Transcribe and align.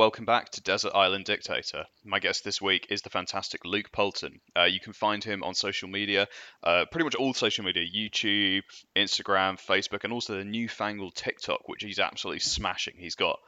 Welcome 0.00 0.24
back 0.24 0.48
to 0.52 0.62
Desert 0.62 0.92
Island 0.94 1.26
Dictator. 1.26 1.84
My 2.06 2.20
guest 2.20 2.42
this 2.42 2.58
week 2.58 2.86
is 2.88 3.02
the 3.02 3.10
fantastic 3.10 3.66
Luke 3.66 3.92
Poulton. 3.92 4.40
Uh, 4.56 4.64
you 4.64 4.80
can 4.80 4.94
find 4.94 5.22
him 5.22 5.42
on 5.42 5.54
social 5.54 5.90
media, 5.90 6.26
uh, 6.64 6.86
pretty 6.90 7.04
much 7.04 7.16
all 7.16 7.34
social 7.34 7.66
media 7.66 7.84
YouTube, 7.84 8.62
Instagram, 8.96 9.60
Facebook, 9.60 10.04
and 10.04 10.10
also 10.14 10.38
the 10.38 10.44
newfangled 10.46 11.16
TikTok, 11.16 11.68
which 11.68 11.82
he's 11.82 11.98
absolutely 11.98 12.40
smashing. 12.40 12.94
He's 12.96 13.14
got 13.14 13.40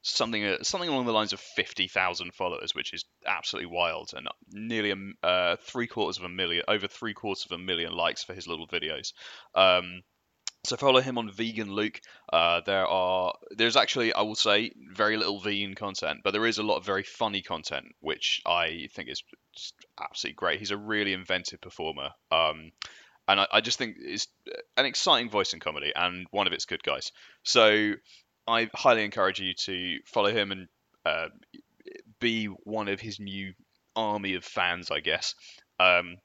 something 0.00 0.42
uh, 0.42 0.62
something 0.62 0.88
along 0.88 1.04
the 1.04 1.12
lines 1.12 1.34
of 1.34 1.40
50,000 1.40 2.32
followers, 2.32 2.74
which 2.74 2.94
is 2.94 3.04
absolutely 3.26 3.70
wild, 3.70 4.12
and 4.16 4.28
nearly 4.50 4.92
a, 4.92 5.26
uh, 5.26 5.56
three 5.60 5.88
quarters 5.88 6.16
of 6.16 6.24
a 6.24 6.30
million, 6.30 6.62
over 6.68 6.88
three 6.88 7.12
quarters 7.12 7.44
of 7.44 7.52
a 7.52 7.62
million 7.62 7.92
likes 7.92 8.24
for 8.24 8.32
his 8.32 8.46
little 8.48 8.66
videos. 8.66 9.12
Um, 9.54 10.00
so 10.68 10.76
follow 10.76 11.00
him 11.00 11.18
on 11.18 11.30
Vegan 11.30 11.72
Luke. 11.72 12.00
Uh, 12.30 12.60
there 12.66 12.86
are 12.86 13.32
there's 13.50 13.76
actually 13.76 14.12
I 14.12 14.22
will 14.22 14.34
say 14.34 14.72
very 14.92 15.16
little 15.16 15.40
vegan 15.40 15.74
content, 15.74 16.20
but 16.22 16.32
there 16.32 16.46
is 16.46 16.58
a 16.58 16.62
lot 16.62 16.76
of 16.76 16.84
very 16.84 17.02
funny 17.02 17.42
content, 17.42 17.86
which 18.00 18.42
I 18.46 18.88
think 18.92 19.08
is 19.08 19.22
absolutely 19.98 20.36
great. 20.36 20.58
He's 20.58 20.70
a 20.70 20.76
really 20.76 21.14
inventive 21.14 21.60
performer, 21.60 22.10
um, 22.30 22.70
and 23.26 23.40
I, 23.40 23.46
I 23.54 23.60
just 23.60 23.78
think 23.78 23.96
is 23.98 24.28
an 24.76 24.84
exciting 24.84 25.30
voice 25.30 25.54
in 25.54 25.60
comedy 25.60 25.92
and 25.96 26.26
one 26.30 26.46
of 26.46 26.52
its 26.52 26.66
good 26.66 26.82
guys. 26.82 27.12
So 27.42 27.92
I 28.46 28.68
highly 28.74 29.04
encourage 29.04 29.40
you 29.40 29.54
to 29.54 29.98
follow 30.04 30.32
him 30.32 30.52
and 30.52 30.68
uh, 31.06 31.28
be 32.20 32.46
one 32.46 32.88
of 32.88 33.00
his 33.00 33.18
new 33.18 33.54
army 33.96 34.34
of 34.34 34.44
fans, 34.44 34.90
I 34.90 35.00
guess. 35.00 35.34
Um, 35.80 36.16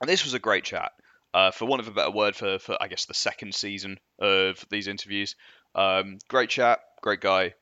and 0.00 0.08
this 0.08 0.24
was 0.24 0.34
a 0.34 0.38
great 0.38 0.64
chat 0.64 0.92
uh, 1.36 1.50
for 1.50 1.66
want 1.66 1.80
of 1.80 1.88
a 1.88 1.90
better 1.90 2.10
word, 2.10 2.34
for, 2.34 2.58
for 2.58 2.78
I 2.80 2.88
guess 2.88 3.04
the 3.04 3.12
second 3.12 3.54
season 3.54 3.98
of 4.18 4.64
these 4.70 4.88
interviews. 4.88 5.36
Um, 5.74 6.16
great 6.28 6.48
chat, 6.48 6.80
great 7.02 7.20
guy. 7.20 7.52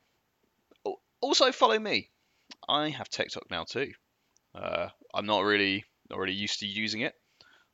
Also, 1.21 1.51
follow 1.51 1.77
me. 1.77 2.09
I 2.69 2.91
have 2.91 3.09
TikTok 3.09 3.51
now 3.51 3.65
too. 3.65 3.91
Uh, 4.55 4.91
I'm 5.13 5.27
not 5.27 5.41
really 5.41 5.85
not 6.09 6.21
really 6.21 6.35
used 6.35 6.61
to 6.61 6.67
using 6.67 7.01
it, 7.01 7.15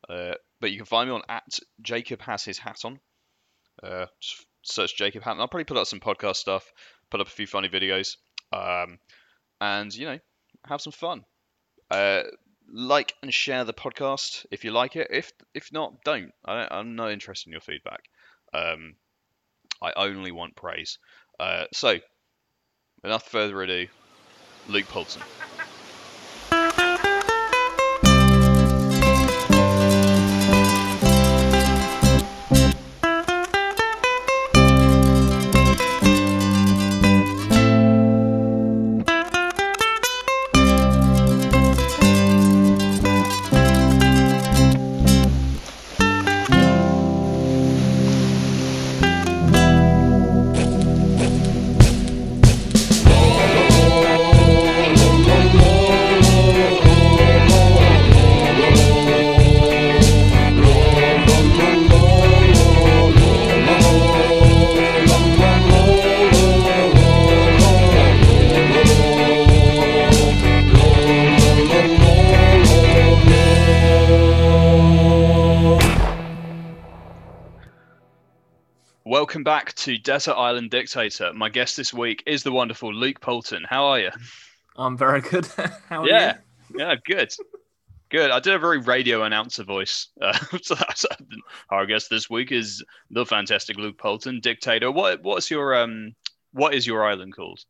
uh, 0.08 0.32
but 0.58 0.70
you 0.70 0.78
can 0.78 0.86
find 0.86 1.10
me 1.10 1.14
on 1.14 1.22
at 1.28 1.58
Jacob 1.82 2.22
has 2.22 2.44
his 2.44 2.56
hat 2.56 2.80
on. 2.86 2.98
Uh, 3.82 4.06
just 4.20 4.46
search 4.62 4.96
Jacob 4.96 5.22
Hatton. 5.22 5.42
I'll 5.42 5.48
probably 5.48 5.64
put 5.64 5.76
up 5.76 5.86
some 5.86 6.00
podcast 6.00 6.36
stuff, 6.36 6.72
put 7.10 7.20
up 7.20 7.26
a 7.26 7.30
few 7.30 7.46
funny 7.46 7.68
videos, 7.68 8.16
um, 8.54 8.98
and 9.60 9.94
you 9.94 10.06
know, 10.06 10.18
have 10.66 10.80
some 10.80 10.94
fun. 10.94 11.26
Like 12.72 13.14
and 13.22 13.34
share 13.34 13.64
the 13.64 13.74
podcast 13.74 14.46
if 14.50 14.64
you 14.64 14.70
like 14.70 14.96
it. 14.96 15.08
If 15.10 15.32
if 15.54 15.72
not, 15.72 16.04
don't. 16.04 16.32
I 16.44 16.78
am 16.78 16.94
not 16.94 17.10
interested 17.10 17.48
in 17.48 17.52
your 17.52 17.60
feedback. 17.60 18.00
Um, 18.54 18.94
I 19.82 19.92
only 19.96 20.30
want 20.30 20.56
praise. 20.56 20.98
Uh, 21.38 21.64
so, 21.72 21.98
enough 23.02 23.28
further 23.28 23.60
ado, 23.62 23.86
Luke 24.68 24.86
Poulton. 24.86 25.22
To 79.80 79.96
Desert 79.96 80.34
Island 80.34 80.70
Dictator. 80.70 81.32
My 81.32 81.48
guest 81.48 81.74
this 81.74 81.94
week 81.94 82.22
is 82.26 82.42
the 82.42 82.52
wonderful 82.52 82.92
Luke 82.92 83.18
Poulton. 83.22 83.64
How 83.66 83.86
are 83.86 83.98
you? 83.98 84.10
I'm 84.76 84.94
very 84.94 85.22
good. 85.22 85.46
How 85.88 86.02
are 86.02 86.06
yeah, 86.06 86.36
you? 86.68 86.80
Yeah, 86.80 86.96
good. 87.06 87.32
Good. 88.10 88.30
I 88.30 88.40
did 88.40 88.54
a 88.54 88.58
very 88.58 88.78
radio 88.78 89.22
announcer 89.22 89.64
voice. 89.64 90.08
Uh, 90.20 90.38
so 90.62 90.76
our 91.70 91.86
guest 91.86 92.10
this 92.10 92.28
week 92.28 92.52
is 92.52 92.84
the 93.10 93.24
fantastic 93.24 93.78
Luke 93.78 93.96
Poulton, 93.96 94.40
Dictator. 94.40 94.90
What 94.90 95.22
What's 95.22 95.50
your 95.50 95.74
um 95.74 96.14
What 96.52 96.74
is 96.74 96.86
your 96.86 97.06
island 97.06 97.34
called? 97.34 97.60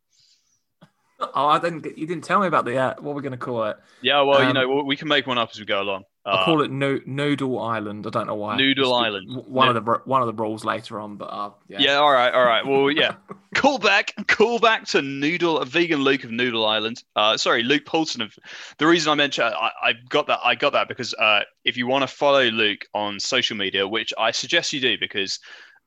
Oh, 1.20 1.46
I 1.46 1.58
didn't. 1.58 1.86
You 1.98 2.06
didn't 2.06 2.24
tell 2.24 2.40
me 2.40 2.46
about 2.46 2.64
the 2.64 2.76
uh, 2.76 2.94
what 3.00 3.14
we're 3.14 3.20
going 3.20 3.32
to 3.32 3.38
call 3.38 3.64
it. 3.64 3.76
Yeah, 4.00 4.22
well, 4.22 4.40
um, 4.40 4.48
you 4.48 4.54
know, 4.54 4.82
we 4.82 4.96
can 4.96 5.08
make 5.08 5.26
one 5.26 5.38
up 5.38 5.50
as 5.52 5.58
we 5.58 5.66
go 5.66 5.82
along. 5.82 6.04
Uh, 6.24 6.38
I 6.40 6.44
call 6.44 6.62
it 6.62 6.70
no- 6.70 7.00
Noodle 7.06 7.58
Island. 7.58 8.06
I 8.06 8.10
don't 8.10 8.26
know 8.26 8.34
why. 8.34 8.56
Noodle 8.56 8.94
Island. 8.94 9.44
One 9.46 9.66
no. 9.66 9.78
of 9.78 9.84
the 9.84 9.92
one 10.04 10.22
of 10.22 10.26
the 10.26 10.42
rules 10.42 10.64
later 10.64 11.00
on, 11.00 11.16
but 11.16 11.26
uh, 11.26 11.50
yeah. 11.68 11.78
Yeah. 11.80 11.94
All 11.94 12.12
right. 12.12 12.32
All 12.32 12.44
right. 12.44 12.66
Well, 12.66 12.90
yeah. 12.90 13.14
call 13.54 13.78
back. 13.78 14.14
Call 14.28 14.58
back 14.58 14.86
to 14.88 15.02
Noodle, 15.02 15.58
a 15.58 15.64
vegan 15.64 16.02
Luke 16.02 16.24
of 16.24 16.30
Noodle 16.30 16.66
Island. 16.66 17.02
Uh, 17.16 17.36
sorry, 17.36 17.62
Luke 17.62 17.84
Poulton 17.84 18.22
of. 18.22 18.38
The 18.78 18.86
reason 18.86 19.10
I 19.10 19.14
mentioned 19.14 19.54
I, 19.54 19.70
I 19.82 19.92
got 20.08 20.26
that 20.26 20.40
I 20.44 20.54
got 20.54 20.72
that 20.72 20.88
because 20.88 21.14
uh, 21.14 21.40
if 21.64 21.76
you 21.76 21.86
want 21.86 22.02
to 22.02 22.08
follow 22.08 22.44
Luke 22.44 22.86
on 22.94 23.18
social 23.20 23.56
media, 23.56 23.86
which 23.86 24.12
I 24.18 24.30
suggest 24.30 24.72
you 24.72 24.80
do, 24.80 24.96
because 24.98 25.38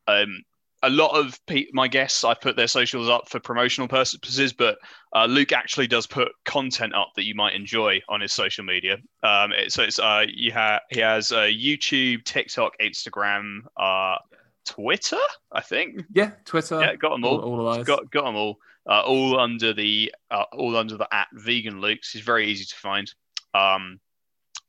um, 0.07 0.43
a 0.83 0.89
lot 0.89 1.17
of 1.17 1.39
pe- 1.47 1.67
my 1.71 1.87
guests 1.87 2.23
I've 2.23 2.41
put 2.41 2.55
their 2.55 2.67
socials 2.67 3.09
up 3.09 3.29
for 3.29 3.39
promotional 3.39 3.87
purposes, 3.87 4.51
but 4.51 4.77
uh, 5.15 5.25
Luke 5.25 5.53
actually 5.53 5.87
does 5.87 6.05
put 6.05 6.33
content 6.43 6.93
up 6.93 7.11
that 7.15 7.23
you 7.23 7.33
might 7.33 7.55
enjoy 7.55 8.01
on 8.09 8.21
his 8.21 8.33
social 8.33 8.65
media. 8.65 8.97
Um, 9.23 9.53
it, 9.53 9.71
so 9.71 9.83
it's 9.83 9.97
uh, 9.97 10.25
you 10.27 10.51
ha- 10.51 10.81
he 10.91 10.99
has 10.99 11.31
uh, 11.31 11.47
YouTube, 11.49 12.25
TikTok, 12.25 12.73
Instagram, 12.81 13.59
uh, 13.77 14.17
Twitter, 14.65 15.17
I 15.51 15.61
think. 15.61 16.03
Yeah, 16.13 16.31
Twitter. 16.45 16.81
Yeah, 16.81 16.95
got 16.95 17.11
them 17.11 17.23
all. 17.23 17.39
All, 17.39 17.59
all 17.59 17.67
of 17.69 17.77
those. 17.77 17.85
Got 17.85 18.11
got 18.11 18.25
them 18.25 18.35
all. 18.35 18.57
Uh, 18.85 19.01
all 19.01 19.39
under 19.39 19.73
the 19.73 20.13
uh, 20.29 20.43
all 20.51 20.75
under 20.75 20.97
the 20.97 21.07
at 21.13 21.27
Vegan 21.33 21.79
Luke's. 21.79 22.11
He's 22.11 22.23
very 22.23 22.47
easy 22.47 22.65
to 22.65 22.75
find. 22.75 23.09
Um, 23.53 24.01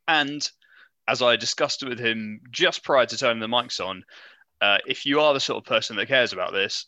and 0.07 0.49
as 1.09 1.23
I 1.23 1.37
discussed 1.37 1.83
with 1.83 1.99
him 1.99 2.41
just 2.51 2.85
prior 2.85 3.07
to 3.07 3.17
turning 3.17 3.41
the 3.41 3.47
mics 3.47 3.85
on, 3.85 4.05
uh, 4.65 4.79
if 4.87 5.05
you 5.05 5.21
are 5.21 5.35
the 5.35 5.41
sort 5.41 5.59
of 5.59 5.65
person 5.65 5.97
that 5.97 6.09
cares 6.09 6.33
about 6.33 6.53
this, 6.53 6.87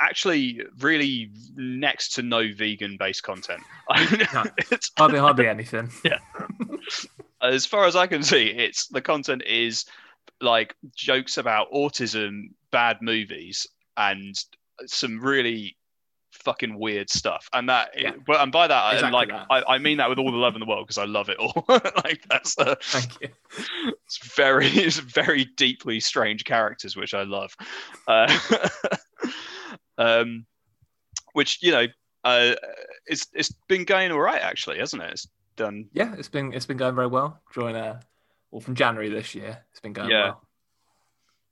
actually 0.00 0.62
really 0.80 1.30
next 1.56 2.14
to 2.14 2.22
no 2.22 2.52
vegan 2.54 2.96
based 2.98 3.22
content. 3.22 3.62
no, 3.90 4.44
hardly 4.96 5.18
hardly 5.18 5.48
anything. 5.48 5.90
Yeah. 6.04 6.18
as 7.42 7.66
far 7.66 7.84
as 7.84 7.96
I 7.96 8.06
can 8.06 8.22
see, 8.22 8.46
it's 8.46 8.86
the 8.88 9.02
content 9.02 9.42
is 9.46 9.84
like 10.40 10.74
jokes 10.96 11.36
about 11.36 11.70
autism, 11.72 12.50
bad 12.70 12.98
movies, 13.02 13.66
and 13.96 14.34
some 14.86 15.20
really 15.20 15.76
fucking 16.44 16.78
weird 16.78 17.10
stuff. 17.10 17.48
And 17.52 17.68
that, 17.68 17.90
yeah. 17.96 18.12
but 18.26 18.40
and 18.40 18.52
by 18.52 18.66
that, 18.66 18.94
exactly 18.94 19.12
like 19.12 19.28
that. 19.28 19.46
I, 19.50 19.74
I 19.74 19.78
mean 19.78 19.98
that 19.98 20.08
with 20.08 20.18
all 20.18 20.30
the 20.30 20.36
love 20.36 20.54
in 20.54 20.60
the 20.60 20.66
world 20.66 20.86
because 20.86 20.98
I 20.98 21.04
love 21.04 21.28
it 21.28 21.38
all. 21.38 21.64
like 21.68 22.24
that's 22.28 22.58
uh, 22.58 22.74
thank 22.82 23.20
you. 23.20 23.28
It's 24.06 24.34
very, 24.34 24.66
it's 24.66 24.98
very 24.98 25.46
deeply 25.56 26.00
strange 26.00 26.44
characters, 26.44 26.96
which 26.96 27.14
I 27.14 27.22
love. 27.22 27.56
Uh, 28.06 28.38
um, 29.98 30.46
which 31.32 31.62
you 31.62 31.72
know, 31.72 31.86
uh, 32.24 32.54
it's 33.06 33.26
it's 33.32 33.52
been 33.68 33.84
going 33.84 34.12
all 34.12 34.20
right 34.20 34.42
actually, 34.42 34.78
hasn't 34.78 35.02
it? 35.02 35.12
It's 35.12 35.28
done. 35.56 35.88
Yeah, 35.92 36.14
it's 36.18 36.28
been 36.28 36.52
it's 36.52 36.66
been 36.66 36.76
going 36.76 36.94
very 36.94 37.08
well. 37.08 37.40
During 37.54 37.76
a 37.76 38.00
well, 38.50 38.60
from 38.60 38.74
January 38.74 39.08
this 39.08 39.34
year, 39.34 39.58
it's 39.70 39.80
been 39.80 39.92
going 39.92 40.10
yeah. 40.10 40.24
well. 40.24 40.42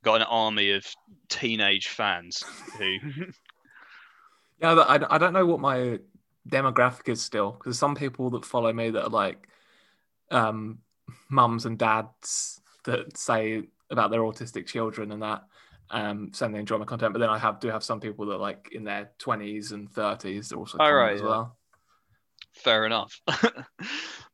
Got 0.03 0.23
an 0.23 0.27
army 0.29 0.73
of 0.73 0.87
teenage 1.29 1.89
fans 1.89 2.43
who 2.79 2.97
Yeah, 4.61 4.75
but 4.75 4.91
I, 4.91 5.15
I 5.15 5.19
don't 5.19 5.33
know 5.33 5.47
what 5.47 5.61
my 5.61 5.99
demographic 6.49 7.09
is 7.09 7.23
still 7.23 7.53
because 7.53 7.79
some 7.79 7.95
people 7.95 8.31
that 8.31 8.45
follow 8.45 8.73
me 8.73 8.91
that 8.91 9.05
are 9.05 9.11
like 9.11 9.49
um, 10.31 10.79
mums 11.29 11.67
and 11.67 11.79
dads 11.79 12.61
that 12.85 13.17
say 13.17 13.65
about 13.91 14.11
their 14.11 14.21
autistic 14.21 14.67
children 14.67 15.13
and 15.13 15.23
that 15.23 15.43
um, 15.91 16.31
saying 16.33 16.53
they 16.53 16.61
enjoy 16.61 16.79
my 16.79 16.85
content. 16.85 17.13
But 17.13 17.19
then 17.19 17.31
I 17.31 17.39
have 17.39 17.61
do 17.61 17.69
have 17.69 17.83
some 17.83 18.01
people 18.01 18.27
that 18.27 18.35
are 18.35 18.39
like 18.39 18.71
in 18.73 18.85
their 18.85 19.11
twenties 19.19 19.73
and 19.73 19.91
thirties 19.91 20.51
that 20.51 20.57
also 20.57 20.79
All 20.79 20.95
right, 20.95 21.15
as 21.15 21.21
yeah. 21.21 21.27
well. 21.27 21.57
Fair 22.55 22.87
enough. 22.87 23.21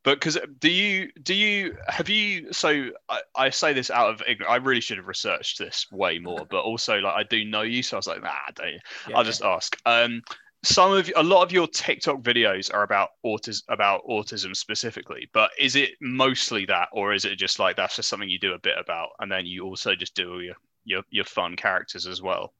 but 0.07 0.21
because 0.21 0.37
do 0.61 0.71
you 0.71 1.11
do 1.21 1.33
you 1.33 1.75
have 1.89 2.07
you 2.07 2.53
so 2.53 2.91
I, 3.09 3.19
I 3.35 3.49
say 3.49 3.73
this 3.73 3.91
out 3.91 4.09
of 4.09 4.21
ignorance. 4.25 4.49
I 4.49 4.55
really 4.55 4.79
should 4.79 4.95
have 4.95 5.07
researched 5.07 5.59
this 5.59 5.85
way 5.91 6.17
more, 6.17 6.47
but 6.49 6.61
also 6.61 6.99
like 6.99 7.13
I 7.13 7.23
do 7.23 7.43
know 7.43 7.63
you, 7.63 7.83
so 7.83 7.97
I 7.97 7.99
was 7.99 8.07
like, 8.07 8.23
nah, 8.23 8.31
don't. 8.55 8.79
Yeah, 9.09 9.17
I'll 9.17 9.25
just 9.25 9.41
ask. 9.41 9.77
Um, 9.85 10.21
some 10.63 10.93
of 10.93 11.11
a 11.17 11.23
lot 11.23 11.43
of 11.43 11.51
your 11.51 11.67
TikTok 11.67 12.21
videos 12.21 12.73
are 12.73 12.83
about 12.83 13.09
autism 13.25 13.63
about 13.67 14.05
autism 14.07 14.55
specifically, 14.55 15.29
but 15.33 15.51
is 15.59 15.75
it 15.75 15.89
mostly 15.99 16.65
that, 16.67 16.87
or 16.93 17.13
is 17.13 17.25
it 17.25 17.35
just 17.35 17.59
like 17.59 17.75
that's 17.75 17.97
just 17.97 18.07
something 18.07 18.29
you 18.29 18.39
do 18.39 18.53
a 18.53 18.59
bit 18.59 18.77
about, 18.79 19.09
and 19.19 19.29
then 19.29 19.45
you 19.45 19.65
also 19.65 19.93
just 19.93 20.15
do 20.15 20.39
your 20.39 20.55
your, 20.85 21.01
your 21.09 21.25
fun 21.25 21.57
characters 21.57 22.07
as 22.07 22.21
well? 22.21 22.53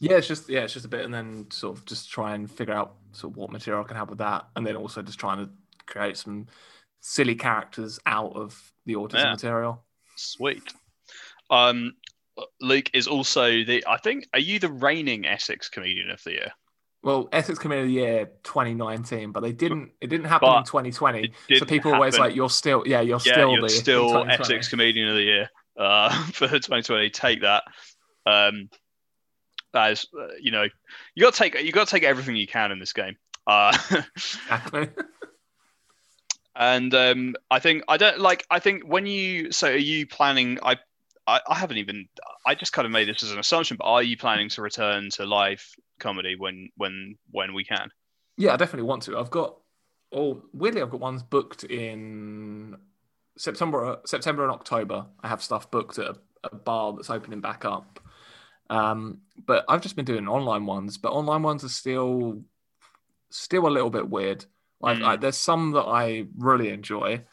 Yeah, 0.00 0.18
it's 0.18 0.28
just 0.28 0.50
yeah, 0.50 0.64
it's 0.64 0.74
just 0.74 0.84
a 0.84 0.88
bit, 0.90 1.06
and 1.06 1.14
then 1.14 1.46
sort 1.50 1.78
of 1.78 1.86
just 1.86 2.10
try 2.10 2.34
and 2.34 2.50
figure 2.50 2.74
out 2.74 2.96
sort 3.12 3.32
of 3.32 3.38
what 3.38 3.50
material 3.50 3.82
I 3.82 3.88
can 3.88 3.96
have 3.96 4.10
with 4.10 4.18
that, 4.18 4.48
and 4.54 4.66
then 4.66 4.76
also 4.76 5.00
just 5.00 5.18
trying 5.18 5.38
to 5.38 5.50
create 5.86 6.18
some 6.18 6.46
silly 7.00 7.34
characters 7.34 7.98
out 8.06 8.32
of 8.36 8.72
the 8.86 8.94
autism 8.94 9.14
Yeah. 9.14 9.30
material. 9.32 9.84
Sweet. 10.16 10.62
Um, 11.50 11.94
Luke 12.60 12.90
is 12.94 13.06
also 13.06 13.64
the 13.64 13.84
I 13.86 13.98
think 13.98 14.28
are 14.32 14.40
you 14.40 14.58
the 14.58 14.70
reigning 14.70 15.26
Essex 15.26 15.68
comedian 15.68 16.10
of 16.10 16.22
the 16.24 16.32
year? 16.32 16.52
Well, 17.02 17.28
Essex 17.32 17.58
Comedian 17.58 17.84
of 17.84 17.88
the 17.88 17.94
Year 17.94 18.26
2019, 18.44 19.32
but 19.32 19.40
they 19.40 19.52
didn't. 19.52 19.92
It 20.02 20.08
didn't 20.08 20.26
happen 20.26 20.48
But 20.48 20.58
in 20.58 20.64
2020. 20.64 21.32
So 21.58 21.64
people 21.64 21.92
are 21.92 21.94
always 21.94 22.18
like, 22.18 22.34
"You're 22.34 22.50
still, 22.50 22.82
yeah, 22.86 23.00
you're 23.00 23.20
yeah, 23.24 23.32
still 23.32 23.52
you're 23.52 23.62
the 23.62 23.68
still 23.70 24.26
Essex 24.28 24.68
comedian 24.68 25.08
of 25.08 25.14
the 25.14 25.22
year 25.22 25.50
uh, 25.78 26.10
for 26.32 26.46
2020. 26.46 27.08
Take 27.08 27.40
that. 27.40 27.64
Um, 28.26 28.68
is, 29.74 30.06
uh, 30.18 30.26
you 30.40 30.50
know, 30.50 30.66
you 31.14 31.22
got 31.22 31.32
to 31.32 31.38
take 31.38 31.62
you 31.62 31.72
got 31.72 31.86
to 31.86 31.90
take 31.90 32.02
everything 32.02 32.36
you 32.36 32.46
can 32.46 32.70
in 32.70 32.78
this 32.78 32.92
game. 32.92 33.16
Uh, 33.46 33.76
Exactly. 34.16 34.88
and 36.56 36.92
um, 36.94 37.34
I 37.50 37.58
think 37.58 37.84
I 37.88 37.96
don't 37.96 38.20
like. 38.20 38.44
I 38.50 38.58
think 38.58 38.84
when 38.84 39.06
you 39.06 39.52
so 39.52 39.68
are 39.68 39.76
you 39.76 40.06
planning? 40.06 40.58
I, 40.62 40.76
I 41.26 41.40
I 41.48 41.54
haven't 41.56 41.78
even. 41.78 42.08
I 42.46 42.54
just 42.54 42.72
kind 42.72 42.86
of 42.86 42.92
made 42.92 43.08
this 43.08 43.22
as 43.22 43.32
an 43.32 43.38
assumption. 43.38 43.76
But 43.76 43.86
are 43.86 44.02
you 44.02 44.16
planning 44.16 44.48
to 44.50 44.62
return 44.62 45.10
to 45.10 45.26
live 45.26 45.64
comedy 45.98 46.36
when 46.36 46.70
when 46.76 47.16
when 47.30 47.54
we 47.54 47.64
can? 47.64 47.90
Yeah, 48.36 48.54
I 48.54 48.56
definitely 48.56 48.88
want 48.88 49.02
to. 49.02 49.18
I've 49.18 49.30
got, 49.30 49.58
oh, 50.12 50.42
weirdly, 50.54 50.80
I've 50.80 50.90
got 50.90 51.00
ones 51.00 51.22
booked 51.22 51.64
in 51.64 52.74
September, 53.36 54.00
September 54.06 54.44
and 54.44 54.52
October. 54.52 55.04
I 55.22 55.28
have 55.28 55.42
stuff 55.42 55.70
booked 55.70 55.98
at 55.98 56.06
a, 56.06 56.16
a 56.44 56.54
bar 56.54 56.94
that's 56.94 57.10
opening 57.10 57.42
back 57.42 57.66
up. 57.66 58.00
Um, 58.70 59.18
but 59.44 59.66
I've 59.68 59.82
just 59.82 59.94
been 59.94 60.06
doing 60.06 60.26
online 60.26 60.64
ones, 60.64 60.96
but 60.96 61.12
online 61.12 61.42
ones 61.42 61.64
are 61.64 61.68
still, 61.68 62.42
still 63.28 63.66
a 63.66 63.68
little 63.68 63.90
bit 63.90 64.08
weird. 64.08 64.46
Like, 64.80 64.98
Mm. 64.98 65.04
I, 65.04 65.16
there's 65.16 65.36
some 65.36 65.72
that 65.72 65.82
I 65.84 66.26
really 66.36 66.70
enjoy. 66.70 67.24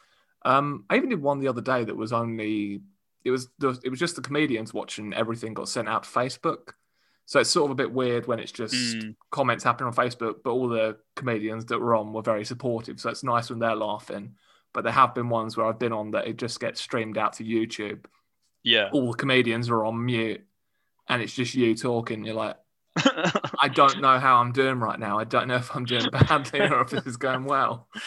Um, 0.44 0.86
I 0.90 0.98
even 0.98 1.10
did 1.10 1.22
one 1.22 1.40
the 1.40 1.48
other 1.48 1.62
day 1.62 1.84
that 1.84 1.96
was 1.96 2.14
only, 2.14 2.82
it 3.24 3.32
was, 3.32 3.50
the, 3.60 3.80
it 3.84 3.90
was 3.90 4.00
just 4.00 4.16
the 4.16 4.22
comedians 4.22 4.74
watching 4.74 5.14
everything 5.14 5.54
got 5.54 5.70
sent 5.70 5.88
out 5.90 6.04
to 6.04 6.10
Facebook. 6.10 6.74
So 7.26 7.40
it's 7.42 7.50
sort 7.50 7.66
of 7.66 7.72
a 7.72 7.76
bit 7.76 7.92
weird 7.92 8.28
when 8.28 8.40
it's 8.40 8.52
just 8.54 8.74
Mm. 8.74 9.16
comments 9.32 9.64
happening 9.64 9.88
on 9.88 9.94
Facebook, 9.94 10.36
but 10.44 10.52
all 10.52 10.70
the 10.70 10.98
comedians 11.16 11.66
that 11.66 11.80
were 11.80 11.96
on 11.96 12.14
were 12.14 12.22
very 12.22 12.46
supportive. 12.46 13.00
So 13.00 13.10
it's 13.10 13.24
nice 13.24 13.50
when 13.50 13.60
they're 13.60 13.76
laughing. 13.76 14.36
But 14.74 14.84
there 14.84 14.94
have 14.94 15.14
been 15.16 15.28
ones 15.30 15.58
where 15.58 15.66
I've 15.66 15.80
been 15.80 15.92
on 15.94 16.12
that 16.12 16.28
it 16.28 16.38
just 16.38 16.60
gets 16.60 16.80
streamed 16.80 17.18
out 17.18 17.34
to 17.34 17.44
YouTube. 17.44 18.06
Yeah. 18.64 18.90
All 18.94 19.12
the 19.12 19.18
comedians 19.18 19.70
are 19.70 19.84
on 19.86 20.06
mute 20.06 20.46
and 21.10 21.22
it's 21.22 21.34
just 21.34 21.56
you 21.56 21.76
talking. 21.76 22.24
You're 22.26 22.36
like, 22.36 22.58
I 23.62 23.68
don't 23.68 24.02
know 24.02 24.20
how 24.20 24.38
I'm 24.38 24.52
doing 24.52 24.80
right 24.80 25.00
now. 25.00 25.20
I 25.20 25.24
don't 25.24 25.48
know 25.48 25.56
if 25.56 25.76
I'm 25.76 25.86
doing 25.86 26.10
badly 26.12 26.62
or 26.62 26.82
if 26.82 26.90
this 26.90 27.06
is 27.06 27.18
going 27.18 27.46
well. 27.46 27.88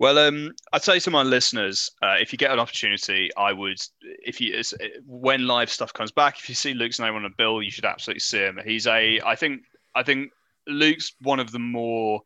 Well, 0.00 0.18
um, 0.18 0.52
I'd 0.72 0.82
say 0.82 0.98
to 0.98 1.10
my 1.12 1.22
listeners, 1.22 1.88
uh, 2.02 2.16
if 2.20 2.32
you 2.32 2.36
get 2.36 2.50
an 2.50 2.58
opportunity, 2.58 3.30
I 3.36 3.52
would, 3.52 3.78
if 4.02 4.40
you, 4.40 4.60
when 5.06 5.46
live 5.46 5.70
stuff 5.70 5.92
comes 5.92 6.10
back, 6.10 6.36
if 6.36 6.48
you 6.48 6.56
see 6.56 6.74
Luke's 6.74 6.98
name 6.98 7.14
on 7.14 7.24
a 7.24 7.30
bill, 7.30 7.62
you 7.62 7.70
should 7.70 7.84
absolutely 7.84 8.20
see 8.20 8.38
him. 8.38 8.58
He's 8.64 8.88
a, 8.88 9.20
I 9.24 9.36
think, 9.36 9.62
I 9.94 10.02
think 10.02 10.32
Luke's 10.66 11.14
one 11.20 11.38
of 11.38 11.52
the 11.52 11.60
more, 11.60 12.22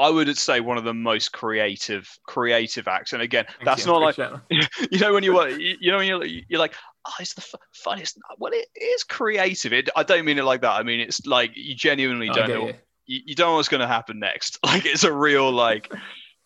I 0.00 0.10
would 0.10 0.36
say 0.38 0.60
one 0.60 0.78
of 0.78 0.84
the 0.84 0.94
most 0.94 1.32
creative, 1.32 2.08
creative 2.24 2.88
acts. 2.88 3.12
And 3.12 3.22
again, 3.22 3.44
Thank 3.48 3.64
that's 3.64 3.84
you, 3.86 3.92
not 3.92 4.00
like, 4.02 4.16
that. 4.16 4.40
you 4.90 4.98
know, 4.98 5.12
when 5.12 5.22
you, 5.22 5.34
want- 5.34 5.60
you 5.60 5.90
know, 5.90 5.98
when 5.98 6.06
you're, 6.06 6.24
you're 6.24 6.58
like, 6.58 6.74
oh, 7.06 7.12
it's 7.20 7.34
the 7.34 7.42
f- 7.42 7.60
funniest. 7.74 8.18
Well, 8.38 8.52
it 8.54 8.66
is 8.74 9.04
creative. 9.04 9.72
It, 9.72 9.88
I 9.94 10.02
don't 10.02 10.24
mean 10.24 10.38
it 10.38 10.44
like 10.44 10.62
that. 10.62 10.72
I 10.72 10.82
mean, 10.82 11.00
it's 11.00 11.26
like 11.26 11.52
you 11.54 11.74
genuinely 11.74 12.28
don't 12.30 12.48
know 12.48 12.66
you. 12.68 12.74
you, 13.06 13.20
you 13.26 13.34
don't 13.34 13.50
know 13.52 13.56
what's 13.56 13.68
going 13.68 13.80
to 13.82 13.86
happen 13.86 14.18
next. 14.18 14.58
Like 14.64 14.86
it's 14.86 15.04
a 15.04 15.12
real 15.12 15.50
like. 15.52 15.92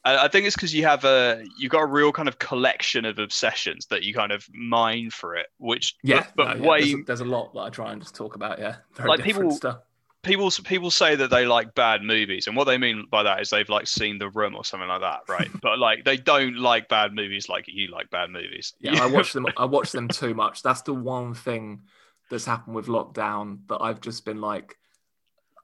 I 0.07 0.29
think 0.29 0.45
it's 0.47 0.55
because 0.55 0.75
you 0.75 0.85
have 0.85 1.05
a 1.07 1.43
you've 1.59 1.73
got 1.73 1.81
a 1.81 1.87
real 1.87 2.13
kind 2.13 2.29
of 2.29 2.39
collection 2.39 3.07
of 3.07 3.19
obsessions 3.19 3.87
that 3.87 4.03
you 4.03 4.13
kind 4.13 4.33
of 4.33 4.47
mine 4.53 5.09
for 5.09 5.35
it, 5.35 5.47
which 5.57 5.95
Yeah, 6.03 6.27
but, 6.37 6.45
but 6.45 6.59
no, 6.59 6.63
yeah, 6.65 6.69
way 6.71 6.79
there's, 6.81 6.93
a, 6.93 7.05
there's 7.07 7.21
a 7.21 7.25
lot 7.25 7.55
that 7.55 7.61
I 7.61 7.71
try 7.71 7.91
and 7.93 8.03
just 8.03 8.15
talk 8.15 8.35
about. 8.37 8.59
Yeah, 8.59 8.77
very 8.97 9.09
Like, 9.09 9.25
different 9.25 9.37
people- 9.53 9.57
stuff. 9.57 9.79
People 10.25 10.51
people 10.65 10.91
say 10.91 11.15
that 11.17 11.31
they 11.31 11.47
like 11.47 11.75
bad 11.75 12.03
movies, 12.03 12.47
and 12.47 12.57
what 12.57 12.65
they 12.65 12.79
mean 12.79 13.07
by 13.11 13.23
that 13.23 13.41
is 13.41 13.51
they've 13.51 13.69
like 13.69 13.87
seen 13.87 14.19
The 14.19 14.29
Room 14.31 14.57
or 14.57 14.65
something 14.65 14.89
like 14.89 15.03
that, 15.03 15.21
right? 15.29 15.49
but 15.63 15.79
like 15.79 16.05
they 16.05 16.17
don't 16.17 16.57
like 16.57 16.89
bad 16.89 17.15
movies 17.15 17.49
like 17.49 17.67
you 17.69 17.91
like 17.91 18.11
bad 18.11 18.31
movies. 18.31 18.75
Yeah, 18.81 19.03
I 19.03 19.07
watch 19.07 19.33
them. 19.33 19.47
I 19.57 19.65
watch 19.67 19.93
them 19.93 20.09
too 20.09 20.35
much. 20.35 20.63
That's 20.63 20.83
the 20.83 20.95
one 20.95 21.35
thing 21.35 21.83
that's 22.31 22.47
happened 22.47 22.75
with 22.75 22.87
lockdown 22.87 23.61
that 23.69 23.79
I've 23.81 24.01
just 24.01 24.25
been 24.25 24.41
like, 24.41 24.75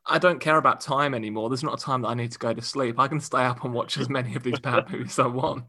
I 0.06 0.18
don't 0.18 0.40
care 0.40 0.56
about 0.56 0.80
time 0.80 1.14
anymore. 1.14 1.48
There's 1.48 1.64
not 1.64 1.80
a 1.80 1.84
time 1.84 2.02
that 2.02 2.08
I 2.08 2.14
need 2.14 2.32
to 2.32 2.38
go 2.38 2.52
to 2.52 2.62
sleep. 2.62 2.98
I 2.98 3.08
can 3.08 3.20
stay 3.20 3.42
up 3.42 3.64
and 3.64 3.72
watch 3.74 3.96
as 3.98 4.08
many 4.08 4.34
of 4.34 4.42
these 4.42 4.60
bad 4.60 4.90
movies 4.90 5.12
as 5.12 5.18
I 5.20 5.26
want. 5.26 5.64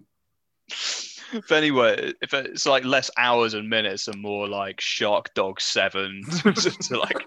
if 1.33 1.51
anyway, 1.51 2.13
if 2.21 2.33
it's 2.33 2.65
like 2.65 2.83
less 2.83 3.09
hours 3.17 3.53
and 3.53 3.69
minutes 3.69 4.07
and 4.07 4.21
more 4.21 4.47
like 4.47 4.81
Shark 4.81 5.33
Dog 5.33 5.61
Seven 5.61 6.23
to, 6.41 6.53
to 6.53 6.99
like 6.99 7.17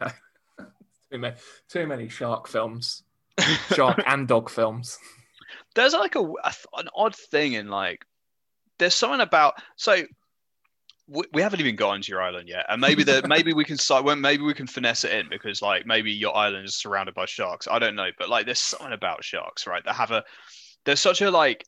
Too 1.10 1.18
many, 1.18 1.36
too 1.70 1.86
many 1.86 2.08
shark 2.10 2.48
films, 2.48 3.02
shark 3.74 4.02
and 4.06 4.28
dog 4.28 4.50
films. 4.50 4.98
there's 5.74 5.94
like 5.94 6.16
a, 6.16 6.20
a 6.20 6.52
an 6.76 6.88
odd 6.94 7.14
thing 7.14 7.54
in 7.54 7.68
like 7.68 8.04
there's 8.78 8.94
something 8.94 9.20
about 9.20 9.54
so 9.76 10.02
we, 11.06 11.22
we 11.32 11.42
haven't 11.42 11.60
even 11.60 11.76
got 11.76 12.02
to 12.02 12.10
your 12.10 12.22
island 12.22 12.48
yet 12.48 12.66
and 12.68 12.80
maybe 12.80 13.04
that 13.04 13.28
maybe 13.28 13.52
we 13.52 13.64
can 13.64 13.78
start 13.78 14.04
when 14.04 14.20
maybe 14.20 14.42
we 14.42 14.54
can 14.54 14.66
finesse 14.66 15.04
it 15.04 15.12
in 15.12 15.28
because 15.28 15.62
like 15.62 15.86
maybe 15.86 16.12
your 16.12 16.36
island 16.36 16.66
is 16.66 16.76
surrounded 16.76 17.14
by 17.14 17.24
sharks 17.24 17.68
i 17.70 17.78
don't 17.78 17.96
know 17.96 18.10
but 18.18 18.28
like 18.28 18.44
there's 18.44 18.58
something 18.58 18.92
about 18.92 19.24
sharks 19.24 19.66
right 19.66 19.84
that 19.84 19.94
have 19.94 20.10
a 20.10 20.24
there's 20.84 21.00
such 21.00 21.20
a 21.22 21.30
like 21.30 21.64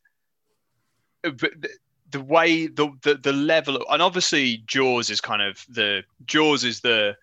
uh, 1.25 1.31
the, 1.31 1.69
the 2.11 2.21
way 2.21 2.67
the, 2.67 2.91
the 3.03 3.15
the 3.15 3.33
level 3.33 3.76
of, 3.76 3.83
and 3.91 4.03
obviously 4.03 4.62
jaws 4.67 5.11
is 5.11 5.21
kind 5.21 5.43
of 5.43 5.65
the 5.69 6.03
jaws 6.26 6.64
is 6.64 6.81
the 6.81 7.14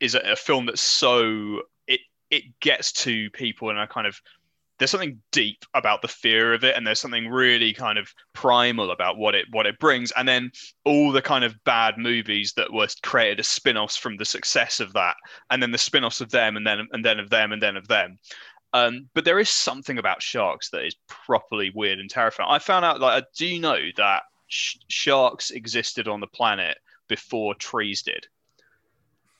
is 0.00 0.14
a, 0.14 0.20
a 0.20 0.36
film 0.36 0.66
that's 0.66 0.82
so 0.82 1.62
it 1.86 2.00
it 2.30 2.44
gets 2.60 2.92
to 2.92 3.30
people 3.30 3.70
and 3.70 3.78
I 3.78 3.86
kind 3.86 4.06
of 4.06 4.20
there's 4.78 4.90
something 4.90 5.20
deep 5.30 5.64
about 5.74 6.02
the 6.02 6.08
fear 6.08 6.52
of 6.52 6.64
it 6.64 6.76
and 6.76 6.86
there's 6.86 7.00
something 7.00 7.28
really 7.28 7.72
kind 7.72 7.96
of 7.96 8.12
primal 8.32 8.90
about 8.90 9.16
what 9.16 9.34
it 9.34 9.46
what 9.50 9.66
it 9.66 9.78
brings. 9.78 10.10
And 10.12 10.26
then 10.26 10.50
all 10.84 11.12
the 11.12 11.22
kind 11.22 11.44
of 11.44 11.62
bad 11.64 11.96
movies 11.96 12.54
that 12.56 12.72
were 12.72 12.88
created 13.02 13.40
as 13.40 13.48
spin-offs 13.48 13.96
from 13.96 14.16
the 14.16 14.24
success 14.24 14.80
of 14.80 14.92
that 14.94 15.16
and 15.50 15.62
then 15.62 15.70
the 15.70 15.78
spin-offs 15.78 16.20
of 16.20 16.30
them 16.30 16.56
and 16.56 16.66
then 16.66 16.88
and 16.92 17.04
then 17.04 17.20
of 17.20 17.30
them 17.30 17.52
and 17.52 17.62
then 17.62 17.76
of 17.76 17.86
them. 17.88 18.18
Um, 18.72 19.08
but 19.14 19.24
there 19.24 19.38
is 19.38 19.48
something 19.48 19.98
about 19.98 20.20
sharks 20.20 20.70
that 20.70 20.84
is 20.84 20.96
properly 21.06 21.70
weird 21.72 22.00
and 22.00 22.10
terrifying. 22.10 22.48
I 22.50 22.58
found 22.58 22.84
out 22.84 23.00
like 23.00 23.22
i 23.22 23.26
do 23.36 23.60
know 23.60 23.78
that 23.96 24.24
sh- 24.48 24.78
sharks 24.88 25.52
existed 25.52 26.08
on 26.08 26.18
the 26.20 26.26
planet 26.26 26.76
before 27.08 27.54
trees 27.54 28.02
did 28.02 28.26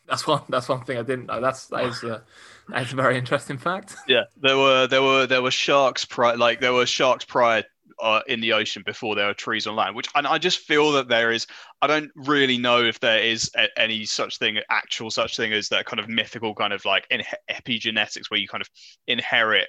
That's 0.06 0.26
one. 0.26 0.42
That's 0.48 0.68
one 0.68 0.84
thing 0.84 0.98
I 0.98 1.02
didn't 1.02 1.26
know. 1.26 1.40
That's 1.40 1.66
that 1.66 1.84
is 1.84 2.02
a 2.02 2.22
that 2.68 2.82
is 2.82 2.92
a 2.92 2.96
very 2.96 3.18
interesting 3.18 3.58
fact. 3.58 3.96
Yeah, 4.08 4.24
there 4.40 4.58
were 4.58 4.86
there 4.86 5.02
were 5.02 5.26
there 5.26 5.42
were 5.42 5.50
sharks 5.50 6.04
prior, 6.04 6.36
like 6.36 6.60
there 6.60 6.72
were 6.72 6.86
sharks 6.86 7.24
prior 7.24 7.64
uh, 8.00 8.20
in 8.26 8.40
the 8.40 8.52
ocean 8.52 8.82
before 8.84 9.14
there 9.14 9.26
were 9.26 9.34
trees 9.34 9.66
on 9.66 9.76
land. 9.76 9.96
Which 9.96 10.08
and 10.14 10.26
I 10.26 10.38
just 10.38 10.58
feel 10.58 10.92
that 10.92 11.08
there 11.08 11.30
is. 11.30 11.46
I 11.80 11.86
don't 11.86 12.10
really 12.14 12.58
know 12.58 12.82
if 12.84 13.00
there 13.00 13.18
is 13.18 13.50
a, 13.56 13.68
any 13.78 14.04
such 14.04 14.38
thing, 14.38 14.58
actual 14.70 15.10
such 15.10 15.36
thing 15.36 15.52
as 15.52 15.68
that 15.68 15.86
kind 15.86 16.00
of 16.00 16.08
mythical 16.08 16.54
kind 16.54 16.72
of 16.72 16.84
like 16.84 17.06
in 17.10 17.22
epigenetics 17.50 18.30
where 18.30 18.40
you 18.40 18.48
kind 18.48 18.62
of 18.62 18.68
inherit 19.06 19.68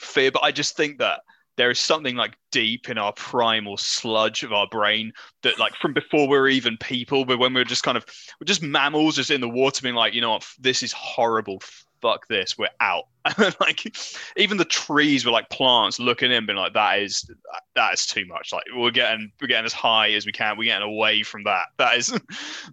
fear. 0.00 0.30
But 0.30 0.44
I 0.44 0.52
just 0.52 0.76
think 0.76 0.98
that 0.98 1.20
there 1.56 1.70
is 1.70 1.78
something 1.78 2.16
like 2.16 2.36
deep 2.50 2.88
in 2.88 2.98
our 2.98 3.12
primal 3.12 3.76
sludge 3.76 4.42
of 4.42 4.52
our 4.52 4.66
brain 4.66 5.12
that 5.42 5.58
like 5.58 5.74
from 5.76 5.92
before 5.92 6.28
we 6.28 6.36
are 6.36 6.48
even 6.48 6.76
people, 6.78 7.24
but 7.24 7.38
when 7.38 7.54
we 7.54 7.60
we're 7.60 7.64
just 7.64 7.82
kind 7.82 7.96
of 7.96 8.04
we're 8.40 8.46
just 8.46 8.62
mammals 8.62 9.16
just 9.16 9.30
in 9.30 9.40
the 9.40 9.48
water 9.48 9.82
being 9.82 9.94
like, 9.94 10.14
you 10.14 10.20
know 10.20 10.32
what, 10.32 10.46
this 10.58 10.82
is 10.82 10.92
horrible. 10.92 11.60
Fuck 12.02 12.26
this, 12.28 12.58
we're 12.58 12.68
out. 12.80 13.04
like 13.60 13.96
even 14.36 14.58
the 14.58 14.64
trees 14.66 15.24
were 15.24 15.32
like 15.32 15.48
plants 15.48 15.98
looking 15.98 16.30
in, 16.30 16.44
being 16.44 16.58
like, 16.58 16.74
that 16.74 16.98
is 16.98 17.30
that 17.74 17.94
is 17.94 18.06
too 18.06 18.26
much. 18.26 18.52
Like 18.52 18.64
we're 18.76 18.90
getting 18.90 19.32
we're 19.40 19.48
getting 19.48 19.64
as 19.64 19.72
high 19.72 20.10
as 20.10 20.26
we 20.26 20.32
can, 20.32 20.58
we're 20.58 20.64
getting 20.64 20.86
away 20.86 21.22
from 21.22 21.44
that. 21.44 21.66
That 21.78 21.96
is 21.96 22.18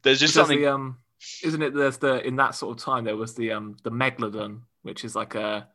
there's 0.03 0.19
just 0.19 0.33
something 0.33 0.61
the, 0.61 0.73
um, 0.73 0.97
isn't 1.43 1.61
it? 1.61 1.73
There's 1.73 1.97
the 1.97 2.25
in 2.25 2.35
that 2.37 2.55
sort 2.55 2.77
of 2.77 2.83
time 2.83 3.05
there 3.05 3.15
was 3.15 3.35
the 3.35 3.51
um 3.51 3.77
the 3.83 3.91
megalodon, 3.91 4.61
which 4.81 5.05
is 5.05 5.15
like 5.15 5.35
a 5.35 5.67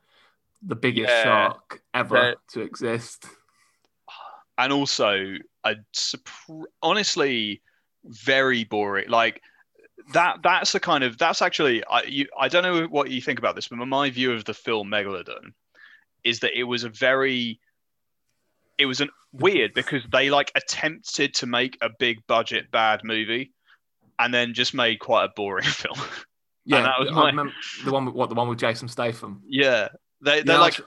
the 0.62 0.76
biggest 0.76 1.08
Yeah. 1.10 1.22
shark 1.22 1.82
ever 1.94 2.34
to 2.52 2.60
exist. 2.60 3.26
and 4.58 4.72
also 4.72 5.34
a 5.64 5.74
honestly 6.82 7.60
very 8.04 8.64
boring 8.64 9.08
like 9.10 9.42
that 10.12 10.38
that's 10.42 10.72
the 10.72 10.80
kind 10.80 11.02
of 11.04 11.18
that's 11.18 11.42
actually 11.42 11.84
I 11.84 12.02
you 12.04 12.26
I 12.38 12.48
don't 12.48 12.62
know 12.62 12.86
what 12.86 13.10
you 13.10 13.20
think 13.20 13.38
about 13.38 13.54
this, 13.56 13.68
but 13.68 13.76
my 13.76 14.10
view 14.10 14.32
of 14.32 14.44
the 14.44 14.54
film 14.54 14.88
Megalodon 14.88 15.52
is 16.24 16.40
that 16.40 16.56
it 16.58 16.64
was 16.64 16.84
a 16.84 16.88
very 16.88 17.58
it 18.78 18.86
was 18.86 19.00
an 19.00 19.10
weird 19.32 19.74
because 19.74 20.02
they 20.12 20.30
like 20.30 20.52
attempted 20.54 21.34
to 21.34 21.46
make 21.46 21.76
a 21.82 21.90
big 21.98 22.24
budget 22.26 22.70
bad 22.70 23.00
movie 23.04 23.52
and 24.18 24.32
then 24.32 24.54
just 24.54 24.72
made 24.74 24.98
quite 25.00 25.24
a 25.24 25.28
boring 25.34 25.64
film. 25.66 25.98
Yeah, 26.64 26.82
that 26.82 26.98
was 27.00 27.08
I 27.12 27.30
my- 27.32 27.50
the 27.84 27.90
one 27.92 28.04
with 28.06 28.14
what 28.14 28.28
the 28.28 28.34
one 28.34 28.48
with 28.48 28.58
Jason 28.58 28.88
Statham. 28.88 29.42
yeah, 29.46 29.88
they 30.20 30.42
they 30.42 30.52
Yeah, 30.52 30.58
like 30.60 30.80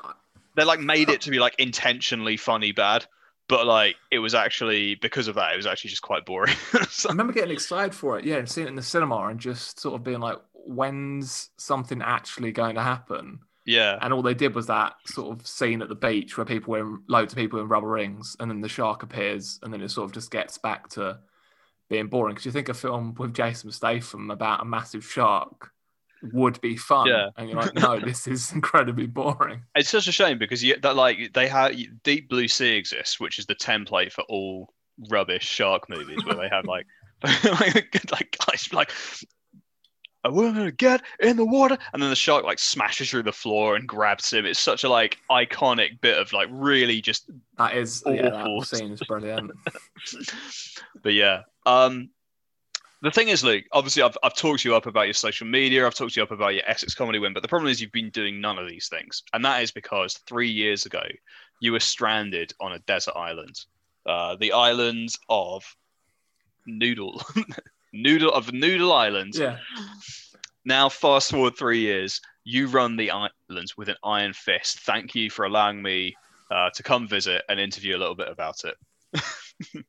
they 0.55 0.63
like 0.63 0.79
made 0.79 1.09
it 1.09 1.21
to 1.21 1.31
be 1.31 1.39
like 1.39 1.55
intentionally 1.59 2.37
funny 2.37 2.71
bad, 2.71 3.05
but 3.47 3.65
like 3.65 3.95
it 4.11 4.19
was 4.19 4.33
actually 4.35 4.95
because 4.95 5.27
of 5.27 5.35
that 5.35 5.53
it 5.53 5.57
was 5.57 5.65
actually 5.67 5.89
just 5.91 6.01
quite 6.01 6.25
boring. 6.25 6.55
So- 6.89 7.09
I 7.09 7.11
remember 7.13 7.33
getting 7.33 7.51
excited 7.51 7.93
for 7.95 8.17
it, 8.19 8.25
yeah, 8.25 8.37
and 8.37 8.49
seeing 8.49 8.67
it 8.67 8.71
in 8.71 8.75
the 8.75 8.81
cinema 8.81 9.27
and 9.27 9.39
just 9.39 9.79
sort 9.79 9.95
of 9.95 10.03
being 10.03 10.19
like, 10.19 10.37
when's 10.53 11.49
something 11.57 12.01
actually 12.01 12.51
going 12.51 12.75
to 12.75 12.81
happen? 12.83 13.39
yeah, 13.65 13.99
And 14.01 14.11
all 14.13 14.23
they 14.23 14.33
did 14.33 14.55
was 14.55 14.65
that 14.67 14.93
sort 15.05 15.37
of 15.37 15.45
scene 15.45 15.81
at 15.83 15.89
the 15.89 15.95
beach 15.95 16.37
where 16.37 16.45
people 16.45 16.71
were 16.71 16.79
in 16.79 17.03
loads 17.07 17.33
of 17.33 17.37
people 17.37 17.59
in 17.59 17.67
rubber 17.67 17.87
rings, 17.89 18.35
and 18.39 18.49
then 18.49 18.61
the 18.61 18.69
shark 18.69 19.03
appears, 19.03 19.59
and 19.61 19.71
then 19.71 19.81
it 19.81 19.89
sort 19.91 20.05
of 20.05 20.11
just 20.13 20.31
gets 20.31 20.57
back 20.57 20.89
to 20.89 21.19
being 21.87 22.07
boring. 22.07 22.33
Because 22.33 22.45
you 22.45 22.51
think 22.51 22.67
a 22.69 22.73
film 22.73 23.13
with 23.19 23.33
Jason 23.35 23.71
Statham 23.71 24.31
about 24.31 24.61
a 24.61 24.65
massive 24.65 25.05
shark 25.05 25.71
would 26.33 26.59
be 26.61 26.75
fun, 26.77 27.07
Yeah. 27.07 27.29
and 27.37 27.49
you're 27.49 27.59
like, 27.61 27.73
no, 27.75 27.99
this 28.05 28.27
is 28.27 28.51
incredibly 28.51 29.07
boring. 29.07 29.63
it's 29.75 29.89
such 29.89 30.07
a 30.07 30.11
shame 30.11 30.37
because 30.37 30.63
you, 30.63 30.75
that 30.81 30.95
like 30.95 31.33
they 31.33 31.47
have 31.47 31.75
Deep 32.03 32.29
Blue 32.29 32.47
Sea 32.47 32.75
exists, 32.75 33.19
which 33.19 33.39
is 33.39 33.45
the 33.45 33.55
template 33.55 34.11
for 34.11 34.23
all 34.29 34.73
rubbish 35.09 35.45
shark 35.47 35.89
movies 35.89 36.25
where 36.25 36.35
they 36.35 36.49
have 36.49 36.65
like 36.65 36.85
like, 37.43 38.11
like 38.11 38.37
guys 38.47 38.67
like 38.73 38.91
"Oh, 40.25 40.33
we're 40.33 40.51
gonna 40.51 40.71
get 40.71 41.01
in 41.21 41.37
the 41.37 41.45
water 41.45 41.77
and 41.93 42.01
then 42.03 42.09
the 42.09 42.15
shark 42.17 42.43
like 42.43 42.59
smashes 42.59 43.09
through 43.09 43.23
the 43.23 43.31
floor 43.31 43.77
and 43.77 43.87
grabs 43.87 44.31
him 44.33 44.45
it's 44.45 44.59
such 44.59 44.83
a 44.83 44.89
like 44.89 45.17
iconic 45.31 46.01
bit 46.01 46.17
of 46.17 46.33
like 46.33 46.49
really 46.51 46.99
just 46.99 47.29
That 47.57 47.77
is, 47.77 48.03
yeah, 48.05 48.27
Awful. 48.31 48.59
that 48.59 48.65
scene 48.67 48.91
is 48.91 49.01
brilliant. 49.07 49.51
but 51.03 51.13
yeah 51.13 51.43
um 51.65 52.09
the 53.01 53.11
thing 53.11 53.29
is 53.29 53.43
luke 53.43 53.65
obviously 53.71 54.03
I've, 54.03 54.17
I've 54.23 54.35
talked 54.35 54.63
you 54.63 54.75
up 54.75 54.85
about 54.85 55.07
your 55.07 55.13
social 55.13 55.47
media 55.47 55.85
i've 55.85 55.95
talked 55.95 56.15
you 56.15 56.23
up 56.23 56.31
about 56.31 56.53
your 56.53 56.63
essex 56.67 56.93
comedy 56.93 57.19
win 57.19 57.33
but 57.33 57.41
the 57.41 57.47
problem 57.47 57.71
is 57.71 57.79
you've 57.79 57.91
been 57.91 58.09
doing 58.09 58.41
none 58.41 58.57
of 58.57 58.67
these 58.67 58.89
things. 58.89 59.23
And 59.33 59.45
that 59.45 59.63
is 59.63 59.71
because 59.71 60.15
three 60.27 60.49
years 60.49 60.85
ago 60.85 61.03
you 61.61 61.71
were 61.71 61.79
stranded 61.79 62.53
on 62.59 62.73
a 62.73 62.79
desert 62.79 63.15
island. 63.15 63.61
Uh, 64.05 64.35
the 64.35 64.51
island 64.51 65.09
of 65.29 65.63
noodle 66.65 67.21
noodle 67.93 68.33
of 68.33 68.51
noodle 68.51 68.91
island. 68.91 69.35
Yeah, 69.35 69.57
now 70.65 70.89
fast 70.89 71.31
forward 71.31 71.55
three 71.57 71.79
years 71.79 72.21
you 72.43 72.67
run 72.67 72.97
the 72.97 73.11
island 73.11 73.71
with 73.77 73.89
an 73.89 73.95
iron 74.03 74.33
fist. 74.33 74.79
Thank 74.79 75.15
you 75.15 75.29
for 75.29 75.45
allowing 75.45 75.81
me 75.81 76.15
uh, 76.51 76.69
to 76.71 76.83
come 76.83 77.07
visit 77.07 77.43
and 77.47 77.59
interview 77.59 77.95
a 77.95 77.99
little 77.99 78.15
bit 78.15 78.27
about 78.27 78.63
it 78.63 78.75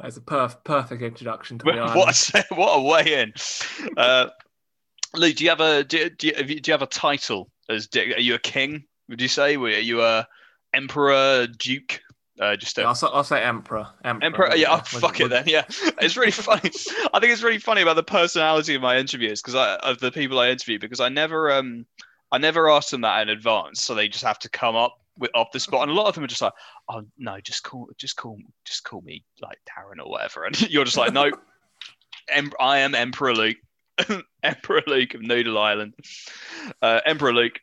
that's 0.00 0.16
a 0.16 0.20
perf- 0.20 0.62
perfect 0.64 1.02
introduction 1.02 1.58
to 1.58 1.64
the 1.64 1.72
island. 1.72 1.94
what 1.96 2.30
a, 2.34 2.44
what 2.54 2.78
a 2.78 2.82
way 2.82 3.22
in. 3.22 3.32
Uh, 3.96 4.28
Luke, 5.14 5.36
do 5.36 5.44
you 5.44 5.50
have 5.50 5.60
a 5.60 5.84
do, 5.84 6.10
do, 6.10 6.26
you, 6.28 6.34
have 6.36 6.50
you- 6.50 6.60
do 6.60 6.70
you 6.70 6.72
have 6.72 6.82
a 6.82 6.86
title? 6.86 7.50
As 7.68 7.88
are 7.94 8.20
you 8.20 8.34
a 8.34 8.38
king? 8.38 8.84
Would 9.08 9.20
you 9.20 9.28
say? 9.28 9.56
Are 9.56 9.68
you 9.68 10.02
a 10.02 10.26
emperor, 10.74 11.46
duke? 11.46 12.00
Uh, 12.40 12.54
just 12.56 12.78
a 12.78 12.82
Yeah, 12.82 12.88
I'll, 12.88 12.94
say, 12.94 13.08
I'll 13.12 13.24
say 13.24 13.42
emperor. 13.42 13.88
Emperor. 14.04 14.24
emperor. 14.24 14.56
Yeah, 14.56 14.68
oh, 14.74 14.78
fuck 14.78 15.18
it 15.20 15.28
then. 15.28 15.44
Yeah, 15.46 15.64
it's 16.00 16.16
really 16.16 16.30
funny. 16.30 16.60
I 17.12 17.18
think 17.20 17.32
it's 17.32 17.42
really 17.42 17.58
funny 17.58 17.82
about 17.82 17.96
the 17.96 18.04
personality 18.04 18.74
of 18.76 18.82
my 18.82 18.96
interviews 18.96 19.42
because 19.42 19.54
I 19.56 19.74
of 19.76 19.98
the 19.98 20.12
people 20.12 20.38
I 20.38 20.50
interview 20.50 20.78
because 20.78 21.00
I 21.00 21.08
never 21.08 21.50
um 21.50 21.84
I 22.30 22.38
never 22.38 22.70
ask 22.70 22.90
them 22.90 23.00
that 23.00 23.22
in 23.22 23.28
advance, 23.28 23.82
so 23.82 23.94
they 23.94 24.08
just 24.08 24.24
have 24.24 24.38
to 24.40 24.48
come 24.50 24.76
up 24.76 25.00
off 25.34 25.52
the 25.52 25.60
spot, 25.60 25.82
and 25.82 25.90
a 25.90 25.94
lot 25.94 26.06
of 26.06 26.14
them 26.14 26.24
are 26.24 26.28
just 26.28 26.42
like, 26.42 26.52
oh 26.88 27.02
no, 27.18 27.40
just 27.40 27.62
call 27.62 27.88
just 27.98 28.16
call 28.16 28.38
just 28.64 28.84
call 28.84 29.00
me 29.02 29.24
like 29.40 29.58
Darren 29.68 30.04
or 30.04 30.10
whatever, 30.10 30.44
and 30.46 30.60
you're 30.70 30.84
just 30.84 30.96
like, 30.96 31.12
no, 31.12 31.30
em- 32.28 32.52
I 32.60 32.78
am 32.78 32.94
Emperor 32.94 33.34
Luke, 33.34 33.56
Emperor 34.42 34.82
Luke 34.86 35.14
of 35.14 35.22
Noodle 35.22 35.58
Island, 35.58 35.94
uh, 36.82 37.00
Emperor 37.04 37.32
Luke. 37.32 37.58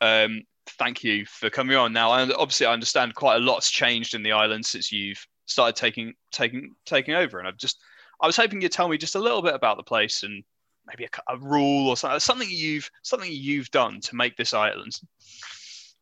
Um, 0.00 0.42
thank 0.78 1.02
you 1.04 1.24
for 1.26 1.48
coming 1.48 1.76
on. 1.76 1.92
Now, 1.92 2.10
I, 2.10 2.22
obviously, 2.22 2.66
I 2.66 2.72
understand 2.72 3.14
quite 3.14 3.36
a 3.36 3.40
lot's 3.40 3.70
changed 3.70 4.14
in 4.14 4.22
the 4.22 4.32
island 4.32 4.66
since 4.66 4.92
you've 4.92 5.24
started 5.46 5.76
taking 5.76 6.14
taking 6.32 6.74
taking 6.84 7.14
over, 7.14 7.38
and 7.38 7.48
I've 7.48 7.56
just 7.56 7.78
I 8.20 8.26
was 8.26 8.36
hoping 8.36 8.60
you'd 8.60 8.72
tell 8.72 8.88
me 8.88 8.98
just 8.98 9.14
a 9.14 9.20
little 9.20 9.42
bit 9.42 9.54
about 9.54 9.76
the 9.76 9.82
place 9.82 10.22
and 10.22 10.42
maybe 10.86 11.04
a, 11.04 11.34
a 11.34 11.38
rule 11.38 11.88
or 11.88 11.96
something, 11.96 12.20
something 12.20 12.48
you've 12.50 12.90
something 13.02 13.30
you've 13.32 13.70
done 13.70 14.00
to 14.00 14.16
make 14.16 14.36
this 14.36 14.54
island. 14.54 14.98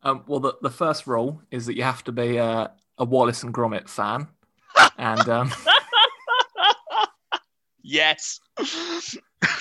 Um, 0.04 0.22
well, 0.26 0.40
the, 0.40 0.54
the 0.62 0.70
first 0.70 1.06
rule 1.06 1.40
is 1.50 1.66
that 1.66 1.76
you 1.76 1.82
have 1.82 2.04
to 2.04 2.12
be 2.12 2.36
a, 2.36 2.70
a 2.98 3.04
Wallace 3.04 3.42
and 3.42 3.52
Gromit 3.54 3.88
fan. 3.88 4.28
and 4.98 5.28
um, 5.28 5.52
Yes. 7.82 8.40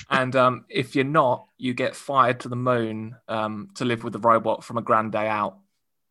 and 0.09 0.35
um, 0.35 0.65
if 0.69 0.95
you're 0.95 1.03
not, 1.03 1.45
you 1.57 1.73
get 1.73 1.95
fired 1.95 2.39
to 2.41 2.49
the 2.49 2.55
moon 2.55 3.15
um, 3.27 3.69
to 3.75 3.85
live 3.85 4.03
with 4.03 4.13
the 4.13 4.19
robot 4.19 4.63
from 4.63 4.77
a 4.77 4.81
grand 4.81 5.11
day 5.11 5.27
out. 5.27 5.57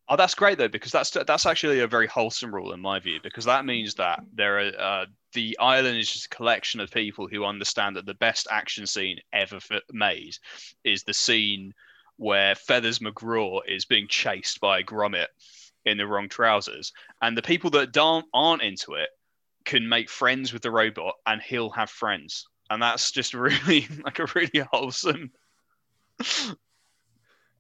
Oh, 0.09 0.17
that's 0.17 0.35
great 0.35 0.59
though, 0.59 0.69
because 0.69 0.93
that's 0.93 1.11
that's 1.11 1.47
actually 1.47 1.81
a 1.81 1.87
very 1.87 2.07
wholesome 2.07 2.55
rule 2.55 2.73
in 2.73 2.81
my 2.81 2.99
view, 2.99 3.19
because 3.23 3.47
that 3.47 3.65
means 3.65 3.95
that 3.95 4.21
there 4.35 4.59
are 4.59 4.73
uh, 4.79 5.07
the 5.33 5.57
island 5.59 5.97
is 5.97 6.12
just 6.12 6.27
a 6.27 6.37
collection 6.37 6.81
of 6.81 6.91
people 6.91 7.29
who 7.29 7.47
understand 7.47 7.97
that 7.97 8.05
the 8.05 8.15
best 8.15 8.47
action 8.51 8.87
scene 8.87 9.19
ever 9.33 9.57
f- 9.57 9.81
made 9.91 10.37
is 10.85 11.03
the 11.05 11.15
scene 11.15 11.73
where 12.16 12.54
Feathers 12.54 12.99
McGraw 13.00 13.61
is 13.66 13.85
being 13.85 14.07
chased 14.09 14.61
by 14.61 14.83
Gromit 14.83 15.26
in 15.85 15.99
the 15.99 16.07
wrong 16.07 16.28
trousers, 16.28 16.92
and 17.21 17.37
the 17.37 17.42
people 17.42 17.71
that 17.71 17.92
don't 17.92 18.26
aren't 18.33 18.62
into 18.62 18.95
it 18.95 19.09
can 19.64 19.88
make 19.88 20.09
friends 20.11 20.52
with 20.52 20.62
the 20.62 20.71
robot, 20.71 21.14
and 21.26 21.40
he'll 21.42 21.71
have 21.71 21.90
friends, 21.90 22.47
and 22.71 22.83
that's 22.83 23.11
just 23.11 23.35
really 23.35 23.87
like 24.04 24.19
a 24.19 24.26
really 24.35 24.66
wholesome. 24.73 25.31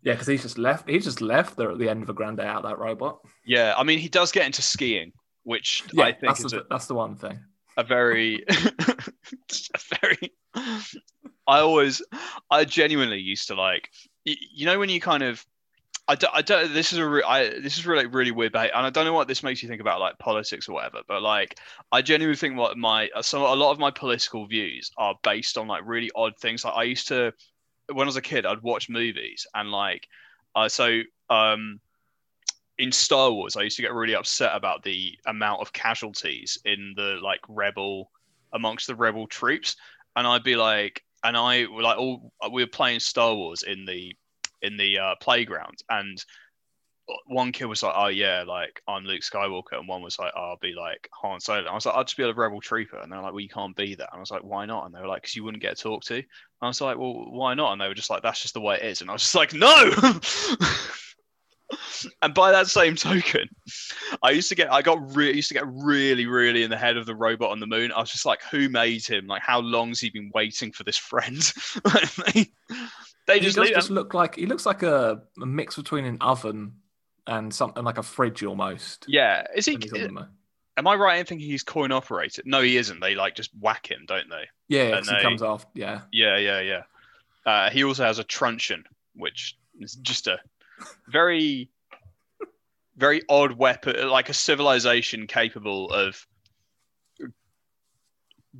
Yeah, 0.04 0.14
because 0.14 0.26
he's 0.26 0.42
just 0.42 0.58
left. 0.58 0.88
He's 0.88 1.04
just 1.04 1.20
left 1.20 1.56
there 1.56 1.70
at 1.70 1.78
the 1.78 1.88
end 1.88 2.02
of 2.02 2.08
a 2.10 2.12
grand 2.12 2.38
day 2.38 2.44
out. 2.44 2.64
That 2.64 2.80
robot. 2.80 3.20
Yeah, 3.46 3.74
I 3.76 3.84
mean 3.84 4.00
he 4.00 4.08
does 4.08 4.32
get 4.32 4.46
into 4.46 4.60
skiing, 4.60 5.12
which 5.44 5.84
Yeah, 5.92 6.06
I 6.06 6.10
think 6.12 6.22
that's 6.22 6.44
is 6.44 6.50
the, 6.50 6.62
a, 6.62 6.64
that's 6.68 6.86
the 6.86 6.94
one 6.94 7.14
thing. 7.14 7.38
a 7.76 7.84
very 7.84 8.44
a 8.48 9.96
very 10.00 10.32
i 11.46 11.58
always 11.60 12.02
i 12.50 12.64
genuinely 12.64 13.18
used 13.18 13.48
to 13.48 13.54
like 13.54 13.90
you, 14.24 14.66
know 14.66 14.78
when 14.78 14.88
you 14.88 15.00
kind 15.00 15.22
of 15.22 15.44
I 16.08 16.16
don't, 16.16 16.34
I 16.34 16.42
don't 16.42 16.74
this 16.74 16.92
is 16.92 16.98
a 16.98 17.08
re, 17.08 17.22
I, 17.22 17.60
this 17.60 17.78
is 17.78 17.86
really 17.86 18.06
really 18.06 18.32
weird 18.32 18.54
and 18.56 18.70
I 18.74 18.90
don't 18.90 19.04
know 19.04 19.12
what 19.12 19.28
this 19.28 19.44
makes 19.44 19.62
you 19.62 19.68
think 19.68 19.80
about 19.80 20.00
like 20.00 20.18
politics 20.18 20.68
or 20.68 20.72
whatever 20.72 20.98
but 21.06 21.22
like 21.22 21.58
I 21.92 22.02
genuinely 22.02 22.36
think 22.36 22.56
what 22.56 22.76
my 22.76 23.08
some 23.20 23.42
a 23.42 23.54
lot 23.54 23.70
of 23.70 23.78
my 23.78 23.92
political 23.92 24.46
views 24.46 24.90
are 24.98 25.14
based 25.22 25.56
on 25.56 25.68
like 25.68 25.82
really 25.84 26.10
odd 26.16 26.36
things. 26.38 26.64
Like 26.64 26.74
I 26.74 26.82
used 26.82 27.08
to 27.08 27.32
when 27.92 28.06
I 28.06 28.08
was 28.08 28.16
a 28.16 28.22
kid 28.22 28.46
I'd 28.46 28.62
watch 28.62 28.88
movies 28.88 29.46
and 29.54 29.70
like 29.70 30.08
uh, 30.56 30.68
so 30.68 31.02
um 31.30 31.80
in 32.78 32.90
Star 32.90 33.30
Wars, 33.30 33.56
I 33.56 33.62
used 33.62 33.76
to 33.76 33.82
get 33.82 33.92
really 33.92 34.14
upset 34.14 34.54
about 34.54 34.82
the 34.82 35.16
amount 35.26 35.60
of 35.60 35.72
casualties 35.72 36.58
in 36.64 36.94
the 36.96 37.18
like 37.22 37.40
rebel 37.48 38.10
amongst 38.52 38.86
the 38.86 38.96
rebel 38.96 39.26
troops, 39.26 39.76
and 40.16 40.26
I'd 40.26 40.42
be 40.42 40.56
like, 40.56 41.04
and 41.24 41.36
I 41.36 41.66
were 41.66 41.82
like 41.82 41.98
all 41.98 42.32
we 42.52 42.62
were 42.62 42.68
playing 42.68 43.00
Star 43.00 43.34
Wars 43.34 43.62
in 43.62 43.84
the 43.84 44.14
in 44.60 44.76
the 44.76 44.98
uh, 44.98 45.14
playground, 45.20 45.78
and 45.88 46.22
one 47.26 47.52
kid 47.52 47.66
was 47.66 47.82
like, 47.82 47.94
"Oh 47.96 48.08
yeah, 48.08 48.44
like 48.46 48.80
I'm 48.86 49.04
Luke 49.04 49.22
Skywalker," 49.22 49.78
and 49.78 49.88
one 49.88 50.02
was 50.02 50.18
like, 50.18 50.32
oh, 50.36 50.50
"I'll 50.50 50.58
be 50.58 50.74
like 50.74 51.08
Han 51.20 51.40
Solo." 51.40 51.60
And 51.60 51.68
I 51.68 51.74
was 51.74 51.86
like, 51.86 51.94
"I'll 51.94 52.04
just 52.04 52.16
be 52.16 52.22
a 52.22 52.32
rebel 52.32 52.60
trooper," 52.60 52.98
and 52.98 53.10
they're 53.10 53.20
like, 53.20 53.32
"Well, 53.32 53.40
you 53.40 53.48
can't 53.48 53.76
be 53.76 53.94
that." 53.94 54.08
And 54.12 54.18
I 54.18 54.20
was 54.20 54.30
like, 54.30 54.44
"Why 54.44 54.66
not?" 54.66 54.86
And 54.86 54.94
they 54.94 55.00
were 55.00 55.08
like, 55.08 55.22
"Because 55.22 55.34
you 55.36 55.44
wouldn't 55.44 55.62
get 55.62 55.78
talked 55.78 56.06
to." 56.08 56.16
And 56.16 56.24
I 56.60 56.68
was 56.68 56.80
like, 56.80 56.98
"Well, 56.98 57.30
why 57.30 57.54
not?" 57.54 57.72
And 57.72 57.80
they 57.80 57.88
were 57.88 57.94
just 57.94 58.10
like, 58.10 58.22
"That's 58.22 58.40
just 58.40 58.54
the 58.54 58.60
way 58.60 58.76
it 58.76 58.84
is." 58.84 59.00
And 59.00 59.10
I 59.10 59.14
was 59.14 59.22
just 59.22 59.34
like, 59.34 59.52
"No." 59.52 59.92
and 62.22 62.34
by 62.34 62.52
that 62.52 62.66
same 62.66 62.96
token, 62.96 63.48
I 64.22 64.30
used 64.30 64.48
to 64.50 64.54
get 64.54 64.72
I 64.72 64.82
got 64.82 65.14
re- 65.16 65.34
used 65.34 65.48
to 65.48 65.54
get 65.54 65.64
really 65.66 66.26
really 66.26 66.62
in 66.62 66.70
the 66.70 66.76
head 66.76 66.96
of 66.96 67.06
the 67.06 67.14
robot 67.14 67.50
on 67.50 67.60
the 67.60 67.66
moon. 67.66 67.92
I 67.92 68.00
was 68.00 68.10
just 68.10 68.26
like, 68.26 68.42
who 68.50 68.68
made 68.68 69.04
him? 69.06 69.26
Like, 69.26 69.42
how 69.42 69.60
long's 69.60 70.00
he 70.00 70.10
been 70.10 70.30
waiting 70.34 70.72
for 70.72 70.84
this 70.84 70.96
friend? 70.98 71.36
they, 72.34 72.46
they 73.26 73.34
He 73.38 73.40
just, 73.40 73.56
does 73.56 73.70
just 73.70 73.90
look 73.90 74.14
like 74.14 74.36
he 74.36 74.46
looks 74.46 74.66
like 74.66 74.82
a, 74.82 75.22
a 75.40 75.46
mix 75.46 75.76
between 75.76 76.04
an 76.04 76.18
oven 76.20 76.74
and 77.26 77.54
something 77.54 77.84
like 77.84 77.98
a 77.98 78.02
fridge 78.02 78.42
almost. 78.42 79.04
yeah. 79.08 79.44
Is 79.54 79.66
he? 79.66 79.72
when 79.74 79.82
he's 79.82 79.92
on 79.92 80.00
the 80.00 80.08
moon. 80.10 80.28
Am 80.78 80.86
I 80.86 80.94
right 80.94 81.18
in 81.18 81.26
thinking 81.26 81.46
he's 81.46 81.62
coin 81.62 81.92
operated? 81.92 82.46
No, 82.46 82.62
he 82.62 82.78
isn't. 82.78 82.98
They 83.00 83.14
like 83.14 83.34
just 83.34 83.50
whack 83.60 83.90
him, 83.90 84.04
don't 84.06 84.28
they? 84.30 84.48
Yeah, 84.68 84.96
And 84.96 85.06
'cause 85.06 85.16
he 85.16 85.22
comes 85.22 85.42
off. 85.42 85.66
Yeah, 85.74 86.00
Yeah, 86.10 86.38
yeah, 86.38 86.60
yeah. 86.60 86.82
Uh, 87.44 87.68
he 87.70 87.84
also 87.84 88.04
has 88.04 88.18
a 88.18 88.24
truncheon, 88.24 88.84
which 89.14 89.56
is 89.80 89.96
just 89.96 90.28
a 90.28 90.38
very, 91.08 91.70
very 92.96 93.22
odd 93.28 93.52
weapon, 93.52 94.08
like 94.08 94.28
a 94.28 94.34
civilization 94.34 95.26
capable 95.26 95.90
of 95.90 96.26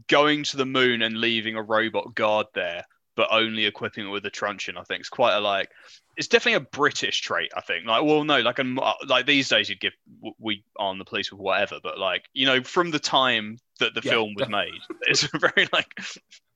going 0.08 0.42
to 0.44 0.56
the 0.56 0.66
moon 0.66 1.02
and 1.02 1.20
leaving 1.20 1.54
a 1.56 1.62
robot 1.62 2.14
guard 2.14 2.46
there, 2.54 2.84
but 3.14 3.28
only 3.30 3.66
equipping 3.66 4.06
it 4.06 4.10
with 4.10 4.24
a 4.24 4.30
truncheon. 4.30 4.76
I 4.76 4.84
think 4.84 5.00
it's 5.00 5.08
quite 5.08 5.36
a 5.36 5.40
like. 5.40 5.70
It's 6.16 6.28
definitely 6.28 6.56
a 6.56 6.70
British 6.70 7.20
trait. 7.22 7.50
I 7.56 7.60
think. 7.60 7.86
Like, 7.86 8.04
well, 8.04 8.24
no, 8.24 8.40
like, 8.40 8.58
a, 8.58 8.94
like 9.06 9.26
these 9.26 9.48
days 9.48 9.68
you'd 9.68 9.80
give 9.80 9.92
we 10.38 10.64
arm 10.78 10.98
the 10.98 11.04
police 11.04 11.30
with 11.30 11.40
whatever, 11.40 11.78
but 11.82 11.98
like, 11.98 12.24
you 12.34 12.46
know, 12.46 12.62
from 12.62 12.90
the 12.90 12.98
time 12.98 13.58
that 13.80 13.94
the 13.94 14.02
Yeah, 14.04 14.12
film 14.12 14.34
was 14.36 14.48
made, 14.48 14.80
it's 15.02 15.22
very 15.38 15.68
like. 15.72 15.88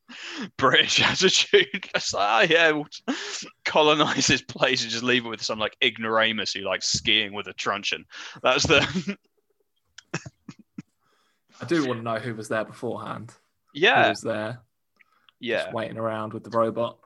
British 0.57 1.01
attitude. 1.01 1.89
It's 1.95 2.13
like, 2.13 2.51
oh 2.51 2.55
yeah, 2.55 2.71
we'll 2.73 2.87
colonize 3.65 4.27
this 4.27 4.43
place 4.43 4.83
and 4.83 4.91
just 4.91 5.03
leave 5.03 5.25
it 5.25 5.29
with 5.29 5.43
some 5.43 5.59
like 5.59 5.77
ignoramus 5.83 6.53
who 6.53 6.61
likes 6.61 6.89
skiing 6.89 7.33
with 7.33 7.47
a 7.47 7.53
truncheon. 7.53 8.05
That's 8.43 8.67
the 8.67 9.17
I 11.61 11.65
do 11.65 11.87
want 11.87 12.01
to 12.01 12.05
know 12.05 12.19
who 12.19 12.35
was 12.35 12.49
there 12.49 12.65
beforehand. 12.65 13.33
Who 13.73 13.81
yeah, 13.81 14.11
was 14.11 14.21
there 14.21 14.61
yeah. 15.41 15.65
just 15.65 15.75
waiting 15.75 15.97
around 15.97 16.35
with 16.35 16.45
the 16.45 16.51
robot? 16.51 16.99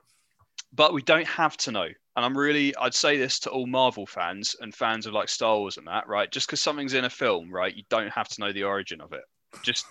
but 0.73 0.93
we 0.93 1.01
don't 1.01 1.27
have 1.27 1.57
to 1.57 1.71
know. 1.71 1.87
And 2.15 2.25
I'm 2.25 2.37
really, 2.37 2.75
I'd 2.75 2.93
say 2.93 3.17
this 3.17 3.39
to 3.41 3.49
all 3.49 3.67
Marvel 3.67 4.05
fans 4.05 4.55
and 4.59 4.73
fans 4.73 5.05
of 5.05 5.13
like 5.13 5.29
Star 5.29 5.57
Wars 5.57 5.77
and 5.77 5.87
that, 5.87 6.07
right? 6.07 6.29
Just 6.29 6.47
because 6.47 6.61
something's 6.61 6.93
in 6.93 7.05
a 7.05 7.09
film, 7.09 7.51
right, 7.51 7.75
you 7.75 7.83
don't 7.89 8.11
have 8.11 8.27
to 8.29 8.41
know 8.41 8.51
the 8.51 8.63
origin 8.63 9.01
of 9.01 9.13
it. 9.13 9.23
Just, 9.63 9.85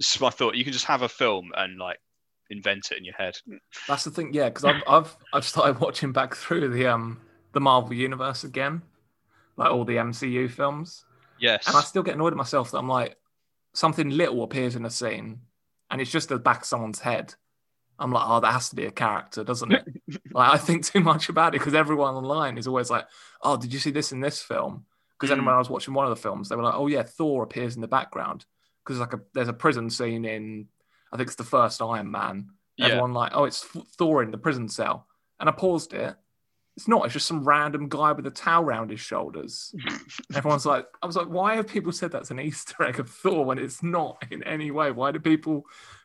this 0.00 0.14
is 0.16 0.20
my 0.20 0.30
thought. 0.30 0.54
You 0.56 0.64
can 0.64 0.72
just 0.72 0.86
have 0.86 1.02
a 1.02 1.08
film 1.08 1.52
and 1.56 1.78
like 1.78 1.98
invent 2.48 2.88
it 2.90 2.98
in 2.98 3.04
your 3.04 3.14
head. 3.14 3.36
That's 3.86 4.02
the 4.04 4.10
thing, 4.10 4.32
yeah, 4.32 4.48
because 4.48 4.64
I've, 4.64 4.82
I've 4.88 5.16
I've 5.32 5.44
started 5.44 5.78
watching 5.78 6.10
back 6.12 6.34
through 6.34 6.70
the 6.70 6.86
um 6.88 7.20
the 7.52 7.60
Marvel 7.60 7.92
universe 7.92 8.42
again, 8.44 8.82
like 9.56 9.70
all 9.70 9.84
the 9.84 9.96
MCU 9.96 10.50
films, 10.50 11.04
Yes. 11.38 11.68
and 11.68 11.76
I 11.76 11.80
still 11.82 12.02
get 12.02 12.14
annoyed 12.14 12.32
at 12.32 12.36
myself 12.36 12.70
that 12.70 12.78
I'm 12.78 12.88
like 12.88 13.16
something 13.74 14.08
little 14.10 14.42
appears 14.42 14.74
in 14.74 14.84
a 14.86 14.90
scene, 14.90 15.40
and 15.90 16.00
it's 16.00 16.10
just 16.10 16.30
the 16.30 16.38
back 16.38 16.60
of 16.62 16.66
someone's 16.66 17.00
head. 17.00 17.34
I'm 17.98 18.12
like, 18.12 18.24
oh, 18.26 18.40
that 18.40 18.52
has 18.52 18.70
to 18.70 18.76
be 18.76 18.86
a 18.86 18.90
character, 18.90 19.44
doesn't 19.44 19.72
it? 19.72 19.84
like 20.32 20.54
I 20.54 20.56
think 20.56 20.86
too 20.86 21.00
much 21.00 21.28
about 21.28 21.54
it 21.54 21.58
because 21.58 21.74
everyone 21.74 22.14
online 22.14 22.56
is 22.56 22.66
always 22.66 22.88
like, 22.88 23.06
oh, 23.42 23.58
did 23.58 23.72
you 23.74 23.78
see 23.78 23.90
this 23.90 24.10
in 24.12 24.20
this 24.20 24.40
film? 24.40 24.86
Because 25.18 25.28
then 25.28 25.40
Mm. 25.42 25.46
when 25.46 25.54
I 25.54 25.58
was 25.58 25.68
watching 25.68 25.92
one 25.92 26.06
of 26.06 26.10
the 26.10 26.22
films, 26.22 26.48
they 26.48 26.56
were 26.56 26.62
like, 26.62 26.74
oh 26.74 26.86
yeah, 26.86 27.02
Thor 27.02 27.42
appears 27.42 27.74
in 27.74 27.82
the 27.82 27.88
background 27.88 28.46
because 28.84 29.00
like 29.00 29.12
a 29.12 29.20
there's 29.34 29.48
a 29.48 29.52
prison 29.52 29.90
scene 29.90 30.24
in 30.24 30.68
I 31.12 31.16
think 31.16 31.28
it's 31.28 31.36
the 31.36 31.44
first 31.44 31.82
Iron 31.82 32.10
Man. 32.10 32.50
yeah. 32.76 32.86
Everyone 32.86 33.12
like, 33.12 33.32
oh, 33.34 33.44
it's 33.44 33.62
Thor 33.98 34.22
in 34.22 34.30
the 34.30 34.38
prison 34.38 34.68
cell, 34.68 35.06
and 35.38 35.48
I 35.48 35.52
paused 35.52 35.92
it. 35.92 36.16
It's 36.76 36.88
not. 36.88 37.04
It's 37.04 37.14
just 37.14 37.26
some 37.26 37.44
random 37.44 37.88
guy 37.88 38.12
with 38.12 38.26
a 38.26 38.30
towel 38.30 38.64
around 38.64 38.90
his 38.90 39.00
shoulders. 39.00 39.74
Everyone's 40.34 40.64
like, 40.64 40.86
I 41.02 41.06
was 41.06 41.16
like, 41.16 41.26
why 41.26 41.56
have 41.56 41.66
people 41.66 41.92
said 41.92 42.12
that's 42.12 42.30
an 42.30 42.40
Easter 42.40 42.82
egg 42.84 43.00
of 43.00 43.10
Thor 43.10 43.44
when 43.44 43.58
it's 43.58 43.82
not 43.82 44.24
in 44.30 44.42
any 44.44 44.70
way? 44.70 44.92
Why 44.92 45.10
do 45.10 45.18
people 45.18 45.64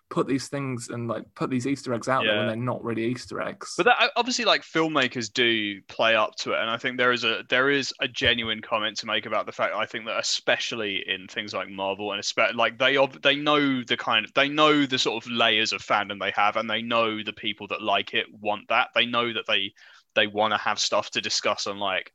put 0.09 0.27
these 0.27 0.47
things 0.47 0.89
and 0.89 1.07
like 1.07 1.23
put 1.35 1.49
these 1.49 1.65
Easter 1.65 1.93
eggs 1.93 2.07
out 2.07 2.23
there 2.23 2.37
when 2.37 2.47
they're 2.47 2.55
not 2.55 2.83
really 2.83 3.05
Easter 3.05 3.41
eggs? 3.41 3.73
But 3.77 3.85
that, 3.85 4.11
obviously, 4.15 4.45
like 4.45 4.61
filmmakers 4.61 5.31
do 5.31 5.81
play 5.87 6.15
up 6.15 6.35
to 6.37 6.53
it, 6.53 6.59
and 6.59 6.69
I 6.69 6.77
think 6.77 6.97
there 6.97 7.11
is 7.11 7.23
a 7.23 7.43
there 7.49 7.69
is 7.69 7.93
a 7.99 8.07
genuine 8.07 8.61
comment 8.61 8.97
to 8.97 9.05
make 9.05 9.25
about 9.25 9.45
the 9.45 9.51
fact 9.51 9.73
I 9.75 9.85
think 9.85 10.05
that 10.05 10.19
especially 10.19 11.03
in 11.07 11.27
things 11.27 11.53
like 11.53 11.69
Marvel 11.69 12.11
and 12.11 12.19
especially 12.19 12.55
like 12.55 12.77
they 12.77 12.97
they 13.23 13.35
know 13.35 13.83
the 13.83 13.97
kind 13.97 14.25
of 14.25 14.33
they 14.33 14.49
know 14.49 14.85
the 14.85 14.99
sort 14.99 15.23
of 15.23 15.31
layers 15.31 15.73
of 15.73 15.81
fandom 15.81 16.19
they 16.19 16.31
have, 16.35 16.55
and 16.55 16.69
they 16.69 16.81
know 16.81 17.23
the 17.23 17.33
people 17.33 17.67
that 17.67 17.81
like 17.81 18.13
it 18.13 18.27
want 18.39 18.67
that. 18.69 18.89
They 18.95 19.05
know 19.05 19.33
that 19.33 19.45
they 19.47 19.73
they 20.15 20.27
want 20.27 20.53
to 20.53 20.57
have 20.57 20.79
stuff 20.79 21.11
to 21.11 21.21
discuss 21.21 21.67
on 21.67 21.77
like 21.77 22.11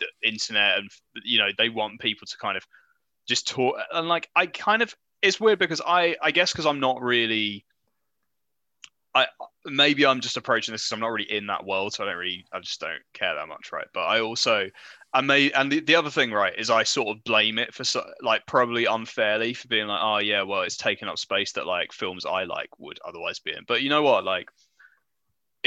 the 0.00 0.06
internet, 0.28 0.78
and 0.78 0.90
you 1.24 1.38
know 1.38 1.48
they 1.56 1.68
want 1.68 2.00
people 2.00 2.26
to 2.26 2.36
kind 2.38 2.56
of 2.56 2.64
just 3.28 3.46
talk. 3.48 3.76
And 3.92 4.08
like 4.08 4.28
I 4.34 4.46
kind 4.46 4.82
of 4.82 4.94
it's 5.22 5.40
weird 5.40 5.58
because 5.58 5.80
I 5.84 6.16
I 6.22 6.30
guess 6.30 6.52
because 6.52 6.66
I'm 6.66 6.80
not 6.80 7.02
really 7.02 7.64
I 9.14 9.26
maybe 9.64 10.06
I'm 10.06 10.20
just 10.20 10.36
approaching 10.36 10.72
this 10.72 10.82
because 10.82 10.92
I'm 10.92 11.00
not 11.00 11.12
really 11.12 11.30
in 11.30 11.46
that 11.46 11.64
world, 11.64 11.94
so 11.94 12.04
I 12.04 12.08
don't 12.08 12.16
really, 12.18 12.44
I 12.52 12.60
just 12.60 12.80
don't 12.80 13.02
care 13.14 13.34
that 13.34 13.48
much, 13.48 13.72
right? 13.72 13.86
But 13.92 14.02
I 14.04 14.20
also, 14.20 14.70
I 15.12 15.20
may, 15.20 15.50
and 15.52 15.72
the, 15.72 15.80
the 15.80 15.94
other 15.94 16.10
thing, 16.10 16.30
right, 16.30 16.56
is 16.56 16.70
I 16.70 16.82
sort 16.84 17.16
of 17.16 17.24
blame 17.24 17.58
it 17.58 17.74
for 17.74 17.84
so, 17.84 18.04
like 18.22 18.46
probably 18.46 18.84
unfairly 18.84 19.54
for 19.54 19.68
being 19.68 19.86
like, 19.86 20.00
oh 20.02 20.18
yeah, 20.18 20.42
well, 20.42 20.62
it's 20.62 20.76
taking 20.76 21.08
up 21.08 21.18
space 21.18 21.52
that 21.52 21.66
like 21.66 21.92
films 21.92 22.26
I 22.26 22.44
like 22.44 22.70
would 22.78 23.00
otherwise 23.06 23.38
be 23.38 23.52
in. 23.52 23.64
But 23.66 23.82
you 23.82 23.88
know 23.88 24.02
what, 24.02 24.24
like. 24.24 24.50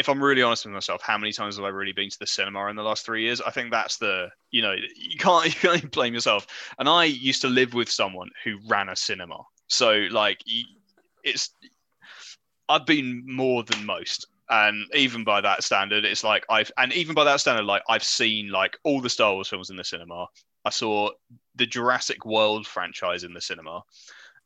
If 0.01 0.09
I'm 0.09 0.23
really 0.23 0.41
honest 0.41 0.65
with 0.65 0.73
myself, 0.73 1.03
how 1.03 1.15
many 1.15 1.31
times 1.31 1.57
have 1.57 1.65
I 1.65 1.67
really 1.67 1.91
been 1.91 2.09
to 2.09 2.19
the 2.19 2.25
cinema 2.25 2.65
in 2.65 2.75
the 2.75 2.81
last 2.81 3.05
three 3.05 3.21
years? 3.21 3.39
I 3.39 3.51
think 3.51 3.69
that's 3.69 3.97
the, 3.97 4.29
you 4.49 4.63
know, 4.63 4.73
you 4.95 5.17
can't 5.19 5.45
you 5.63 5.69
can't 5.69 5.91
blame 5.91 6.15
yourself. 6.15 6.47
And 6.79 6.89
I 6.89 7.05
used 7.05 7.41
to 7.43 7.47
live 7.47 7.75
with 7.75 7.87
someone 7.87 8.29
who 8.43 8.57
ran 8.67 8.89
a 8.89 8.95
cinema, 8.95 9.37
so 9.67 10.07
like, 10.09 10.41
it's 11.23 11.51
I've 12.67 12.87
been 12.87 13.23
more 13.27 13.61
than 13.63 13.85
most. 13.85 14.25
And 14.49 14.85
even 14.95 15.23
by 15.23 15.39
that 15.39 15.63
standard, 15.63 16.03
it's 16.03 16.23
like 16.23 16.45
I've 16.49 16.71
and 16.79 16.91
even 16.93 17.13
by 17.13 17.23
that 17.23 17.39
standard, 17.39 17.65
like 17.65 17.83
I've 17.87 18.03
seen 18.03 18.49
like 18.49 18.75
all 18.83 19.01
the 19.01 19.09
Star 19.09 19.33
Wars 19.33 19.49
films 19.49 19.69
in 19.69 19.75
the 19.75 19.83
cinema. 19.83 20.25
I 20.65 20.71
saw 20.71 21.11
the 21.55 21.67
Jurassic 21.67 22.25
World 22.25 22.65
franchise 22.65 23.23
in 23.23 23.35
the 23.35 23.39
cinema, 23.39 23.83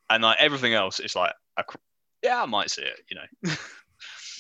and 0.10 0.22
like 0.22 0.38
everything 0.42 0.74
else, 0.74 1.00
it's 1.00 1.16
like 1.16 1.32
yeah, 2.26 2.42
I 2.42 2.46
might 2.46 2.72
see 2.72 2.82
it, 2.82 3.00
you 3.10 3.16
know. 3.16 3.56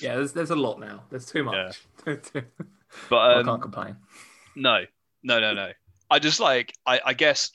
yeah, 0.02 0.16
there's 0.16 0.34
there's 0.34 0.52
a 0.52 0.56
lot 0.56 0.80
now. 0.80 1.04
There's 1.10 1.26
too 1.26 1.44
much. 1.44 1.82
But 3.10 3.16
I 3.18 3.34
um, 3.40 3.46
can't 3.46 3.62
complain. 3.62 3.98
no, 4.56 4.86
no, 5.24 5.40
no, 5.40 5.54
no. 5.54 5.72
I 6.10 6.20
just 6.20 6.40
like 6.40 6.74
I, 6.86 7.02
I 7.06 7.14
guess 7.14 7.52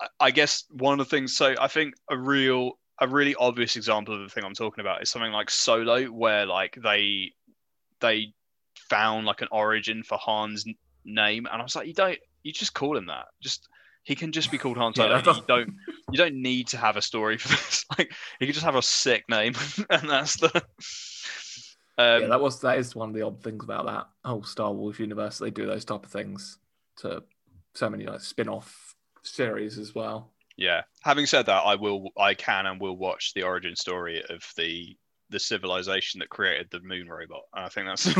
I- 0.00 0.08
I 0.20 0.30
guess 0.30 0.64
one 0.70 0.98
of 0.98 1.06
the 1.06 1.10
things 1.16 1.36
so 1.36 1.54
I 1.60 1.68
think 1.68 1.94
a 2.10 2.16
real 2.16 2.72
a 3.00 3.06
really 3.06 3.34
obvious 3.36 3.76
example 3.76 4.14
of 4.14 4.22
the 4.22 4.28
thing 4.28 4.44
I'm 4.44 4.54
talking 4.54 4.80
about 4.80 5.02
is 5.02 5.10
something 5.10 5.30
like 5.32 5.50
Solo 5.50 6.04
where 6.06 6.46
like 6.46 6.76
they 6.82 7.32
they 8.00 8.32
found 8.90 9.26
like 9.26 9.42
an 9.42 9.48
origin 9.52 10.02
for 10.02 10.18
Han's 10.18 10.64
name 11.04 11.46
and 11.50 11.60
I 11.60 11.62
was 11.62 11.76
like 11.76 11.86
you 11.86 11.94
don't 11.94 12.18
you 12.42 12.52
just 12.52 12.74
call 12.74 12.96
him 12.96 13.06
that 13.06 13.26
just 13.40 13.68
he 14.02 14.14
can 14.16 14.32
just 14.32 14.50
be 14.50 14.58
called 14.58 14.78
Han 14.78 14.94
Solo 14.96 15.20
does- 15.20 15.36
you 15.36 15.42
don't 15.46 15.74
you 16.10 16.16
don't 16.18 16.34
need 16.34 16.68
to 16.68 16.78
have 16.78 16.96
a 16.96 17.02
story 17.02 17.36
for 17.38 17.48
this 17.48 17.84
like 17.98 18.10
he 18.40 18.46
can 18.46 18.54
just 18.54 18.64
have 18.64 18.76
a 18.76 18.82
sick 18.82 19.24
name 19.28 19.54
and 19.90 20.08
that's 20.08 20.36
the 20.36 20.64
um, 21.98 22.22
yeah, 22.22 22.28
that 22.28 22.40
was 22.40 22.60
that 22.60 22.78
is 22.78 22.94
one 22.94 23.08
of 23.10 23.14
the 23.14 23.22
odd 23.22 23.42
things 23.42 23.64
about 23.64 23.86
that 23.86 24.06
whole 24.24 24.44
Star 24.44 24.72
Wars 24.72 24.98
universe. 24.98 25.38
They 25.38 25.50
do 25.50 25.66
those 25.66 25.84
type 25.84 26.04
of 26.04 26.10
things 26.10 26.58
to 26.98 27.22
so 27.74 27.90
many 27.90 28.06
like 28.06 28.20
spin-off 28.20 28.94
series 29.22 29.78
as 29.78 29.94
well. 29.94 30.32
Yeah. 30.56 30.82
Having 31.02 31.26
said 31.26 31.46
that, 31.46 31.62
I 31.64 31.76
will, 31.76 32.10
I 32.18 32.34
can, 32.34 32.66
and 32.66 32.80
will 32.80 32.96
watch 32.96 33.32
the 33.34 33.44
origin 33.44 33.76
story 33.76 34.22
of 34.28 34.42
the 34.56 34.96
the 35.30 35.38
civilization 35.38 36.20
that 36.20 36.30
created 36.30 36.68
the 36.70 36.80
moon 36.80 37.08
robot. 37.08 37.42
And 37.54 37.64
I 37.64 37.68
think 37.68 37.86
that's 37.86 38.06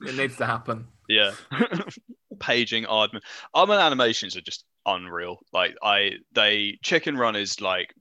It 0.06 0.16
needs 0.16 0.36
to 0.36 0.46
happen. 0.46 0.86
yeah. 1.08 1.32
Paging 2.40 2.84
Aardman. 2.84 3.20
Aardman 3.54 3.80
animations 3.80 4.36
are 4.36 4.40
just 4.40 4.64
unreal. 4.86 5.38
Like 5.52 5.76
I, 5.82 6.12
they 6.32 6.78
Chicken 6.82 7.16
Run 7.16 7.36
is 7.36 7.60
like 7.60 7.94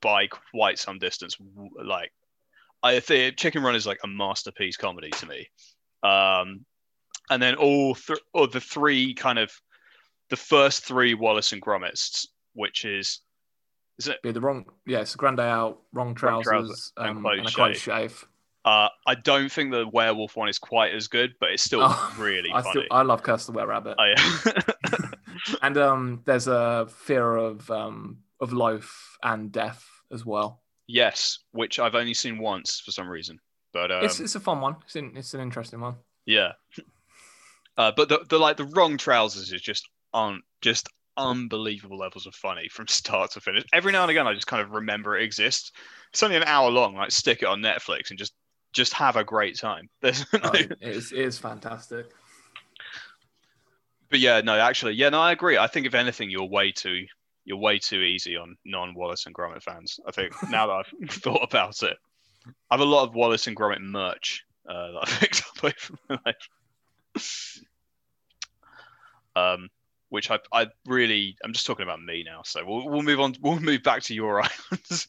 by 0.00 0.26
quite 0.26 0.78
some 0.78 0.98
distance. 0.98 1.36
Like 1.84 2.12
I 2.82 3.00
think 3.00 3.36
Chicken 3.36 3.62
Run 3.62 3.74
is 3.74 3.86
like 3.86 4.00
a 4.04 4.08
masterpiece 4.08 4.76
comedy 4.76 5.10
to 5.10 5.26
me. 5.26 5.48
Um, 6.02 6.64
and 7.30 7.42
then 7.42 7.56
all 7.56 7.94
th- 7.94 8.20
or 8.32 8.46
the 8.46 8.60
three 8.60 9.14
kind 9.14 9.38
of 9.38 9.50
the 10.30 10.36
first 10.36 10.84
three 10.84 11.14
Wallace 11.14 11.52
and 11.52 11.62
Gromits, 11.62 12.26
which 12.54 12.84
is 12.84 13.20
is 13.98 14.08
it 14.08 14.18
yeah, 14.22 14.32
the 14.32 14.40
wrong, 14.40 14.66
yeah, 14.86 15.00
it's 15.00 15.14
a 15.14 15.18
Grand 15.18 15.38
Day 15.38 15.48
Out, 15.48 15.80
wrong 15.92 16.14
trousers, 16.14 16.44
trousers 16.46 16.92
and 16.98 17.08
um, 17.16 17.22
close 17.22 17.38
and 17.38 17.48
a 17.48 17.52
close 17.52 17.78
shave. 17.78 18.24
Uh, 18.64 18.88
I 19.06 19.14
don't 19.14 19.50
think 19.50 19.70
the 19.70 19.86
werewolf 19.88 20.36
one 20.36 20.48
is 20.48 20.58
quite 20.58 20.92
as 20.92 21.06
good, 21.06 21.34
but 21.40 21.50
it's 21.52 21.62
still 21.62 21.80
Oh, 21.84 22.14
really 22.18 22.50
I 22.52 22.62
funny. 22.62 22.70
still, 22.72 22.82
I 22.90 23.02
love 23.02 23.22
Curse 23.22 23.46
the 23.46 23.52
Were 23.52 23.66
Rabbit, 23.66 23.96
Oh, 23.98 24.04
yeah. 24.04 25.10
and 25.62 25.78
um, 25.78 26.22
there's 26.24 26.46
a 26.48 26.86
fear 26.90 27.36
of 27.36 27.70
um 27.70 28.18
of 28.40 28.52
loaf 28.52 29.16
and 29.22 29.50
death 29.50 29.84
as 30.12 30.26
well. 30.26 30.62
Yes, 30.86 31.38
which 31.52 31.78
I've 31.78 31.94
only 31.94 32.14
seen 32.14 32.38
once 32.38 32.80
for 32.80 32.90
some 32.92 33.08
reason, 33.08 33.38
but 33.72 33.90
um, 33.92 34.04
it's 34.04 34.20
it's 34.20 34.34
a 34.34 34.40
fun 34.40 34.60
one. 34.60 34.76
It's 34.84 34.96
in, 34.96 35.16
it's 35.16 35.34
an 35.34 35.40
interesting 35.40 35.80
one. 35.80 35.96
yeah. 36.26 36.52
Uh, 37.78 37.92
but 37.94 38.08
the, 38.08 38.24
the 38.30 38.38
like 38.38 38.56
the 38.56 38.64
wrong 38.64 38.96
trousers 38.96 39.52
is 39.52 39.60
just 39.60 39.86
on 40.14 40.40
just 40.62 40.88
unbelievable 41.18 41.98
levels 41.98 42.26
of 42.26 42.34
funny 42.34 42.68
from 42.72 42.88
start 42.88 43.30
to 43.32 43.40
finish. 43.40 43.64
Every 43.74 43.92
now 43.92 44.00
and 44.00 44.10
again, 44.10 44.26
I 44.26 44.32
just 44.32 44.46
kind 44.46 44.62
of 44.62 44.70
remember 44.70 45.14
it 45.14 45.24
exists. 45.24 45.72
It's 46.10 46.22
only 46.22 46.36
an 46.36 46.44
hour 46.44 46.70
long. 46.70 46.94
Like 46.94 47.10
stick 47.10 47.42
it 47.42 47.48
on 47.48 47.60
Netflix 47.60 48.08
and 48.08 48.18
just 48.18 48.32
just 48.72 48.94
have 48.94 49.16
a 49.16 49.24
great 49.24 49.58
time. 49.58 49.90
There's 50.00 50.24
no, 50.32 50.40
Oh, 50.42 50.50
it 50.54 50.72
is 50.80 51.12
it 51.12 51.18
is 51.18 51.38
fantastic. 51.38 52.06
but 54.10 54.20
yeah, 54.20 54.40
no, 54.40 54.58
actually, 54.58 54.94
yeah, 54.94 55.08
no, 55.10 55.20
I 55.20 55.32
agree. 55.32 55.58
I 55.58 55.66
think 55.66 55.86
if 55.86 55.94
anything, 55.94 56.30
you're 56.30 56.44
way 56.48 56.72
too 56.72 57.04
you're 57.46 57.56
way 57.56 57.78
too 57.78 58.00
easy 58.00 58.36
on 58.36 58.58
non 58.66 58.94
Wallace 58.94 59.24
and 59.24 59.34
Gromit 59.34 59.62
fans. 59.62 59.98
I 60.06 60.10
think 60.10 60.34
now 60.50 60.66
that 60.66 60.72
I've 60.72 61.10
thought 61.22 61.42
about 61.42 61.82
it, 61.82 61.96
I 62.70 62.74
have 62.74 62.80
a 62.80 62.84
lot 62.84 63.08
of 63.08 63.14
Wallace 63.14 63.46
and 63.46 63.56
Gromit 63.56 63.80
merch 63.80 64.44
uh, 64.68 64.92
that 64.92 64.98
I 65.02 65.06
picked 65.20 65.42
up 65.42 65.64
over 65.64 65.98
my 66.10 66.18
life. 66.26 67.62
Um, 69.36 69.68
which 70.08 70.30
I, 70.30 70.38
I 70.52 70.66
really, 70.86 71.36
I'm 71.44 71.52
just 71.52 71.66
talking 71.66 71.84
about 71.84 72.02
me 72.02 72.24
now. 72.24 72.42
So 72.44 72.64
we'll, 72.66 72.88
we'll 72.88 73.02
move 73.02 73.20
on. 73.20 73.36
We'll 73.40 73.60
move 73.60 73.82
back 73.82 74.02
to 74.04 74.14
your 74.14 74.40
islands. 74.70 75.08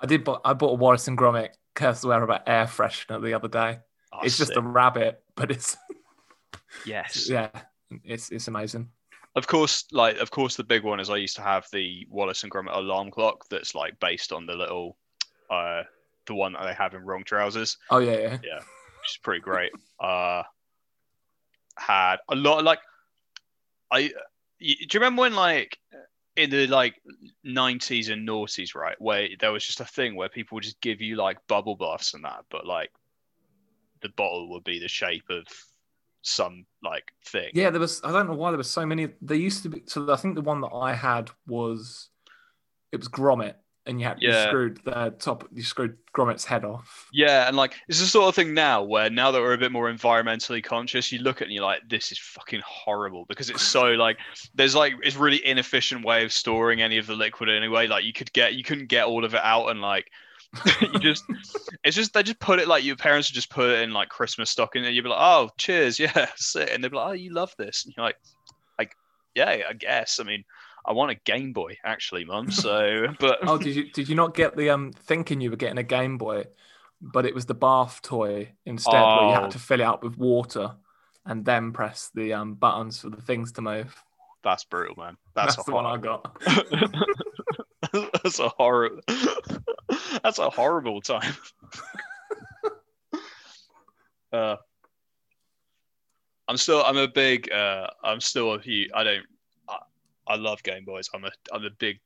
I 0.00 0.06
did. 0.06 0.24
bu- 0.24 0.38
I 0.44 0.54
bought 0.54 0.72
a 0.72 0.74
Wallace 0.74 1.08
and 1.08 1.18
Gromit 1.18 1.50
Curse 1.74 2.00
the 2.00 2.08
Wearer 2.08 2.40
air 2.46 2.64
freshener 2.64 3.22
the 3.22 3.34
other 3.34 3.48
day. 3.48 3.80
Oh, 4.12 4.20
it's 4.22 4.38
just 4.38 4.56
a 4.56 4.62
rabbit, 4.62 5.22
but 5.36 5.50
it's 5.50 5.76
yes. 6.86 7.28
yeah, 7.28 7.50
it's 8.04 8.30
it's 8.30 8.48
amazing. 8.48 8.88
Of 9.38 9.46
course, 9.46 9.84
like 9.92 10.18
of 10.18 10.30
course, 10.30 10.56
the 10.56 10.64
big 10.64 10.82
one 10.82 11.00
is 11.00 11.08
I 11.10 11.16
used 11.16 11.36
to 11.36 11.42
have 11.42 11.66
the 11.72 12.06
Wallace 12.10 12.42
and 12.42 12.52
Gromit 12.52 12.76
alarm 12.76 13.10
clock 13.10 13.48
that's 13.48 13.74
like 13.74 13.98
based 14.00 14.32
on 14.32 14.46
the 14.46 14.54
little, 14.54 14.96
uh, 15.48 15.82
the 16.26 16.34
one 16.34 16.52
that 16.54 16.64
they 16.64 16.74
have 16.74 16.94
in 16.94 17.04
Wrong 17.04 17.22
Trousers. 17.24 17.78
Oh 17.90 17.98
yeah, 17.98 18.18
yeah. 18.18 18.38
Yeah, 18.42 18.58
which 18.58 19.10
is 19.10 19.18
pretty 19.22 19.40
great. 19.40 19.72
Uh, 20.00 20.42
had 21.76 22.16
a 22.28 22.34
lot 22.34 22.58
of, 22.58 22.64
like 22.64 22.80
I. 23.90 24.00
y- 24.02 24.10
Do 24.60 24.74
you 24.92 25.00
remember 25.00 25.20
when 25.22 25.34
like 25.34 25.78
in 26.36 26.50
the 26.50 26.66
like 26.66 27.00
nineties 27.44 28.08
and 28.08 28.26
noughties, 28.28 28.74
right, 28.74 28.96
where 29.00 29.28
there 29.38 29.52
was 29.52 29.64
just 29.64 29.80
a 29.80 29.84
thing 29.84 30.16
where 30.16 30.28
people 30.28 30.56
would 30.56 30.64
just 30.64 30.80
give 30.80 31.00
you 31.00 31.16
like 31.16 31.38
bubble 31.46 31.76
baths 31.76 32.14
and 32.14 32.24
that, 32.24 32.44
but 32.50 32.66
like 32.66 32.90
the 34.02 34.08
bottle 34.10 34.50
would 34.50 34.64
be 34.64 34.78
the 34.78 34.88
shape 34.88 35.30
of 35.30 35.46
some 36.22 36.66
like 36.82 37.12
thing. 37.24 37.50
Yeah, 37.54 37.70
there 37.70 37.80
was. 37.80 38.00
I 38.04 38.12
don't 38.12 38.26
know 38.28 38.34
why 38.34 38.50
there 38.50 38.58
was 38.58 38.70
so 38.70 38.84
many. 38.84 39.08
There 39.22 39.36
used 39.36 39.62
to 39.64 39.68
be. 39.68 39.82
So 39.86 40.12
I 40.12 40.16
think 40.16 40.34
the 40.34 40.42
one 40.42 40.60
that 40.60 40.68
I 40.74 40.94
had 40.94 41.30
was, 41.46 42.08
it 42.92 42.98
was 42.98 43.08
Gromit, 43.08 43.54
and 43.86 44.00
you 44.00 44.06
had 44.06 44.20
you 44.20 44.30
Yeah. 44.30 44.48
screwed 44.48 44.80
the 44.84 45.14
top. 45.18 45.48
You 45.52 45.62
screwed 45.62 45.96
Gromit's 46.12 46.44
head 46.44 46.64
off. 46.64 47.06
Yeah, 47.12 47.48
and 47.48 47.56
like 47.56 47.74
it's 47.88 48.00
the 48.00 48.06
sort 48.06 48.28
of 48.28 48.34
thing 48.34 48.52
now 48.52 48.82
where 48.82 49.08
now 49.10 49.30
that 49.30 49.40
we're 49.40 49.54
a 49.54 49.58
bit 49.58 49.72
more 49.72 49.90
environmentally 49.90 50.62
conscious, 50.62 51.10
you 51.12 51.20
look 51.20 51.36
at 51.36 51.42
it 51.42 51.44
and 51.46 51.54
you're 51.54 51.64
like, 51.64 51.88
this 51.88 52.12
is 52.12 52.18
fucking 52.18 52.60
horrible 52.66 53.24
because 53.28 53.48
it's 53.50 53.62
so 53.62 53.92
like 53.92 54.18
there's 54.54 54.74
like 54.74 54.94
it's 55.02 55.16
really 55.16 55.44
inefficient 55.46 56.04
way 56.04 56.24
of 56.24 56.32
storing 56.32 56.82
any 56.82 56.98
of 56.98 57.06
the 57.06 57.14
liquid 57.14 57.48
anyway. 57.48 57.86
Like 57.86 58.04
you 58.04 58.12
could 58.12 58.32
get 58.32 58.54
you 58.54 58.64
couldn't 58.64 58.88
get 58.88 59.06
all 59.06 59.24
of 59.24 59.34
it 59.34 59.40
out 59.42 59.68
and 59.68 59.80
like 59.80 60.10
you 60.80 60.98
just 60.98 61.24
it's 61.84 61.94
just 61.96 62.14
they 62.14 62.22
just 62.22 62.38
put 62.40 62.58
it 62.58 62.68
like 62.68 62.82
your 62.84 62.96
parents 62.96 63.30
would 63.30 63.34
just 63.34 63.50
put 63.50 63.70
it 63.70 63.82
in 63.82 63.92
like 63.92 64.08
Christmas 64.08 64.50
stocking 64.50 64.84
and 64.84 64.94
you'd 64.94 65.02
be 65.02 65.08
like, 65.10 65.18
oh 65.20 65.50
cheers, 65.58 65.98
yeah, 65.98 66.26
sit 66.36 66.70
and 66.70 66.82
they'd 66.82 66.90
be 66.90 66.96
like, 66.96 67.08
oh 67.08 67.12
you 67.12 67.32
love 67.32 67.52
this 67.58 67.84
and 67.84 67.94
you're 67.96 68.06
like, 68.06 68.16
like 68.78 68.96
yeah, 69.34 69.62
I 69.68 69.72
guess. 69.74 70.18
I 70.20 70.24
mean, 70.24 70.44
I 70.86 70.92
want 70.92 71.10
a 71.10 71.14
Game 71.24 71.52
Boy 71.52 71.76
actually, 71.84 72.24
mum. 72.24 72.48
So, 72.50 73.08
but 73.20 73.38
Oh, 73.42 73.58
did 73.58 73.76
you 73.76 73.90
did 73.92 74.08
you 74.08 74.14
not 74.14 74.34
get 74.34 74.56
the 74.56 74.70
um 74.70 74.92
thinking 74.92 75.40
you 75.40 75.50
were 75.50 75.56
getting 75.56 75.78
a 75.78 75.82
Game 75.82 76.18
Boy, 76.18 76.44
but 77.00 77.26
it 77.26 77.34
was 77.34 77.46
the 77.46 77.54
bath 77.54 78.00
toy 78.02 78.52
instead, 78.64 78.92
where 78.92 79.24
you 79.24 79.34
Oh. 79.34 79.42
had 79.42 79.50
to 79.52 79.58
fill 79.58 79.80
it 79.80 79.84
up 79.84 80.02
with 80.02 80.16
water 80.16 80.74
and 81.26 81.44
then 81.44 81.72
press 81.72 82.10
the 82.14 82.32
um 82.32 82.54
buttons 82.54 83.00
for 83.00 83.10
the 83.10 83.20
things 83.20 83.52
to 83.52 83.60
move. 83.62 84.02
that's 84.42 84.64
brutal, 84.64 84.94
man. 84.96 85.16
That's, 85.34 85.56
That's, 85.56 85.66
the 85.66 85.72
one 85.74 85.84
I 85.84 85.96
got. 85.98 86.36
that's 87.92 88.38
a 88.40 88.48
horrible. 88.48 89.00
That's 90.22 90.38
a 90.38 90.50
horrible 90.50 91.00
time. 91.00 91.34
uh, 94.32 94.56
I'm 96.46 96.56
still. 96.56 96.82
I'm 96.84 96.96
a 96.96 97.08
big. 97.08 97.50
Uh, 97.52 97.88
I'm 98.02 98.20
still 98.20 98.54
a 98.54 98.60
huge. 98.60 98.90
I 98.94 99.04
don't. 99.04 99.26
I, 99.68 99.78
I 100.26 100.36
love 100.36 100.62
Game 100.62 100.84
Boys. 100.84 101.08
I'm 101.14 101.24
a. 101.24 101.30
I'm 101.52 101.64
a 101.64 101.70
big 101.78 102.00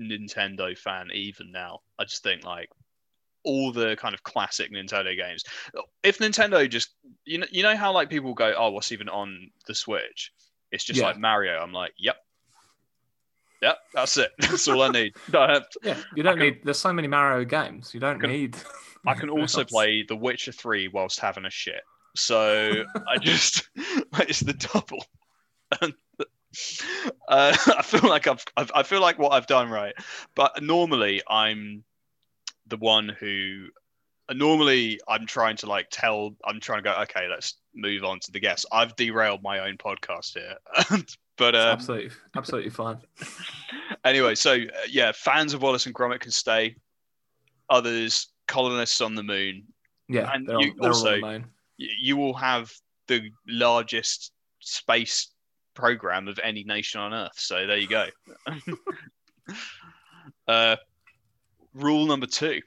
Nintendo 0.00 0.76
fan 0.76 1.08
even 1.12 1.50
now. 1.52 1.80
I 1.98 2.04
just 2.04 2.22
think 2.22 2.44
like 2.44 2.70
all 3.44 3.72
the 3.72 3.96
kind 3.96 4.14
of 4.14 4.22
classic 4.22 4.72
Nintendo 4.72 5.16
games. 5.16 5.44
If 6.02 6.18
Nintendo 6.18 6.68
just 6.68 6.94
you 7.24 7.38
know 7.38 7.46
you 7.50 7.62
know 7.62 7.76
how 7.76 7.92
like 7.92 8.10
people 8.10 8.34
go, 8.34 8.54
oh, 8.56 8.70
what's 8.70 8.92
even 8.92 9.08
on 9.08 9.50
the 9.66 9.74
Switch? 9.74 10.32
It's 10.72 10.84
just 10.84 10.98
Yeah. 11.00 11.06
like 11.06 11.18
Mario. 11.18 11.58
I'm 11.60 11.72
like, 11.72 11.92
yep. 11.96 12.16
Yep, 13.62 13.78
that's 13.94 14.16
it. 14.18 14.32
That's 14.38 14.68
all 14.68 14.82
I 14.82 14.88
need. 14.88 15.14
I 15.34 15.52
have- 15.54 15.66
Yeah, 15.82 15.96
you 16.14 16.22
don't 16.22 16.36
can- 16.36 16.46
need. 16.46 16.60
There's 16.64 16.78
so 16.78 16.92
many 16.92 17.08
Mario 17.08 17.44
games. 17.44 17.94
You 17.94 18.00
don't 18.00 18.20
can- 18.20 18.30
need. 18.30 18.56
I 19.06 19.14
can 19.20 19.30
also 19.30 19.64
play 19.64 20.04
The 20.06 20.16
Witcher 20.16 20.52
3 20.52 20.88
whilst 20.88 21.20
having 21.20 21.44
a 21.46 21.50
shit. 21.50 21.80
So 22.16 22.84
I 23.08 23.18
just, 23.18 23.68
it's 24.18 24.40
the 24.40 24.52
double. 24.54 25.04
Uh, 27.28 27.54
I 27.66 27.82
feel 27.82 28.08
like 28.08 28.26
I've, 28.26 28.42
I've, 28.56 28.70
I 28.74 28.82
feel 28.82 29.00
like 29.00 29.18
what 29.18 29.32
I've 29.32 29.46
done 29.46 29.68
right. 29.68 29.94
But 30.34 30.62
normally 30.62 31.22
I'm 31.28 31.84
the 32.66 32.78
one 32.78 33.08
who, 33.20 33.66
normally 34.32 35.00
I'm 35.08 35.26
trying 35.26 35.56
to 35.58 35.66
like 35.66 35.88
tell, 35.90 36.34
I'm 36.44 36.60
trying 36.60 36.78
to 36.78 36.82
go, 36.82 36.94
okay, 37.02 37.28
let's 37.28 37.54
move 37.74 38.04
on 38.04 38.18
to 38.20 38.32
the 38.32 38.40
guests. 38.40 38.66
I've 38.72 38.96
derailed 38.96 39.42
my 39.42 39.60
own 39.60 39.76
podcast 39.76 40.32
here. 40.34 40.56
but 41.38 41.54
um, 41.54 41.68
absolutely, 41.68 42.10
absolutely 42.36 42.70
fine. 42.70 42.98
anyway, 44.04 44.34
so 44.34 44.54
uh, 44.54 44.58
yeah, 44.88 45.12
fans 45.14 45.54
of 45.54 45.62
Wallace 45.62 45.86
and 45.86 45.94
Gromit 45.94 46.20
can 46.20 46.30
stay. 46.32 46.76
Others, 47.70 48.28
colonists 48.48 49.00
on 49.00 49.14
the 49.14 49.22
moon, 49.22 49.64
Yeah, 50.08 50.30
And 50.32 50.46
you 50.48 50.74
on, 50.80 50.88
also- 50.88 51.16
the 51.16 51.20
moon. 51.20 51.44
y- 51.78 51.86
you 52.00 52.16
will 52.16 52.34
have 52.34 52.72
the 53.08 53.30
largest 53.46 54.32
space 54.60 55.28
program 55.74 56.26
of 56.26 56.38
any 56.42 56.64
nation 56.64 57.00
on 57.00 57.12
Earth. 57.12 57.34
So 57.36 57.66
there 57.66 57.76
you 57.76 57.88
go. 57.88 58.06
uh, 60.48 60.76
rule 61.74 62.06
number 62.06 62.26
two. 62.26 62.60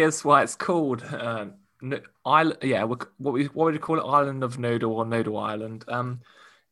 Here's 0.00 0.24
why 0.24 0.42
it's 0.42 0.54
called 0.54 1.04
uh, 1.12 1.44
n- 1.82 2.00
island. 2.24 2.56
Yeah, 2.62 2.84
what 2.84 3.06
we 3.18 3.44
what 3.48 3.66
would 3.66 3.74
you 3.74 3.80
call 3.80 3.98
it? 3.98 4.10
Island 4.10 4.42
of 4.42 4.58
Noodle 4.58 4.94
or 4.94 5.04
Noodle 5.04 5.36
Island? 5.36 5.84
Um, 5.88 6.22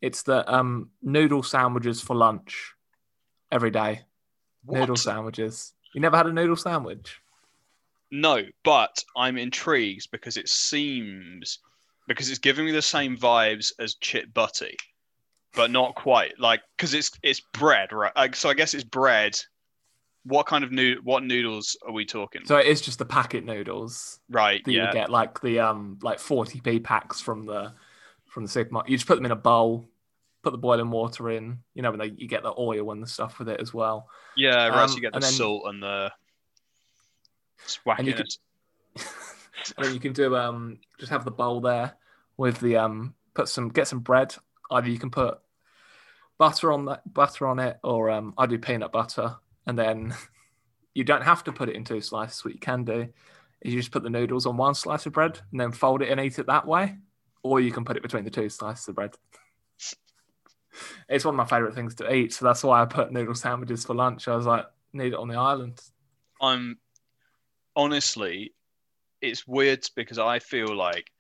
it's 0.01 0.23
the 0.23 0.51
um 0.51 0.89
noodle 1.03 1.43
sandwiches 1.43 2.01
for 2.01 2.17
lunch 2.17 2.73
every 3.53 3.71
day. 3.71 4.01
Noodle 4.67 4.97
sandwiches. 4.97 5.75
You 5.93 6.01
never 6.01 6.17
had 6.17 6.25
a 6.25 6.33
noodle 6.33 6.57
sandwich? 6.57 7.21
No, 8.11 8.47
but 8.65 9.05
I'm 9.15 9.37
intrigued 9.37 10.11
because 10.11 10.39
it 10.39 10.49
seems 10.49 11.59
because 12.07 12.31
it's 12.31 12.39
giving 12.39 12.65
me 12.65 12.73
the 12.73 12.81
same 12.81 13.15
vibes 13.15 13.73
as 13.79 13.97
chip 13.97 14.33
butty, 14.33 14.75
but 15.55 15.71
not 15.71 15.97
quite. 15.97 16.41
Like 16.41 16.63
because 16.79 16.95
it's 16.95 17.11
it's 17.23 17.43
bread, 17.53 17.93
right? 17.93 18.17
Like, 18.17 18.35
so 18.37 18.49
I 18.49 18.55
guess 18.55 18.73
it's 18.73 18.85
bread. 18.85 19.39
What 20.29 20.47
kind 20.47 20.63
of 20.63 20.71
nood? 20.73 20.99
What 21.05 21.25
noodles 21.25 21.77
are 21.87 21.93
we 21.93 22.05
talking? 22.05 22.43
So 22.45 22.57
it 22.59 22.67
is 22.67 22.81
just 22.81 22.99
the 22.99 23.05
packet 23.07 23.45
noodles 23.45 24.21
right. 24.29 24.63
that 24.65 24.71
you 24.71 24.79
Yeah. 24.79 24.85
would 24.87 24.93
get, 24.95 25.11
like 25.11 25.41
the 25.41 25.61
um 25.61 25.99
like 26.03 26.19
40p 26.19 26.85
packs 26.85 27.21
from 27.21 27.47
the 27.47 27.73
from 28.27 28.45
the 28.45 28.49
supermarket. 28.51 28.91
You 28.91 28.97
just 28.99 29.07
put 29.09 29.17
them 29.17 29.25
in 29.25 29.31
a 29.33 29.37
bowl, 29.37 29.89
put 30.43 30.51
the 30.53 30.59
boiling 30.59 30.91
water 30.91 31.31
in. 31.31 31.59
You 31.75 31.83
know 31.83 31.91
when 31.91 31.99
they, 32.01 32.13
you 32.17 32.29
get 32.29 32.43
the 32.43 32.53
oil 32.59 32.91
and 32.93 33.03
the 33.03 33.07
stuff 33.07 33.39
with 33.39 33.49
it 33.49 33.61
as 33.61 33.73
well. 33.73 34.09
Yeah, 34.37 34.69
right. 34.69 34.89
so 34.89 34.95
Um, 34.95 34.97
you 34.97 35.01
get 35.01 35.13
the 35.15 35.21
then- 35.21 35.33
salt 35.33 35.63
and 35.67 35.83
the 35.83 36.13
And 37.97 38.07
you 38.07 38.15
swackiness. 38.15 38.39
and 39.77 39.85
then 39.87 39.95
you 39.95 40.01
can 40.01 40.13
do 40.13 40.37
um 40.37 40.79
just 40.99 41.11
have 41.11 41.25
the 41.25 41.31
bowl 41.31 41.61
there 41.61 41.95
with 42.37 42.61
the 42.61 42.77
um 42.77 43.15
put 43.35 43.49
some 43.49 43.69
get 43.69 43.89
some 43.89 44.01
bread 44.01 44.35
either 44.71 44.89
you 44.89 44.99
can 44.99 45.11
put 45.11 45.39
butter 46.39 46.73
on 46.73 46.85
that 46.87 47.03
butter 47.13 47.47
on 47.47 47.59
it 47.59 47.79
or 47.83 48.11
um 48.11 48.33
i 48.39 48.47
do 48.47 48.59
peanut 48.59 48.93
butter 48.93 49.37
and 49.69 49.79
then 49.79 50.15
you 50.95 51.05
don't 51.05 51.23
have 51.23 51.45
to 51.45 51.53
put 51.53 51.69
it 51.69 51.77
in 51.77 51.85
two 51.85 52.01
slices 52.01 52.45
what 52.45 52.55
you 52.55 52.61
can 52.61 52.83
do 52.83 53.09
is 53.61 53.73
you 53.73 53.81
just 53.81 53.93
put 53.93 54.03
the 54.03 54.11
noodles 54.11 54.47
on 54.47 54.57
one 54.57 54.75
slice 54.75 55.07
of 55.07 55.13
bread 55.13 55.41
and 55.51 55.61
then 55.61 55.73
fold 55.73 56.03
it 56.03 56.11
and 56.11 56.21
eat 56.21 56.39
it 56.39 56.47
that 56.47 56.67
way. 56.67 56.97
Or 57.43 57.61
you 57.61 57.73
can 57.73 57.85
put 57.85 57.97
it 57.97 58.03
between 58.03 58.25
the 58.25 58.31
two 58.31 58.49
slices 58.49 58.89
of 58.89 58.95
bread. 58.95 59.15
It's 61.09 61.25
one 61.25 61.35
of 61.35 61.39
my 61.39 61.47
favorite 61.47 61.75
things 61.75 61.97
to 61.97 62.13
eat. 62.13 62.33
So 62.33 62.45
that's 62.45 62.63
why 62.63 62.81
i 62.81 62.85
put 62.85 63.11
noodle 63.11 63.35
sandwiches 63.35 63.85
for 63.85 63.95
lunch. 63.95 64.29
I 64.29 64.37
was 64.37 64.47
like 64.47 64.67
need 64.93 65.13
it 65.13 65.19
on 65.19 65.27
the 65.27 65.35
island. 65.35 65.81
I'm 66.41 66.79
honestly, 67.75 68.55
it's 69.21 69.45
weird 69.45 69.85
because 69.97 70.19
I 70.19 70.39
feel 70.39 70.77
like 70.77 71.11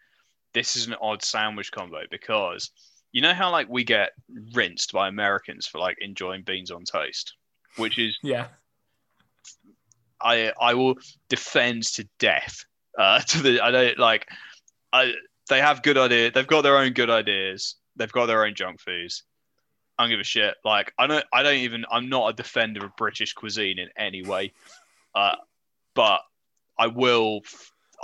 this 0.54 0.76
is 0.76 0.86
an 0.86 0.94
odd 1.00 1.24
sandwich 1.24 1.72
combo 1.72 2.02
because 2.08 2.70
you 3.10 3.20
know 3.20 3.34
how 3.34 3.50
like 3.50 3.68
we 3.68 3.82
get 3.82 4.10
rinsed 4.54 4.92
by 4.92 5.08
Americans 5.08 5.66
for 5.66 5.78
like 5.78 5.96
enjoying 6.00 6.42
beans 6.42 6.70
on 6.70 6.84
toast, 6.84 7.34
which 7.78 7.98
is 7.98 8.18
yeah 8.22 8.46
I 10.20 10.52
I 10.60 10.74
will 10.74 10.96
defend 11.28 11.84
to 11.94 12.08
death. 12.18 12.64
Uh, 12.98 13.20
to 13.26 13.42
the 13.42 13.60
I 13.60 13.70
don't 13.70 13.98
like 13.98 14.28
I 14.92 15.12
they 15.48 15.60
have 15.60 15.82
good 15.82 15.98
idea. 15.98 16.30
They've 16.30 16.46
got 16.46 16.62
their 16.62 16.76
own 16.76 16.92
good 16.92 17.10
ideas. 17.10 17.76
They've 17.96 18.12
got 18.12 18.26
their 18.26 18.44
own 18.44 18.54
junk 18.54 18.80
foods. 18.80 19.22
I 19.98 20.04
don't 20.04 20.10
give 20.10 20.20
a 20.20 20.24
shit. 20.24 20.54
Like 20.64 20.92
I 20.98 21.06
don't 21.06 21.24
I 21.32 21.42
don't 21.42 21.56
even 21.56 21.84
I'm 21.90 22.08
not 22.08 22.28
a 22.28 22.32
defender 22.32 22.84
of 22.84 22.96
British 22.96 23.32
cuisine 23.32 23.78
in 23.78 23.88
any 23.96 24.22
way. 24.22 24.52
Uh, 25.14 25.36
but 25.94 26.20
I 26.78 26.86
will 26.86 27.42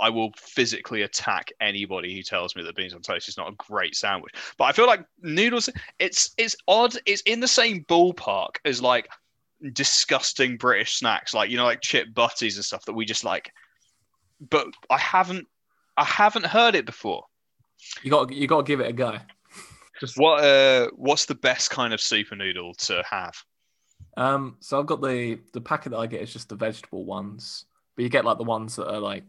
I 0.01 0.09
will 0.09 0.31
physically 0.37 1.03
attack 1.03 1.51
anybody 1.61 2.13
who 2.13 2.21
tells 2.21 2.55
me 2.55 2.63
that 2.63 2.75
beans 2.75 2.93
on 2.93 3.01
toast 3.01 3.29
is 3.29 3.37
not 3.37 3.49
a 3.49 3.55
great 3.55 3.95
sandwich. 3.95 4.33
But 4.57 4.65
I 4.65 4.71
feel 4.73 4.87
like 4.87 5.05
noodles 5.21 5.69
it's 5.99 6.31
it's 6.37 6.55
odd. 6.67 6.95
It's 7.05 7.21
in 7.21 7.39
the 7.39 7.47
same 7.47 7.85
ballpark 7.85 8.57
as 8.65 8.81
like 8.81 9.09
disgusting 9.73 10.57
British 10.57 10.97
snacks, 10.97 11.33
like 11.33 11.49
you 11.49 11.57
know, 11.57 11.63
like 11.65 11.81
chip 11.81 12.13
butties 12.13 12.55
and 12.57 12.65
stuff 12.65 12.85
that 12.85 12.93
we 12.93 13.05
just 13.05 13.23
like. 13.23 13.51
But 14.49 14.67
I 14.89 14.97
haven't, 14.97 15.47
I 15.97 16.03
haven't 16.03 16.45
heard 16.45 16.75
it 16.75 16.85
before. 16.85 17.23
you 18.03 18.11
got 18.11 18.31
you 18.33 18.47
got 18.47 18.65
to 18.65 18.69
give 18.69 18.79
it 18.79 18.89
a 18.89 18.93
go 18.93 19.17
just 20.01 20.17
What, 20.17 20.43
uh, 20.43 20.89
what's 20.95 21.25
the 21.25 21.35
best 21.35 21.69
kind 21.71 21.93
of 21.93 22.01
super 22.01 22.35
noodle 22.35 22.73
to 22.73 23.01
have? 23.09 23.33
Um, 24.17 24.57
so 24.59 24.79
I've 24.79 24.85
got 24.85 25.01
the 25.01 25.39
the 25.53 25.61
packet 25.61 25.91
that 25.91 25.97
I 25.97 26.07
get 26.07 26.21
is 26.21 26.33
just 26.33 26.49
the 26.49 26.55
vegetable 26.55 27.05
ones, 27.05 27.65
but 27.95 28.03
you 28.03 28.09
get 28.09 28.25
like 28.25 28.37
the 28.37 28.43
ones 28.43 28.75
that 28.75 28.89
are 28.91 28.99
like 28.99 29.23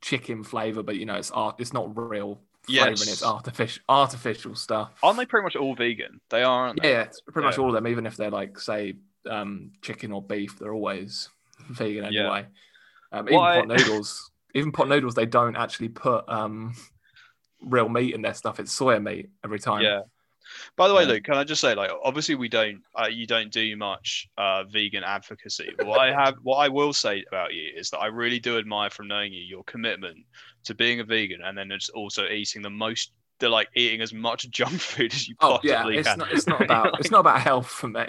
chicken 0.00 0.44
flavor, 0.44 0.82
but 0.82 0.96
you 0.96 1.04
know 1.06 1.14
it's 1.16 1.30
art. 1.30 1.56
It's 1.58 1.72
not 1.72 1.96
real 1.96 2.40
flavor, 2.62 2.90
Yes. 2.90 3.00
and 3.00 3.10
it's 3.10 3.24
artificial 3.24 3.82
artificial 3.88 4.54
stuff. 4.54 4.92
Aren't 5.02 5.18
they 5.18 5.26
pretty 5.26 5.44
much 5.44 5.56
all 5.56 5.74
vegan? 5.74 6.20
They 6.30 6.42
are, 6.42 6.66
aren't 6.68 6.80
they? 6.82 6.90
Yeah, 6.90 7.02
it's 7.02 7.20
pretty 7.20 7.46
much 7.46 7.58
all 7.58 7.68
of 7.68 7.74
them, 7.74 7.86
even 7.88 8.06
if 8.06 8.16
they're 8.16 8.30
like 8.30 8.58
say 8.58 8.94
um, 9.28 9.72
chicken 9.82 10.12
or 10.12 10.22
beef, 10.22 10.58
they're 10.58 10.74
always 10.74 11.28
vegan 11.70 12.12
Yeah. 12.12 12.20
anyway. 12.20 12.46
Um, 13.12 13.28
even 13.28 13.38
Why- 13.38 13.56
pot 13.60 13.68
noodles, 13.68 14.30
even 14.54 14.72
pot 14.72 14.88
noodles, 14.88 15.14
they 15.14 15.26
don't 15.26 15.56
actually 15.56 15.88
put 15.88 16.28
um, 16.28 16.74
real 17.62 17.88
meat 17.88 18.14
in 18.14 18.22
their 18.22 18.34
stuff. 18.34 18.60
It's 18.60 18.78
soya 18.78 19.02
meat 19.02 19.28
every 19.44 19.58
time. 19.58 19.82
Yeah. 19.82 20.00
By 20.76 20.88
the 20.88 20.94
way, 20.94 21.02
Yeah. 21.02 21.08
Luke, 21.08 21.24
can 21.24 21.34
I 21.34 21.44
just 21.44 21.60
say, 21.60 21.74
like, 21.74 21.90
obviously 22.02 22.34
we 22.34 22.48
don't, 22.48 22.82
uh, 22.98 23.06
you 23.08 23.26
don't 23.26 23.52
do 23.52 23.76
much 23.76 24.28
uh, 24.38 24.64
vegan 24.64 25.04
advocacy. 25.04 25.68
What 25.82 26.00
I 26.00 26.10
have, 26.12 26.36
what 26.42 26.56
I 26.56 26.68
will 26.68 26.94
say 26.94 27.22
about 27.28 27.52
you 27.52 27.70
is 27.76 27.90
that 27.90 27.98
I 27.98 28.06
really 28.06 28.38
do 28.38 28.56
admire 28.58 28.88
from 28.88 29.08
knowing 29.08 29.32
you 29.32 29.42
your 29.42 29.62
commitment 29.64 30.16
to 30.64 30.74
being 30.74 31.00
a 31.00 31.04
vegan 31.04 31.42
and 31.44 31.56
then 31.56 31.68
just 31.70 31.90
also 31.90 32.26
eating 32.28 32.62
the 32.62 32.70
most, 32.70 33.12
the 33.38 33.48
like 33.48 33.68
eating 33.74 34.00
as 34.00 34.12
much 34.12 34.48
junk 34.50 34.80
food 34.80 35.12
as 35.12 35.28
you 35.28 35.34
Oh 35.40 35.58
possibly 35.60 35.94
yeah, 35.94 36.00
it's 36.00 36.08
can. 36.08 36.18
not. 36.18 36.32
It's 36.32 36.46
not 36.46 36.60
about. 36.64 37.00
it's 37.00 37.10
not 37.10 37.20
about 37.20 37.40
health 37.40 37.68
for 37.68 37.88
me. 37.88 38.06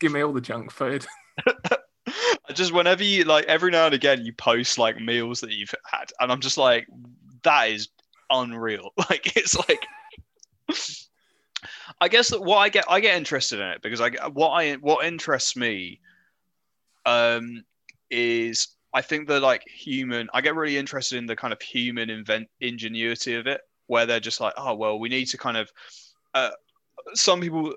Give 0.00 0.12
me 0.12 0.22
all 0.22 0.32
the 0.32 0.40
junk 0.40 0.70
food. 0.70 1.06
I 1.46 2.52
just 2.52 2.72
whenever 2.72 3.04
you 3.04 3.24
like 3.24 3.44
every 3.46 3.70
now 3.70 3.86
and 3.86 3.94
again 3.94 4.24
you 4.24 4.32
post 4.32 4.78
like 4.78 5.00
meals 5.00 5.40
that 5.40 5.52
you've 5.52 5.74
had, 5.84 6.10
and 6.20 6.32
I'm 6.32 6.40
just 6.40 6.58
like, 6.58 6.86
that 7.42 7.70
is 7.70 7.88
unreal. 8.30 8.90
Like 9.10 9.36
it's 9.36 9.56
like. 9.68 9.86
I 12.00 12.08
guess 12.08 12.30
that 12.30 12.42
what 12.42 12.58
I 12.58 12.68
get, 12.68 12.84
I 12.88 12.98
get 12.98 13.16
interested 13.16 13.60
in 13.60 13.68
it 13.68 13.82
because 13.82 14.00
I 14.00 14.10
what 14.28 14.50
I 14.50 14.72
what 14.74 15.06
interests 15.06 15.54
me, 15.54 16.00
um, 17.06 17.62
is 18.10 18.68
I 18.92 19.02
think 19.02 19.28
the 19.28 19.40
like 19.40 19.62
human. 19.68 20.28
I 20.34 20.40
get 20.40 20.56
really 20.56 20.76
interested 20.76 21.18
in 21.18 21.26
the 21.26 21.36
kind 21.36 21.52
of 21.52 21.60
human 21.62 22.10
invent 22.10 22.48
ingenuity 22.60 23.34
of 23.34 23.46
it, 23.46 23.60
where 23.86 24.06
they're 24.06 24.20
just 24.20 24.40
like, 24.40 24.54
oh 24.56 24.74
well, 24.74 24.98
we 24.98 25.08
need 25.08 25.26
to 25.26 25.38
kind 25.38 25.56
of, 25.56 25.70
uh, 26.34 26.50
some 27.14 27.40
people, 27.40 27.74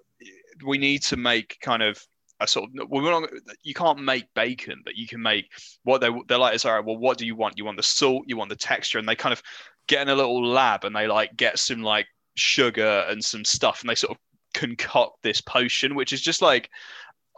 we 0.66 0.78
need 0.78 1.02
to 1.04 1.18
make 1.18 1.58
kind 1.62 1.84
of 1.84 2.02
a 2.40 2.48
sort 2.48 2.70
of 2.78 2.90
we're 2.90 3.02
not, 3.02 3.30
you 3.64 3.74
can't 3.74 4.00
make 4.00 4.26
bacon, 4.34 4.82
but 4.84 4.96
you 4.96 5.08
can 5.08 5.22
make 5.22 5.46
what 5.84 6.02
they 6.02 6.10
they're 6.28 6.38
like. 6.38 6.56
Is 6.56 6.66
all 6.66 6.74
right. 6.74 6.86
Well, 6.86 6.98
what 6.98 7.18
do 7.18 7.26
you 7.26 7.36
want? 7.36 7.58
You 7.58 7.66
want 7.66 7.78
the 7.78 7.84
salt, 7.84 8.26
you 8.28 8.38
want 8.38 8.50
the 8.50 8.56
texture, 8.56 9.00
and 9.00 9.08
they 9.08 9.16
kind 9.16 9.34
of 9.34 9.42
get 9.88 10.02
in 10.02 10.10
a 10.10 10.16
little 10.16 10.46
lab 10.46 10.84
and 10.84 10.96
they 10.96 11.08
like 11.08 11.36
get 11.38 11.60
some 11.60 11.82
like 11.82 12.08
sugar 12.36 13.06
and 13.10 13.24
some 13.24 13.46
stuff, 13.46 13.82
and 13.82 13.90
they 13.90 13.96
sort 13.96 14.12
of 14.12 14.18
concoct 14.54 15.22
this 15.24 15.42
potion, 15.42 15.96
which 15.96 16.14
is 16.14 16.22
just 16.22 16.42
like 16.42 16.70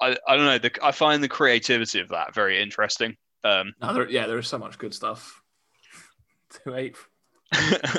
I, 0.02 0.18
I 0.28 0.36
don't 0.36 0.46
know. 0.46 0.58
The, 0.58 0.72
I 0.84 0.92
find 0.92 1.24
the 1.24 1.30
creativity 1.30 2.00
of 2.00 2.10
that 2.10 2.34
very 2.34 2.62
interesting. 2.62 3.16
Um, 3.44 3.74
No, 3.82 3.94
there, 3.94 4.10
yeah, 4.10 4.28
there 4.28 4.38
is 4.38 4.48
so 4.48 4.58
much 4.58 4.78
good 4.78 4.94
stuff 4.94 5.42
to 6.64 6.78
eat. 6.78 6.96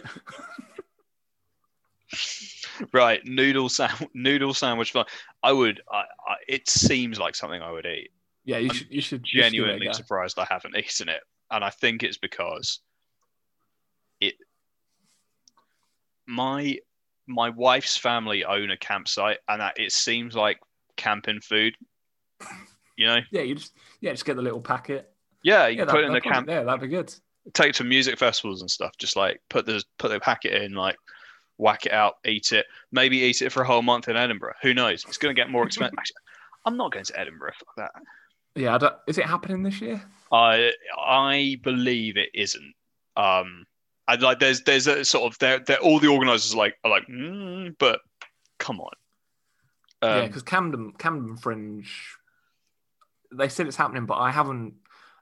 right, 2.92 3.20
noodle 3.24 3.68
sandwich, 3.68 4.10
noodle 4.14 4.54
sandwich. 4.54 4.94
I 5.42 5.52
would. 5.52 5.80
I, 5.90 5.98
I, 5.98 6.34
it 6.48 6.68
seems 6.68 7.18
like 7.18 7.34
something 7.34 7.62
I 7.62 7.70
would 7.72 7.86
eat. 7.86 8.10
Yeah, 8.44 8.58
you 8.58 8.68
I'm 8.70 8.74
should. 8.74 8.86
You 8.90 9.00
should 9.00 9.24
you 9.32 9.42
should 9.42 9.44
give 9.44 9.44
it 9.44 9.46
a 9.46 9.50
genuinely 9.50 9.86
go. 9.86 9.92
surprised 9.92 10.38
I 10.38 10.46
haven't 10.48 10.76
eaten 10.76 11.08
it, 11.08 11.20
and 11.50 11.64
I 11.64 11.70
think 11.70 12.02
it's 12.02 12.18
because 12.18 12.80
it. 14.20 14.34
My 16.26 16.78
my 17.26 17.50
wife's 17.50 17.96
family 17.96 18.44
own 18.44 18.70
a 18.70 18.76
campsite, 18.76 19.38
and 19.48 19.60
that 19.60 19.78
it 19.78 19.92
seems 19.92 20.34
like 20.34 20.58
camping 20.96 21.40
food. 21.40 21.74
You 22.96 23.06
know, 23.06 23.18
Yeah, 23.30 23.42
you 23.42 23.54
just 23.54 23.74
yeah, 24.00 24.12
just 24.12 24.24
get 24.24 24.36
the 24.36 24.42
little 24.42 24.60
packet. 24.60 25.10
yeah, 25.42 25.68
you 25.68 25.78
Yeah, 25.78 25.84
put 25.84 26.00
it 26.00 26.06
in 26.06 26.12
the 26.12 26.20
camp, 26.20 26.48
Yeah, 26.48 26.64
that'd 26.64 26.80
be 26.80 26.88
good. 26.88 27.14
Take 27.54 27.74
to 27.74 27.84
music 27.84 28.18
festivals 28.18 28.60
and 28.60 28.70
stuff. 28.70 28.92
Just 28.98 29.16
like 29.16 29.40
put 29.48 29.66
the 29.66 29.82
put 29.98 30.10
the 30.10 30.20
packet 30.20 30.62
in, 30.62 30.74
like 30.74 30.96
whack 31.56 31.86
it 31.86 31.92
out, 31.92 32.14
eat 32.24 32.52
it. 32.52 32.66
Maybe 32.92 33.18
eat 33.18 33.42
it 33.42 33.50
for 33.52 33.62
a 33.62 33.66
whole 33.66 33.82
month 33.82 34.08
in 34.08 34.16
Edinburgh. 34.16 34.54
Who 34.62 34.74
knows? 34.74 35.04
It's 35.08 35.18
going 35.18 35.34
to 35.34 35.40
get 35.40 35.50
more 35.50 35.66
expensive. 35.66 35.98
I'm 36.64 36.76
not 36.76 36.92
going 36.92 37.04
to 37.04 37.18
Edinburgh. 37.18 37.52
Fuck 37.58 37.76
that. 37.76 37.90
Yeah, 38.54 38.74
I 38.74 38.78
don't, 38.78 38.94
is 39.06 39.18
it 39.18 39.24
happening 39.26 39.62
this 39.62 39.80
year? 39.80 40.02
I 40.32 40.72
I 41.00 41.56
believe 41.62 42.16
it 42.16 42.30
isn't. 42.34 42.74
Um, 43.16 43.64
I 44.06 44.16
like 44.16 44.38
there's 44.40 44.62
there's 44.62 44.86
a 44.86 45.04
sort 45.04 45.32
of 45.32 45.38
they're, 45.38 45.60
they're 45.60 45.78
all 45.78 45.98
the 46.00 46.08
organisers 46.08 46.54
are 46.54 46.58
like 46.58 46.76
are 46.84 46.90
like, 46.90 47.06
mm, 47.08 47.74
but 47.78 48.00
come 48.58 48.80
on. 48.80 48.90
yeah, 50.02 50.16
Um, 50.20 50.26
because 50.26 50.42
Camden 50.42 50.92
Camden 50.98 51.36
Fringe, 51.36 51.90
they 53.32 53.48
said 53.48 53.66
it's 53.66 53.76
happening, 53.76 54.06
but 54.06 54.16
I 54.16 54.30
haven't 54.30 54.74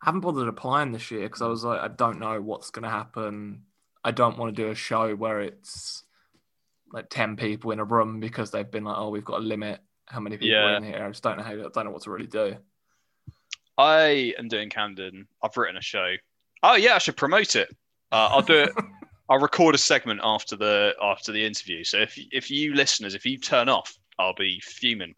I 0.06 0.10
haven't 0.10 0.20
bothered 0.20 0.46
applying 0.46 0.92
this 0.92 1.10
year 1.10 1.22
because 1.24 1.42
I 1.42 1.48
was 1.48 1.64
like, 1.64 1.80
I 1.80 1.88
don't 1.88 2.20
know 2.20 2.40
what's 2.40 2.70
going 2.70 2.84
to 2.84 2.88
happen. 2.88 3.62
I 4.04 4.12
don't 4.12 4.38
want 4.38 4.54
to 4.54 4.62
do 4.62 4.70
a 4.70 4.74
show 4.74 5.16
where 5.16 5.40
it's 5.40 6.04
like 6.92 7.10
ten 7.10 7.34
people 7.36 7.72
in 7.72 7.80
a 7.80 7.84
room 7.84 8.20
because 8.20 8.52
they've 8.52 8.70
been 8.70 8.84
like, 8.84 8.96
oh, 8.96 9.08
we've 9.10 9.24
got 9.24 9.40
a 9.40 9.42
limit 9.44 9.80
how 10.06 10.20
many 10.20 10.36
people 10.36 10.56
are 10.56 10.70
Yeah. 10.70 10.76
in 10.76 10.84
here. 10.84 11.04
I 11.04 11.08
just 11.08 11.24
don't 11.24 11.36
know 11.38 11.42
how. 11.42 11.50
I 11.52 11.56
don't 11.56 11.84
know 11.86 11.90
what 11.90 12.02
to 12.02 12.10
really 12.12 12.28
do. 12.28 12.56
I 13.78 14.32
am 14.38 14.48
doing 14.48 14.70
Camden. 14.70 15.26
I've 15.42 15.56
written 15.56 15.76
a 15.76 15.82
show. 15.82 16.14
Oh 16.62 16.76
yeah, 16.76 16.94
I 16.94 16.98
should 16.98 17.16
promote 17.16 17.56
it. 17.56 17.68
Uh, 18.12 18.28
I'll 18.30 18.42
do 18.42 18.54
it. 18.62 18.70
I'll 19.28 19.40
record 19.40 19.74
a 19.74 19.78
segment 19.78 20.20
after 20.22 20.54
the 20.54 20.94
after 21.02 21.32
the 21.32 21.44
interview. 21.44 21.82
So 21.82 21.98
if 21.98 22.16
if 22.30 22.50
you 22.50 22.74
listeners, 22.74 23.14
if 23.16 23.26
you 23.26 23.38
turn 23.38 23.68
off, 23.68 23.98
I'll 24.20 24.34
be 24.34 24.60
fuming. 24.60 25.14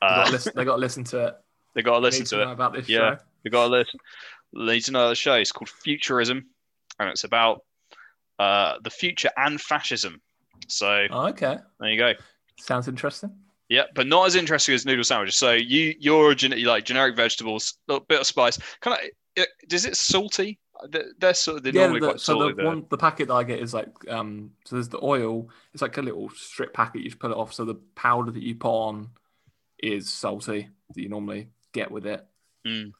They 0.00 0.06
got 0.08 0.18
Uh, 0.18 0.24
to 0.26 0.32
listen, 0.32 0.52
they 0.56 0.64
got 0.64 0.74
to 0.74 0.80
listen 0.80 1.04
to 1.04 1.26
it. 1.28 1.34
they 1.74 1.82
got 1.82 1.92
to 1.92 1.98
listen 2.00 2.26
to 2.26 2.36
know 2.44 2.50
it. 2.50 2.52
about 2.52 2.72
this 2.74 2.88
Yeah. 2.88 3.14
show. 3.14 3.18
They 3.46 3.50
got 3.50 3.68
to 3.68 3.70
listen. 3.70 4.00
They 4.52 4.74
need 4.74 4.80
to 4.86 4.90
know 4.90 5.08
the 5.08 5.14
show. 5.14 5.34
It's 5.34 5.52
called 5.52 5.68
Futurism, 5.68 6.46
and 6.98 7.08
it's 7.08 7.22
about 7.22 7.60
uh, 8.40 8.74
the 8.82 8.90
future 8.90 9.30
and 9.36 9.60
fascism. 9.60 10.20
So 10.66 11.06
Oh, 11.10 11.28
okay, 11.28 11.58
there 11.78 11.88
you 11.90 11.96
go. 11.96 12.14
sounds 12.58 12.88
interesting. 12.88 13.30
Yeah, 13.68 13.84
but 13.94 14.08
not 14.08 14.26
as 14.26 14.34
interesting 14.34 14.74
as 14.74 14.84
noodle 14.84 15.04
sandwiches. 15.04 15.36
So 15.36 15.52
you 15.52 15.94
you're 16.00 16.34
gen- 16.34 16.58
you 16.58 16.66
like 16.66 16.84
generic 16.84 17.14
vegetables, 17.14 17.74
a 17.88 17.92
little 17.92 18.06
bit 18.08 18.20
of 18.20 18.26
spice. 18.26 18.58
Kind 18.80 18.98
of. 19.36 19.46
Does 19.68 19.84
it 19.84 19.96
salty? 19.96 20.58
They're, 21.20 21.34
sort 21.34 21.58
of 21.58 21.62
they're 21.62 21.72
yeah, 21.72 21.82
normally 21.82 22.00
the, 22.00 22.06
quite 22.08 22.20
so 22.20 22.38
salty. 22.38 22.54
the 22.54 22.64
one 22.64 22.86
the 22.90 22.98
packet 22.98 23.28
that 23.28 23.34
I 23.34 23.44
get 23.44 23.60
is 23.60 23.72
like 23.72 23.88
um 24.08 24.50
so 24.64 24.74
there's 24.76 24.88
the 24.88 25.02
oil. 25.04 25.48
It's 25.72 25.82
like 25.82 25.96
a 25.98 26.02
little 26.02 26.30
strip 26.30 26.74
packet. 26.74 27.02
You 27.02 27.10
just 27.10 27.20
pull 27.20 27.30
it 27.30 27.36
off. 27.36 27.54
So 27.54 27.64
the 27.64 27.76
powder 27.94 28.32
that 28.32 28.42
you 28.42 28.56
put 28.56 28.70
on 28.70 29.10
is 29.78 30.10
salty 30.10 30.68
that 30.94 31.00
you 31.00 31.08
normally 31.08 31.48
get 31.72 31.90
with 31.90 32.06
it. 32.06 32.26
Mm. 32.66 32.92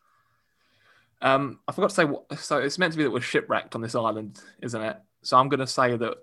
Um, 1.23 1.61
I 1.67 1.73
forgot 1.73 1.91
to 1.91 1.95
say 1.95 2.05
what. 2.05 2.39
So 2.39 2.59
it's 2.59 2.79
meant 2.79 2.93
to 2.93 2.97
be 2.99 3.05
that 3.05 3.11
we're 3.11 3.21
shipwrecked 3.21 3.75
on 3.75 3.81
this 3.81 3.95
island, 3.95 4.41
isn't 4.63 4.81
it? 4.81 4.97
So 5.23 5.37
I'm 5.37 5.49
going 5.49 5.61
to 5.61 5.67
say 5.67 5.97
that 5.97 6.19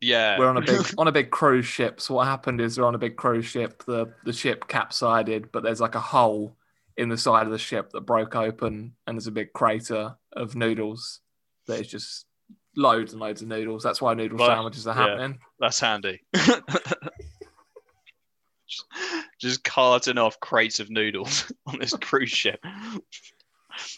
Yeah. 0.00 0.38
we're 0.38 0.48
on 0.48 0.56
a 0.56 0.60
big 0.62 0.80
on 0.98 1.08
a 1.08 1.12
big 1.12 1.30
cruise 1.30 1.66
ship. 1.66 2.00
So 2.00 2.14
what 2.14 2.26
happened 2.26 2.60
is 2.60 2.78
we're 2.78 2.86
on 2.86 2.94
a 2.94 2.98
big 2.98 3.16
cruise 3.16 3.46
ship. 3.46 3.82
The 3.86 4.12
the 4.24 4.32
ship 4.32 4.68
capsided, 4.68 5.50
but 5.52 5.62
there's 5.62 5.80
like 5.80 5.94
a 5.94 6.00
hole 6.00 6.56
in 6.96 7.08
the 7.10 7.18
side 7.18 7.44
of 7.46 7.52
the 7.52 7.58
ship 7.58 7.90
that 7.90 8.02
broke 8.02 8.34
open, 8.36 8.94
and 9.06 9.16
there's 9.16 9.26
a 9.26 9.32
big 9.32 9.52
crater 9.52 10.16
of 10.32 10.54
noodles. 10.56 11.20
That 11.66 11.80
is 11.80 11.88
just 11.88 12.26
loads 12.76 13.12
and 13.12 13.20
loads 13.20 13.42
of 13.42 13.48
noodles. 13.48 13.82
That's 13.82 14.00
why 14.00 14.14
noodle 14.14 14.38
Well, 14.38 14.46
sandwiches 14.48 14.86
are 14.86 14.94
yeah. 14.96 15.08
happening. 15.08 15.38
That's 15.58 15.80
handy. 15.80 16.22
just, 18.68 18.84
just 19.40 19.64
carting 19.64 20.18
off 20.18 20.38
crates 20.40 20.80
of 20.80 20.90
noodles 20.90 21.50
on 21.66 21.78
this 21.78 21.92
cruise 21.94 22.30
ship. 22.30 22.60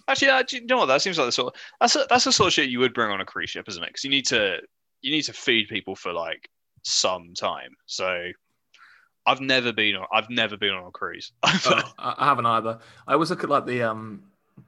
Actually, 0.08 0.28
uh, 0.28 0.42
you 0.50 0.66
know 0.66 0.78
what? 0.78 0.86
That 0.86 1.02
seems 1.02 1.18
like 1.18 1.26
the 1.26 1.32
sort. 1.32 1.54
Of, 1.54 1.60
that's 1.80 1.96
a, 1.96 2.06
that's 2.08 2.24
the 2.24 2.32
sort 2.32 2.48
of 2.48 2.52
shit 2.52 2.70
you 2.70 2.78
would 2.80 2.94
bring 2.94 3.10
on 3.10 3.20
a 3.20 3.24
cruise 3.24 3.50
ship, 3.50 3.66
isn't 3.68 3.82
it? 3.82 3.88
Because 3.88 4.04
you 4.04 4.10
need 4.10 4.26
to 4.26 4.58
you 5.00 5.10
need 5.10 5.22
to 5.22 5.32
feed 5.32 5.68
people 5.68 5.94
for 5.94 6.12
like 6.12 6.48
some 6.82 7.34
time. 7.34 7.70
So, 7.86 8.30
I've 9.26 9.40
never 9.40 9.72
been 9.72 9.96
on. 9.96 10.06
I've 10.12 10.30
never 10.30 10.56
been 10.56 10.70
on 10.70 10.86
a 10.86 10.90
cruise. 10.90 11.32
Oh, 11.44 11.82
I 11.98 12.14
I 12.18 12.24
haven't 12.26 12.46
either. 12.46 12.78
I 13.06 13.14
always 13.14 13.30
look 13.30 13.44
at 13.44 13.50
like 13.50 13.66
the 13.66 13.82
um 13.82 14.24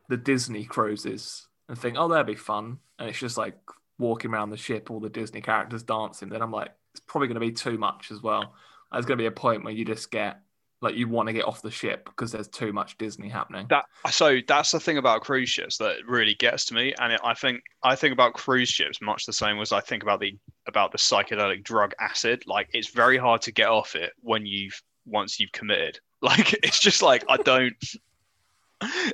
the 0.09 0.17
Disney 0.17 0.65
cruises 0.65 1.49
and 1.69 1.79
think, 1.79 1.97
oh, 1.99 2.09
that'd 2.09 2.27
be 2.27 2.35
fun. 2.35 2.79
And 2.99 3.09
it's 3.09 3.19
just 3.19 3.39
like 3.39 3.57
walking 3.99 4.33
around 4.33 4.51
the 4.51 4.57
ship, 4.57 4.91
all 4.91 5.01
the 5.01 5.09
Disney 5.09 5.41
characters 5.41 5.83
dancing. 5.83 6.29
Then 6.29 6.43
I'm 6.43 6.51
like, 6.51 6.71
it's 6.93 7.01
probably 7.01 7.29
going 7.29 7.35
to 7.35 7.41
be 7.41 7.53
too 7.53 7.79
much 7.79 8.11
as 8.11 8.23
well. 8.23 8.55
There's 8.91 9.07
going 9.07 9.19
to 9.19 9.23
be 9.23 9.27
a 9.27 9.33
point 9.33 9.65
where 9.65 9.73
you 9.73 9.85
just 9.85 10.11
get 10.11 10.41
like 10.83 10.95
you 10.95 11.09
want 11.09 11.29
to 11.29 11.33
get 11.33 11.45
off 11.45 11.63
the 11.63 11.71
ship 11.71 12.05
because 12.07 12.33
there's 12.33 12.49
too 12.49 12.73
much 12.73 12.97
Disney 12.99 13.29
happening. 13.29 13.67
that 13.71 13.85
so 14.11 14.39
that's 14.47 14.71
the 14.73 14.81
thing 14.81 14.99
about 14.99 15.21
cruise 15.23 15.49
ships 15.49 15.79
that 15.79 15.97
really 16.07 16.35
gets 16.35 16.65
to 16.67 16.75
me 16.75 16.95
and 17.01 17.13
it, 17.13 17.21
i 17.25 17.35
think 17.35 17.63
i 17.83 17.95
think 17.95 18.13
about 18.13 18.35
cruise 18.35 18.69
ships 18.69 19.01
much 19.01 19.27
the 19.27 19.33
same 19.33 19.59
as 19.61 19.73
i 19.73 19.81
think 19.81 20.03
about 20.03 20.21
the 20.21 20.37
about 20.67 20.93
the 20.93 20.99
psychedelic 20.99 21.63
drug 21.63 21.93
acid 22.01 22.43
like 22.47 22.69
it's 22.73 22.91
very 22.91 23.19
hard 23.19 23.43
to 23.43 23.53
get 23.53 23.69
off 23.69 23.95
it 23.95 24.13
when 24.21 24.47
you've 24.47 24.81
once 25.07 25.39
you've 25.39 25.53
committed 25.53 25.99
like 26.23 26.53
it's 26.65 26.81
just 26.81 27.03
like 27.03 27.25
i 27.29 27.37
don't 27.39 27.75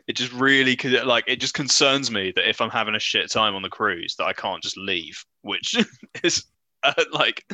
it 0.06 0.14
just 0.14 0.32
really 0.32 0.76
con- 0.76 1.06
like 1.06 1.24
it 1.26 1.40
just 1.40 1.54
concerns 1.54 2.10
me 2.10 2.32
that 2.34 2.48
if 2.48 2.60
i'm 2.60 2.70
having 2.70 2.94
a 2.94 3.00
shit 3.00 3.30
time 3.30 3.54
on 3.54 3.62
the 3.62 3.68
cruise 3.68 4.14
that 4.16 4.24
i 4.24 4.32
can't 4.32 4.62
just 4.62 4.76
leave 4.76 5.24
which 5.42 5.74
is 6.22 6.44
like 7.12 7.44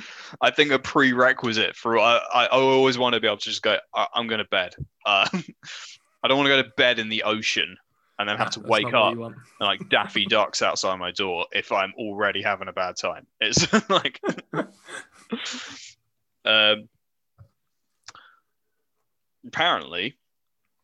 I 0.41 0.51
think 0.51 0.73
a 0.73 0.79
prerequisite 0.79 1.77
for 1.77 1.99
I, 1.99 2.21
I 2.35 2.47
always 2.47 2.99
want 2.99 3.15
to 3.15 3.21
be 3.21 3.27
able 3.27 3.39
to 3.39 3.45
just 3.45 3.63
go. 3.63 3.79
I, 3.95 4.07
am 4.15 4.27
going 4.27 4.39
to 4.39 4.45
bed. 4.45 4.75
Uh, 5.07 5.27
I 6.23 6.29
don't 6.29 6.37
want 6.37 6.47
to 6.47 6.57
go 6.57 6.63
to 6.63 6.71
bed 6.77 6.99
in 6.99 7.09
the 7.09 7.25
ocean 7.25 7.77
and 8.19 8.29
then 8.29 8.37
have 8.37 8.51
to 8.51 8.61
That's 8.61 8.71
wake 8.71 8.95
up 8.95 9.15
and 9.15 9.35
like 9.61 9.89
Daffy 9.89 10.27
Ducks 10.27 10.63
outside 10.63 10.97
my 10.97 11.11
door 11.11 11.47
if 11.53 11.73
I'm 11.73 11.93
already 11.99 12.43
having 12.43 12.69
a 12.69 12.73
bad 12.73 12.97
time. 12.97 13.27
It's 13.41 13.67
like, 13.91 14.21
um, 16.45 16.89
apparently, 19.47 20.17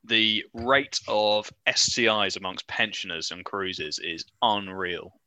the 0.04 0.44
rate 0.54 1.00
of 1.06 1.50
STIs 1.66 2.36
amongst 2.36 2.66
pensioners 2.66 3.30
and 3.30 3.44
cruisers 3.44 3.98
is 3.98 4.24
unreal. 4.42 5.17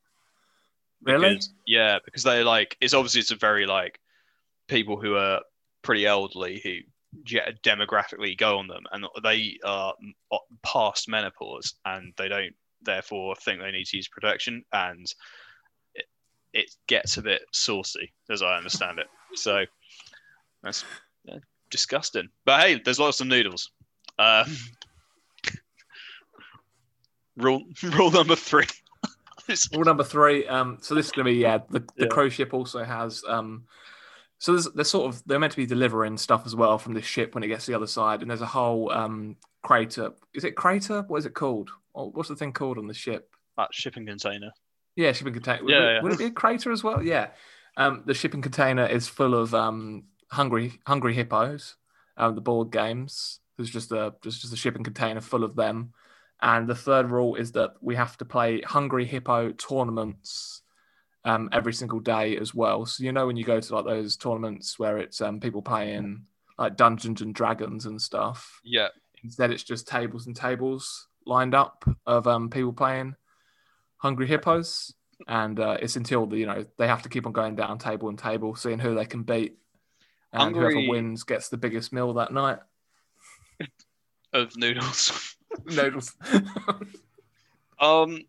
Really? 1.03 1.29
Because- 1.29 1.53
yeah, 1.65 1.99
because 2.05 2.23
they 2.23 2.43
like 2.43 2.77
it's 2.81 2.93
obviously 2.93 3.21
it's 3.21 3.31
a 3.31 3.35
very 3.35 3.65
like 3.65 3.99
people 4.67 4.99
who 4.99 5.15
are 5.15 5.41
pretty 5.81 6.05
elderly 6.05 6.61
who 6.63 6.77
ge- 7.23 7.59
demographically 7.63 8.37
go 8.37 8.57
on 8.59 8.67
them, 8.67 8.83
and 8.91 9.05
they 9.23 9.57
are 9.63 9.93
past 10.63 11.09
menopause, 11.09 11.75
and 11.85 12.13
they 12.17 12.27
don't 12.27 12.53
therefore 12.83 13.35
think 13.35 13.59
they 13.61 13.71
need 13.71 13.85
to 13.85 13.97
use 13.97 14.07
protection, 14.07 14.63
and 14.73 15.05
it, 15.95 16.05
it 16.53 16.75
gets 16.87 17.17
a 17.17 17.21
bit 17.21 17.41
saucy, 17.51 18.13
as 18.29 18.41
I 18.41 18.57
understand 18.57 18.99
it. 18.99 19.07
So 19.35 19.65
that's 20.63 20.83
yeah, 21.25 21.37
disgusting. 21.69 22.29
But 22.45 22.61
hey, 22.61 22.81
there's 22.83 22.99
lots 22.99 23.21
of 23.21 23.27
noodles. 23.27 23.71
Um, 24.19 24.45
rule 27.37 27.63
rule 27.83 28.11
number 28.11 28.35
three. 28.35 28.67
Rule 29.73 29.83
number 29.85 30.03
three. 30.03 30.47
Um, 30.47 30.77
so 30.81 30.95
this 30.95 31.07
is 31.07 31.11
going 31.11 31.25
to 31.25 31.31
be 31.31 31.37
yeah. 31.37 31.59
The, 31.69 31.79
the 31.79 32.03
Yeah. 32.03 32.07
cruise 32.07 32.33
ship 32.33 32.53
also 32.53 32.83
has 32.83 33.23
um, 33.27 33.63
so 34.39 34.53
there's 34.53 34.65
they're 34.73 34.83
sort 34.85 35.13
of 35.13 35.21
they're 35.25 35.39
meant 35.39 35.51
to 35.51 35.57
be 35.57 35.65
delivering 35.65 36.17
stuff 36.17 36.43
as 36.45 36.55
well 36.55 36.77
from 36.77 36.93
this 36.93 37.05
ship 37.05 37.35
when 37.35 37.43
it 37.43 37.47
gets 37.47 37.65
to 37.65 37.71
the 37.71 37.77
other 37.77 37.87
side, 37.87 38.21
and 38.21 38.29
there's 38.29 38.41
a 38.41 38.45
whole 38.45 38.91
um 38.91 39.35
crater. 39.63 40.11
Is 40.33 40.43
it 40.43 40.55
crater? 40.55 41.03
What 41.07 41.17
is 41.17 41.25
it 41.25 41.33
called? 41.33 41.69
Or 41.93 42.09
what's 42.11 42.29
the 42.29 42.35
thing 42.35 42.53
called 42.53 42.77
on 42.77 42.87
the 42.87 42.93
ship? 42.93 43.29
that 43.57 43.73
shipping 43.73 44.05
container. 44.05 44.51
Yeah, 44.95 45.11
shipping 45.11 45.33
container. 45.33 45.63
Would, 45.63 45.71
Yeah, 45.71 45.79
it- 45.89 45.93
yeah. 45.95 46.01
would 46.01 46.11
it 46.13 46.17
be 46.17 46.25
a 46.25 46.31
crater 46.31 46.71
as 46.71 46.83
well? 46.83 47.03
Yeah. 47.03 47.27
Um, 47.77 48.03
the 48.05 48.13
shipping 48.13 48.41
container 48.41 48.85
is 48.85 49.07
full 49.07 49.35
of 49.35 49.53
um 49.53 50.05
hungry 50.31 50.79
hungry 50.87 51.13
hippos. 51.13 51.75
Um, 52.17 52.35
the 52.35 52.41
board 52.41 52.71
games. 52.71 53.39
There's 53.57 53.69
just 53.69 53.91
a 53.91 54.13
just 54.23 54.41
just 54.41 54.53
a 54.53 54.57
shipping 54.57 54.83
container 54.83 55.21
full 55.21 55.43
of 55.43 55.55
them. 55.55 55.93
And 56.41 56.67
the 56.67 56.75
third 56.75 57.11
rule 57.11 57.35
is 57.35 57.51
that 57.51 57.75
we 57.81 57.95
have 57.95 58.17
to 58.17 58.25
play 58.25 58.61
hungry 58.61 59.05
hippo 59.05 59.51
tournaments 59.51 60.61
um, 61.23 61.49
every 61.51 61.73
single 61.73 61.99
day 61.99 62.37
as 62.37 62.53
well. 62.55 62.85
So 62.85 63.03
you 63.03 63.11
know 63.11 63.27
when 63.27 63.37
you 63.37 63.43
go 63.43 63.59
to 63.59 63.75
like 63.75 63.85
those 63.85 64.17
tournaments 64.17 64.79
where 64.79 64.97
it's 64.97 65.21
um, 65.21 65.39
people 65.39 65.61
playing 65.61 66.25
like 66.57 66.77
Dungeons 66.77 67.21
and 67.21 67.33
Dragons 67.33 67.85
and 67.85 68.01
stuff. 68.01 68.59
Yeah, 68.63 68.87
Instead, 69.23 69.51
it's 69.51 69.63
just 69.63 69.87
tables 69.87 70.27
and 70.27 70.35
tables 70.35 71.07
lined 71.25 71.53
up 71.53 71.85
of 72.05 72.27
um, 72.27 72.49
people 72.49 72.73
playing 72.73 73.15
Hungry 73.97 74.27
Hippos, 74.27 74.93
and 75.27 75.59
uh, 75.59 75.77
it's 75.79 75.95
until 75.95 76.25
the, 76.25 76.37
you 76.37 76.45
know 76.45 76.65
they 76.77 76.87
have 76.87 77.03
to 77.03 77.09
keep 77.09 77.27
on 77.27 77.31
going 77.31 77.55
down 77.55 77.77
table 77.77 78.09
and 78.09 78.17
table, 78.17 78.55
seeing 78.55 78.79
who 78.79 78.95
they 78.95 79.05
can 79.05 79.23
beat, 79.23 79.57
and 80.33 80.41
Hungry- 80.41 80.73
whoever 80.73 80.89
wins 80.89 81.23
gets 81.23 81.49
the 81.49 81.57
biggest 81.57 81.93
meal 81.93 82.13
that 82.13 82.33
night. 82.33 82.59
of 84.33 84.55
noodles. 84.57 85.30
Noodles. 85.65 86.15
Um, 87.79 88.19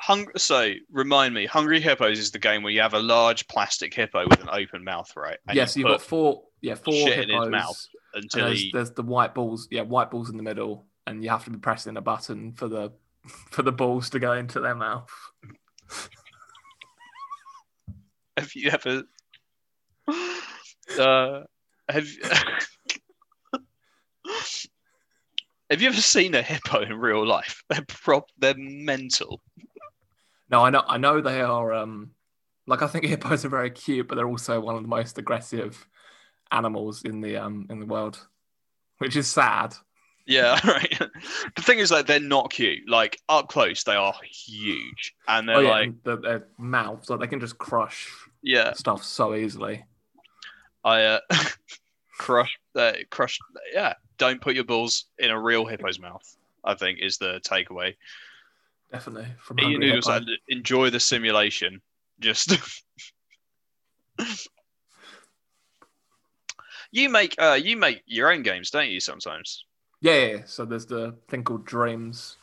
hung- 0.00 0.30
So 0.36 0.72
remind 0.90 1.34
me, 1.34 1.46
Hungry 1.46 1.80
Hippos 1.80 2.18
is 2.18 2.30
the 2.30 2.38
game 2.38 2.62
where 2.62 2.72
you 2.72 2.80
have 2.80 2.94
a 2.94 2.98
large 3.00 3.46
plastic 3.48 3.92
hippo 3.94 4.26
with 4.28 4.40
an 4.40 4.48
open 4.50 4.84
mouth, 4.84 5.12
right? 5.16 5.38
And 5.46 5.56
yes, 5.56 5.76
you 5.76 5.82
you've 5.84 5.92
got 5.92 6.02
four. 6.02 6.42
Yeah, 6.60 6.74
four 6.74 6.92
shit 6.92 7.28
in 7.30 7.36
his 7.36 7.44
hippos. 7.46 7.50
mouth 7.50 7.86
and 8.14 8.24
until 8.24 8.46
there's, 8.46 8.58
he. 8.60 8.70
there's 8.72 8.90
the 8.92 9.02
white 9.02 9.34
balls. 9.34 9.68
Yeah, 9.70 9.82
white 9.82 10.10
balls 10.10 10.28
in 10.30 10.36
the 10.36 10.42
middle, 10.42 10.86
and 11.06 11.22
you 11.22 11.30
have 11.30 11.44
to 11.44 11.50
be 11.50 11.58
pressing 11.58 11.96
a 11.96 12.00
button 12.00 12.52
for 12.52 12.66
the 12.68 12.92
for 13.50 13.62
the 13.62 13.72
balls 13.72 14.10
to 14.10 14.18
go 14.18 14.32
into 14.32 14.60
their 14.60 14.74
mouth. 14.74 15.08
Have 18.36 18.54
you 18.54 18.70
ever? 18.70 19.02
Uh, 20.98 21.42
have 21.88 22.06
Have 25.70 25.82
you 25.82 25.88
ever 25.88 26.00
seen 26.00 26.34
a 26.34 26.42
hippo 26.42 26.82
in 26.82 26.94
real 26.94 27.26
life? 27.26 27.62
They're 27.68 27.84
prop. 27.86 28.30
They're 28.38 28.54
mental. 28.56 29.40
No, 30.50 30.64
I 30.64 30.70
know. 30.70 30.82
I 30.86 30.96
know 30.96 31.20
they 31.20 31.40
are. 31.42 31.72
Um, 31.72 32.12
like 32.66 32.82
I 32.82 32.86
think 32.86 33.04
hippos 33.06 33.44
are 33.44 33.50
very 33.50 33.70
cute, 33.70 34.08
but 34.08 34.14
they're 34.14 34.28
also 34.28 34.60
one 34.60 34.76
of 34.76 34.82
the 34.82 34.88
most 34.88 35.18
aggressive 35.18 35.86
animals 36.50 37.02
in 37.02 37.20
the 37.20 37.36
um 37.36 37.66
in 37.70 37.80
the 37.80 37.86
world, 37.86 38.18
which 38.98 39.16
is 39.16 39.30
sad. 39.30 39.74
Yeah, 40.26 40.60
right. 40.66 40.98
the 41.56 41.62
thing 41.62 41.78
is, 41.78 41.90
like, 41.90 42.06
they're 42.06 42.20
not 42.20 42.50
cute. 42.50 42.86
Like 42.86 43.18
up 43.30 43.48
close, 43.48 43.84
they 43.84 43.94
are 43.94 44.14
huge, 44.22 45.14
and 45.26 45.48
they're 45.48 45.56
oh 45.56 45.60
yeah, 45.60 45.70
like, 45.70 45.86
and 45.86 45.98
the, 46.04 46.16
their 46.18 46.46
mouths, 46.58 47.08
like 47.08 47.20
they 47.20 47.26
can 47.26 47.40
just 47.40 47.56
crush 47.56 48.10
yeah. 48.42 48.74
stuff 48.74 49.02
so 49.02 49.34
easily. 49.34 49.86
I 50.84 51.02
uh, 51.04 51.20
crush, 52.18 52.58
uh, 52.76 52.92
crush. 53.10 53.38
Yeah, 53.72 53.94
don't 54.18 54.40
put 54.40 54.54
your 54.54 54.64
balls 54.64 55.06
in 55.18 55.30
a 55.30 55.40
real 55.40 55.64
hippo's 55.64 55.98
mouth. 55.98 56.36
I 56.64 56.74
think 56.74 56.98
is 57.00 57.18
the 57.18 57.40
takeaway. 57.44 57.94
Definitely. 58.92 59.28
From 59.38 59.60
Eat 59.60 59.70
your 59.70 59.80
noodles 59.80 60.08
and 60.08 60.28
enjoy 60.48 60.90
the 60.90 61.00
simulation. 61.00 61.80
Just 62.20 62.58
you 66.90 67.08
make 67.08 67.34
uh, 67.38 67.58
you 67.60 67.76
make 67.76 68.02
your 68.06 68.32
own 68.32 68.42
games, 68.42 68.70
don't 68.70 68.88
you? 68.88 69.00
Sometimes. 69.00 69.64
Yeah, 70.00 70.14
yeah, 70.14 70.26
yeah. 70.26 70.42
So 70.46 70.64
there's 70.64 70.86
the 70.86 71.14
thing 71.28 71.44
called 71.44 71.64
Dreams. 71.64 72.36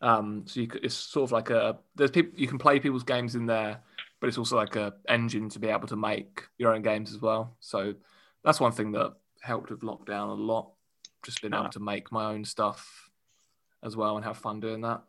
Um, 0.00 0.44
so 0.46 0.60
you 0.60 0.66
could, 0.66 0.84
it's 0.84 0.94
sort 0.94 1.28
of 1.28 1.32
like 1.32 1.50
a 1.50 1.78
there's 1.94 2.10
people 2.10 2.32
you 2.38 2.48
can 2.48 2.58
play 2.58 2.80
people's 2.80 3.04
games 3.04 3.34
in 3.34 3.46
there, 3.46 3.80
but 4.20 4.28
it's 4.28 4.38
also 4.38 4.56
like 4.56 4.76
a 4.76 4.94
engine 5.08 5.48
to 5.50 5.58
be 5.58 5.68
able 5.68 5.88
to 5.88 5.96
make 5.96 6.42
your 6.58 6.74
own 6.74 6.82
games 6.82 7.12
as 7.12 7.20
well. 7.20 7.56
So 7.60 7.94
that's 8.44 8.60
one 8.60 8.72
thing 8.72 8.92
that 8.92 9.14
helped 9.40 9.70
with 9.70 9.80
lockdown 9.80 10.30
a 10.30 10.40
lot. 10.40 10.72
Just 11.24 11.40
being 11.42 11.54
able 11.54 11.68
to 11.70 11.80
make 11.80 12.10
my 12.12 12.26
own 12.32 12.44
stuff 12.44 13.10
as 13.82 13.96
well 13.96 14.16
and 14.16 14.24
have 14.24 14.38
fun 14.38 14.60
doing 14.60 14.80
that. 14.82 15.02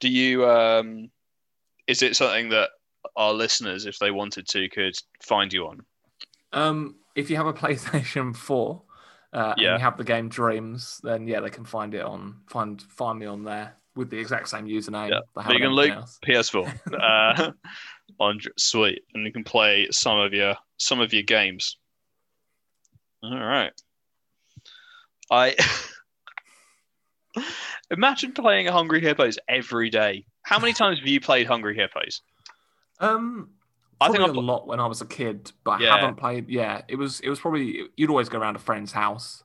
Do 0.00 0.08
you? 0.08 0.48
Um, 0.48 1.10
is 1.86 2.02
it 2.02 2.16
something 2.16 2.50
that 2.50 2.70
our 3.16 3.32
listeners, 3.32 3.86
if 3.86 3.98
they 3.98 4.10
wanted 4.10 4.46
to, 4.48 4.68
could 4.68 4.94
find 5.22 5.52
you 5.52 5.66
on? 5.68 5.80
Um, 6.52 6.96
if 7.14 7.30
you 7.30 7.36
have 7.36 7.46
a 7.46 7.52
PlayStation 7.62 8.34
Four, 8.36 8.82
uh, 9.32 9.54
Yeah. 9.56 9.72
and 9.72 9.78
you 9.80 9.84
have 9.84 9.96
the 9.96 10.04
game 10.04 10.28
Dreams, 10.28 11.00
then 11.02 11.26
yeah, 11.26 11.40
they 11.40 11.50
can 11.50 11.64
find 11.64 11.94
it 11.94 12.02
on 12.02 12.40
find 12.46 12.80
find 12.82 13.18
me 13.18 13.26
on 13.26 13.44
there 13.44 13.76
with 13.94 14.10
the 14.10 14.18
exact 14.18 14.48
same 14.48 14.66
username. 14.66 15.10
Yeah. 15.10 15.20
they 15.36 15.42
have 15.42 15.50
on 15.50 15.54
Vegan 15.58 15.72
everything 15.72 15.90
Luke? 15.90 15.98
else. 15.98 16.18
PS4. 16.26 17.38
uh, 17.38 17.52
on 18.18 18.38
sweet, 18.58 19.02
and 19.14 19.24
you 19.24 19.32
can 19.32 19.44
play 19.44 19.88
some 19.90 20.18
of 20.18 20.32
your 20.34 20.56
some 20.76 21.00
of 21.00 21.12
your 21.12 21.22
games. 21.22 21.76
All 23.22 23.38
right. 23.38 23.72
I 25.32 25.56
imagine 27.90 28.32
playing 28.32 28.68
a 28.68 28.72
Hungry 28.72 29.00
Hippos 29.00 29.38
every 29.48 29.90
day. 29.90 30.26
How 30.42 30.58
many 30.58 30.72
times 30.72 30.98
have 30.98 31.08
you 31.08 31.20
played 31.20 31.46
Hungry 31.46 31.74
Hippos? 31.74 32.20
Um, 33.00 33.50
I 34.00 34.06
think 34.08 34.18
probably 34.18 34.30
I've- 34.30 34.38
a 34.38 34.50
lot 34.52 34.66
when 34.66 34.78
I 34.80 34.86
was 34.86 35.00
a 35.00 35.06
kid, 35.06 35.50
but 35.64 35.80
Yeah. 35.80 35.94
I 35.94 35.98
haven't 36.00 36.16
played. 36.16 36.48
Yeah, 36.48 36.82
it 36.88 36.96
was 36.96 37.20
it 37.20 37.28
was 37.30 37.40
probably 37.40 37.84
you'd 37.96 38.10
always 38.10 38.28
go 38.28 38.38
around 38.38 38.56
a 38.56 38.60
friend's 38.60 38.92
house, 38.92 39.42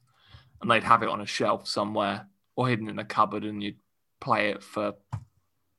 and 0.61 0.69
they'd 0.69 0.83
have 0.83 1.03
it 1.03 1.09
on 1.09 1.21
a 1.21 1.25
shelf 1.25 1.67
somewhere 1.67 2.27
or 2.55 2.67
hidden 2.67 2.89
in 2.89 2.99
a 2.99 3.05
cupboard, 3.05 3.43
and 3.45 3.63
you'd 3.63 3.77
play 4.19 4.49
it 4.49 4.63
for 4.63 4.93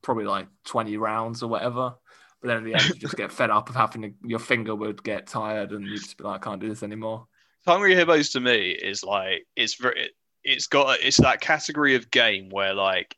probably 0.03 0.25
like 0.25 0.47
twenty 0.64 0.97
rounds 0.97 1.42
or 1.42 1.49
whatever. 1.49 1.94
But 2.40 2.49
then 2.49 2.57
in 2.59 2.64
the 2.64 2.75
end, 2.75 2.88
you 2.90 2.94
just 2.94 3.16
get 3.16 3.33
fed 3.33 3.51
up 3.51 3.68
of 3.68 3.75
having 3.75 4.03
to, 4.03 4.12
your 4.24 4.39
finger 4.39 4.72
would 4.74 5.03
get 5.03 5.26
tired, 5.26 5.72
and 5.72 5.85
you'd 5.85 5.97
just 6.01 6.16
be 6.16 6.22
like, 6.22 6.41
I 6.41 6.51
can't 6.51 6.61
do 6.61 6.68
this 6.68 6.85
anymore. 6.85 7.26
Hungry 7.67 7.95
Hippos 7.95 8.31
to 8.31 8.41
me 8.41 8.71
is 8.71 9.05
like 9.05 9.47
it's 9.57 9.75
very 9.75 10.11
it's 10.45 10.67
got 10.67 11.01
it's 11.01 11.19
that 11.19 11.41
category 11.41 11.95
of 11.95 12.11
game 12.11 12.49
where 12.51 12.75
like 12.75 13.17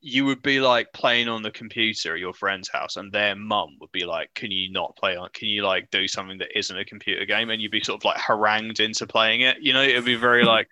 you 0.00 0.24
would 0.24 0.40
be 0.40 0.60
like 0.60 0.90
playing 0.94 1.28
on 1.28 1.42
the 1.42 1.50
computer 1.50 2.14
at 2.14 2.20
your 2.20 2.32
friend's 2.32 2.70
house 2.70 2.96
and 2.96 3.12
their 3.12 3.36
mum 3.36 3.76
would 3.80 3.92
be 3.92 4.04
like 4.04 4.32
can 4.34 4.50
you 4.50 4.72
not 4.72 4.96
play 4.96 5.14
on 5.14 5.28
can 5.34 5.48
you 5.48 5.62
like 5.62 5.90
do 5.90 6.08
something 6.08 6.38
that 6.38 6.56
isn't 6.58 6.78
a 6.78 6.84
computer 6.84 7.26
game? 7.26 7.50
And 7.50 7.60
you'd 7.60 7.70
be 7.70 7.84
sort 7.84 8.00
of 8.00 8.04
like 8.04 8.18
harangued 8.18 8.80
into 8.80 9.06
playing 9.06 9.42
it 9.42 9.58
you 9.60 9.72
know? 9.74 9.82
It 9.82 9.94
would 9.96 10.06
be 10.06 10.14
very 10.14 10.42
hmm. 10.42 10.48
like 10.48 10.68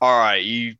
all 0.00 0.18
right 0.18 0.42
you 0.42 0.74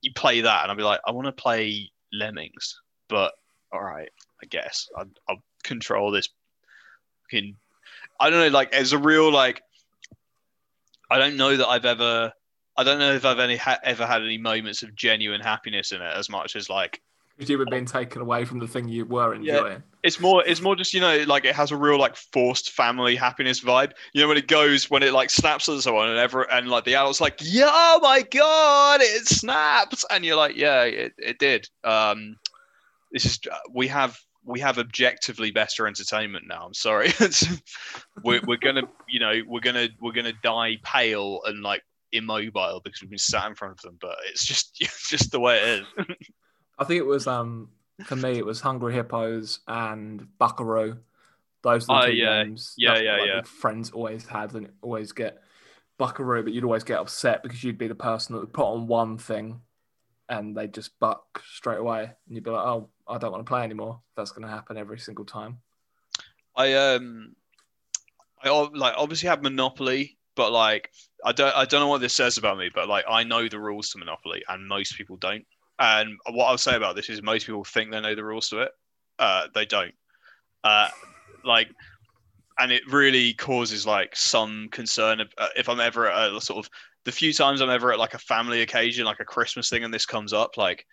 you 0.00 0.12
play 0.14 0.40
that. 0.40 0.62
And 0.62 0.72
i'd 0.72 0.76
be 0.76 0.82
like 0.82 1.00
i 1.06 1.12
want 1.12 1.26
to 1.26 1.32
play 1.32 1.92
lemmings 2.12 2.80
but 3.08 3.32
all 3.72 3.82
right 3.82 4.10
i 4.42 4.46
guess 4.46 4.88
I'll, 4.96 5.06
I'll 5.28 5.42
control 5.62 6.10
this 6.10 6.28
fucking 7.22 7.56
I 8.22 8.30
don't 8.30 8.40
know, 8.40 8.48
like 8.56 8.72
as 8.72 8.92
a 8.92 8.98
real 8.98 9.30
like, 9.32 9.60
I 11.10 11.18
don't 11.18 11.36
know 11.36 11.56
that 11.56 11.66
I've 11.66 11.84
ever, 11.84 12.32
I 12.76 12.84
don't 12.84 12.98
know 12.98 13.12
if 13.12 13.24
I've 13.24 13.38
any 13.40 13.56
ha- 13.56 13.80
ever 13.82 14.06
had 14.06 14.22
any 14.22 14.38
moments 14.38 14.82
of 14.82 14.94
genuine 14.94 15.40
happiness 15.40 15.92
in 15.92 16.00
it 16.00 16.16
as 16.16 16.30
much 16.30 16.56
as 16.56 16.70
like, 16.70 17.02
you 17.38 17.58
were 17.58 17.66
being 17.66 17.86
taken 17.86 18.22
away 18.22 18.44
from 18.44 18.60
the 18.60 18.68
thing 18.68 18.86
you 18.86 19.04
were 19.04 19.34
Yeah. 19.34 19.56
enjoying. 19.56 19.82
it's 20.04 20.20
more 20.20 20.44
it's 20.46 20.60
more 20.60 20.76
just 20.76 20.94
you 20.94 21.00
know 21.00 21.24
like 21.26 21.44
it 21.44 21.56
has 21.56 21.72
a 21.72 21.76
real 21.76 21.98
like 21.98 22.14
forced 22.14 22.70
family 22.70 23.16
happiness 23.16 23.60
vibe 23.60 23.90
you 24.12 24.20
know 24.20 24.28
when 24.28 24.36
it 24.36 24.46
goes 24.46 24.88
when 24.88 25.02
it 25.02 25.12
like 25.12 25.28
snaps 25.28 25.66
and 25.66 25.82
so 25.82 25.96
on 25.96 26.08
and 26.08 26.18
ever 26.18 26.42
and 26.52 26.68
like 26.68 26.84
the 26.84 26.92
adult's 26.94 27.20
like 27.20 27.40
yeah 27.42 27.68
oh 27.68 27.98
my 28.00 28.22
god 28.30 29.00
it 29.02 29.26
snaps 29.26 30.04
and 30.10 30.24
you're 30.24 30.36
like 30.36 30.54
yeah 30.56 30.84
it, 30.84 31.12
it 31.18 31.38
did 31.40 31.68
um 31.82 32.36
this 33.10 33.24
is 33.24 33.40
we 33.74 33.88
have 33.88 34.16
we 34.44 34.60
have 34.60 34.78
objectively 34.78 35.50
better 35.50 35.86
entertainment 35.86 36.44
now 36.48 36.64
i'm 36.66 36.74
sorry 36.74 37.10
we're, 38.24 38.40
we're 38.46 38.56
gonna 38.56 38.82
you 39.08 39.20
know 39.20 39.34
we're 39.46 39.60
gonna 39.60 39.88
we're 40.00 40.12
gonna 40.12 40.32
die 40.42 40.76
pale 40.82 41.40
and 41.44 41.62
like 41.62 41.82
immobile 42.12 42.80
because 42.84 43.00
we've 43.00 43.10
been 43.10 43.18
sat 43.18 43.48
in 43.48 43.54
front 43.54 43.72
of 43.72 43.80
them 43.82 43.96
but 44.00 44.16
it's 44.28 44.44
just 44.44 44.76
it's 44.80 45.08
just 45.08 45.32
the 45.32 45.40
way 45.40 45.58
it 45.58 45.80
is 45.80 46.06
I 46.78 46.84
think 46.84 46.98
it 46.98 47.06
was 47.06 47.26
um 47.26 47.68
for 48.04 48.16
me 48.16 48.38
it 48.38 48.44
was 48.44 48.60
Hungry 48.60 48.94
Hippos 48.94 49.60
and 49.68 50.26
Buckaroo. 50.38 50.98
Those 51.62 51.88
are 51.88 52.00
the 52.00 52.06
Oh, 52.06 52.10
two 52.10 52.16
yeah. 52.16 52.42
games. 52.42 52.74
Yeah, 52.76 52.98
yeah, 52.98 53.16
like, 53.18 53.26
yeah. 53.28 53.42
Friends 53.42 53.90
always 53.92 54.26
had 54.26 54.52
and 54.54 54.68
always 54.80 55.12
get 55.12 55.42
Buckaroo, 55.98 56.42
but 56.42 56.52
you'd 56.52 56.64
always 56.64 56.82
get 56.82 56.98
upset 56.98 57.42
because 57.44 57.62
you'd 57.62 57.78
be 57.78 57.86
the 57.86 57.94
person 57.94 58.34
that 58.34 58.40
would 58.40 58.52
put 58.52 58.66
on 58.66 58.88
one 58.88 59.18
thing 59.18 59.60
and 60.28 60.56
they'd 60.56 60.74
just 60.74 60.98
buck 60.98 61.42
straight 61.54 61.78
away, 61.78 62.02
and 62.02 62.34
you'd 62.34 62.42
be 62.42 62.50
like, 62.50 62.66
"Oh, 62.66 62.88
I 63.08 63.18
don't 63.18 63.32
want 63.32 63.44
to 63.44 63.48
play 63.48 63.62
anymore." 63.62 64.00
That's 64.16 64.30
going 64.30 64.46
to 64.46 64.52
happen 64.52 64.76
every 64.76 64.98
single 64.98 65.24
time. 65.24 65.58
I 66.56 66.74
um, 66.74 67.34
I 68.42 68.50
like 68.50 68.94
obviously 68.96 69.28
have 69.28 69.42
Monopoly, 69.42 70.18
but 70.36 70.52
like 70.52 70.90
I 71.24 71.32
don't 71.32 71.54
I 71.54 71.64
don't 71.64 71.80
know 71.80 71.88
what 71.88 72.00
this 72.00 72.14
says 72.14 72.38
about 72.38 72.58
me, 72.58 72.70
but 72.74 72.88
like 72.88 73.04
I 73.08 73.24
know 73.24 73.48
the 73.48 73.60
rules 73.60 73.90
to 73.90 73.98
Monopoly, 73.98 74.42
and 74.48 74.66
most 74.66 74.96
people 74.96 75.16
don't. 75.16 75.44
And 75.78 76.18
what 76.30 76.46
I'll 76.46 76.58
say 76.58 76.76
about 76.76 76.96
this 76.96 77.08
is 77.08 77.22
most 77.22 77.46
people 77.46 77.64
think 77.64 77.90
they 77.90 78.00
know 78.00 78.14
the 78.14 78.24
rules 78.24 78.48
to 78.50 78.60
it. 78.60 78.72
Uh, 79.18 79.48
they 79.54 79.64
don't. 79.64 79.94
Uh, 80.62 80.88
like, 81.44 81.68
and 82.58 82.70
it 82.70 82.82
really 82.88 83.34
causes 83.34 83.86
like 83.86 84.14
some 84.14 84.68
concern 84.70 85.20
uh, 85.38 85.48
if 85.56 85.68
I'm 85.68 85.80
ever 85.80 86.10
at 86.10 86.32
a 86.32 86.40
sort 86.40 86.64
of 86.64 86.70
the 87.04 87.12
few 87.12 87.32
times 87.32 87.60
I'm 87.60 87.70
ever 87.70 87.92
at 87.92 87.98
like 87.98 88.14
a 88.14 88.18
family 88.18 88.62
occasion, 88.62 89.04
like 89.06 89.20
a 89.20 89.24
Christmas 89.24 89.68
thing, 89.68 89.84
and 89.84 89.92
this 89.92 90.06
comes 90.06 90.32
up, 90.32 90.56
like 90.56 90.86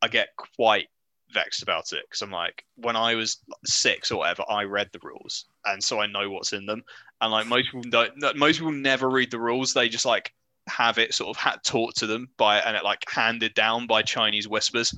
I 0.00 0.08
get 0.08 0.28
quite 0.56 0.88
vexed 1.32 1.62
about 1.62 1.92
it 1.92 2.04
because 2.08 2.22
I'm 2.22 2.30
like, 2.30 2.64
when 2.76 2.96
I 2.96 3.14
was 3.14 3.38
six 3.64 4.10
or 4.10 4.18
whatever, 4.18 4.44
I 4.48 4.64
read 4.64 4.90
the 4.92 5.00
rules, 5.02 5.46
and 5.64 5.82
so 5.82 6.00
I 6.00 6.06
know 6.06 6.30
what's 6.30 6.52
in 6.52 6.66
them. 6.66 6.82
And 7.20 7.32
like 7.32 7.46
most 7.46 7.66
people 7.66 7.82
don't, 7.90 8.36
most 8.36 8.58
people 8.58 8.72
never 8.72 9.08
read 9.08 9.30
the 9.30 9.40
rules. 9.40 9.72
They 9.72 9.88
just 9.88 10.06
like 10.06 10.32
have 10.68 10.98
it 10.98 11.14
sort 11.14 11.36
of 11.36 11.62
taught 11.62 11.96
to 11.96 12.06
them 12.06 12.28
by 12.36 12.58
and 12.58 12.76
it 12.76 12.84
like 12.84 13.04
handed 13.08 13.54
down 13.54 13.86
by 13.86 14.02
Chinese 14.02 14.48
whispers, 14.48 14.94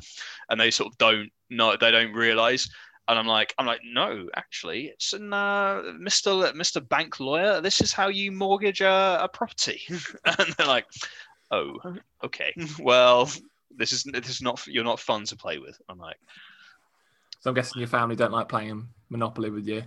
and 0.49 0.61
they 0.61 0.71
sort 0.71 0.93
of 0.93 0.99
don't 0.99 1.31
know, 1.51 1.77
they 1.77 1.91
don't 1.91 2.13
realize. 2.13 2.69
And 3.07 3.19
I'm 3.19 3.27
like, 3.27 3.55
I'm 3.59 3.67
like, 3.67 3.83
no, 3.85 4.29
actually, 4.35 4.87
it's 4.87 5.13
an 5.13 5.33
uh, 5.33 5.83
Mr. 6.01 6.51
Mr. 6.55 6.87
Bank 6.87 7.21
lawyer. 7.21 7.61
This 7.61 7.83
is 7.83 7.93
how 7.93 8.09
you 8.09 8.33
mortgage 8.33 8.81
a, 8.81 9.19
a 9.21 9.29
property. 9.29 9.83
and 10.25 10.55
they're 10.57 10.67
like, 10.67 10.87
oh, 11.51 11.79
okay, 12.23 12.55
well, 12.79 13.31
this 13.77 13.93
is 13.93 14.03
this 14.05 14.29
is 14.29 14.43
not 14.43 14.67
you're 14.67 14.85
not 14.85 15.01
fun 15.01 15.25
to 15.25 15.37
play 15.37 15.59
with. 15.59 15.81
I'm 15.89 15.99
like, 15.99 16.17
So 17.41 17.51
I'm 17.51 17.55
guessing 17.55 17.81
your 17.81 17.89
family 17.89 18.17
don't 18.17 18.33
like 18.33 18.49
playing 18.49 18.89
Monopoly 19.11 19.51
with 19.51 19.67
you. 19.67 19.83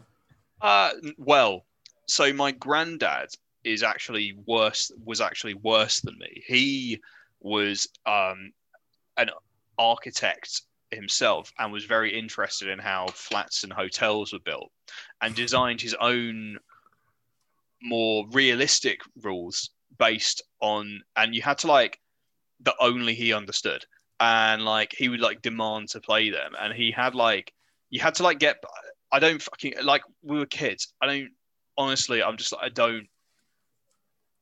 uh, 0.61 0.91
well, 1.17 1.65
so 2.07 2.31
my 2.33 2.51
granddad 2.51 3.29
is 3.63 3.83
actually 3.83 4.33
worse. 4.45 4.91
Was 5.05 5.21
actually 5.21 5.55
worse 5.55 6.01
than 6.01 6.17
me. 6.17 6.43
He 6.47 6.99
was 7.39 7.87
um, 8.05 8.51
an 9.17 9.29
architect 9.77 10.61
himself 10.91 11.51
and 11.59 11.71
was 11.71 11.85
very 11.85 12.17
interested 12.17 12.69
in 12.69 12.79
how 12.79 13.07
flats 13.07 13.63
and 13.63 13.73
hotels 13.73 14.33
were 14.33 14.39
built, 14.39 14.71
and 15.21 15.35
designed 15.35 15.81
his 15.81 15.95
own 15.99 16.57
more 17.81 18.25
realistic 18.31 18.99
rules 19.21 19.69
based 19.99 20.41
on. 20.61 21.01
And 21.15 21.35
you 21.35 21.41
had 21.41 21.57
to 21.59 21.67
like 21.67 21.99
that 22.61 22.75
only 22.79 23.13
he 23.13 23.33
understood, 23.33 23.85
and 24.19 24.65
like 24.65 24.93
he 24.97 25.09
would 25.09 25.19
like 25.19 25.41
demand 25.41 25.89
to 25.89 26.01
play 26.01 26.29
them, 26.29 26.53
and 26.59 26.73
he 26.73 26.91
had 26.91 27.15
like 27.15 27.53
you 27.89 27.99
had 27.99 28.15
to 28.15 28.23
like 28.23 28.39
get 28.39 28.57
I 29.11 29.19
don't 29.19 29.41
fucking 29.41 29.75
like 29.83 30.01
we 30.23 30.37
were 30.39 30.45
kids. 30.45 30.93
I 31.01 31.07
don't 31.07 31.29
honestly. 31.77 32.21
I'm 32.23 32.37
just 32.37 32.51
like 32.51 32.63
I 32.65 32.69
don't. 32.69 33.07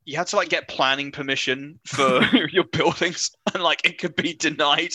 You 0.07 0.17
had 0.17 0.27
to 0.27 0.35
like 0.35 0.49
get 0.49 0.67
planning 0.67 1.11
permission 1.11 1.79
for 1.85 2.21
your 2.51 2.63
buildings, 2.65 3.31
and 3.53 3.63
like 3.63 3.85
it 3.85 3.97
could 3.97 4.15
be 4.15 4.33
denied. 4.33 4.91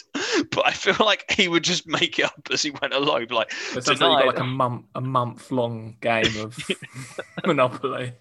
But 0.53 0.67
I 0.67 0.71
feel 0.73 0.97
like 1.05 1.31
he 1.31 1.49
would 1.49 1.65
just 1.65 1.87
make 1.87 2.19
it 2.19 2.25
up 2.27 2.49
as 2.53 2.63
he 2.63 2.71
went 2.71 2.95
along. 2.95 3.27
Like 3.31 3.53
It 3.77 3.85
sounds 3.85 4.01
like 4.01 4.11
you've 4.11 4.21
got 4.21 4.27
like 4.27 4.39
a 4.39 4.45
month 4.45 4.87
a 4.95 5.01
month 5.01 5.51
long 5.51 5.97
game 6.01 6.37
of 6.41 6.57
Monopoly. 7.47 8.13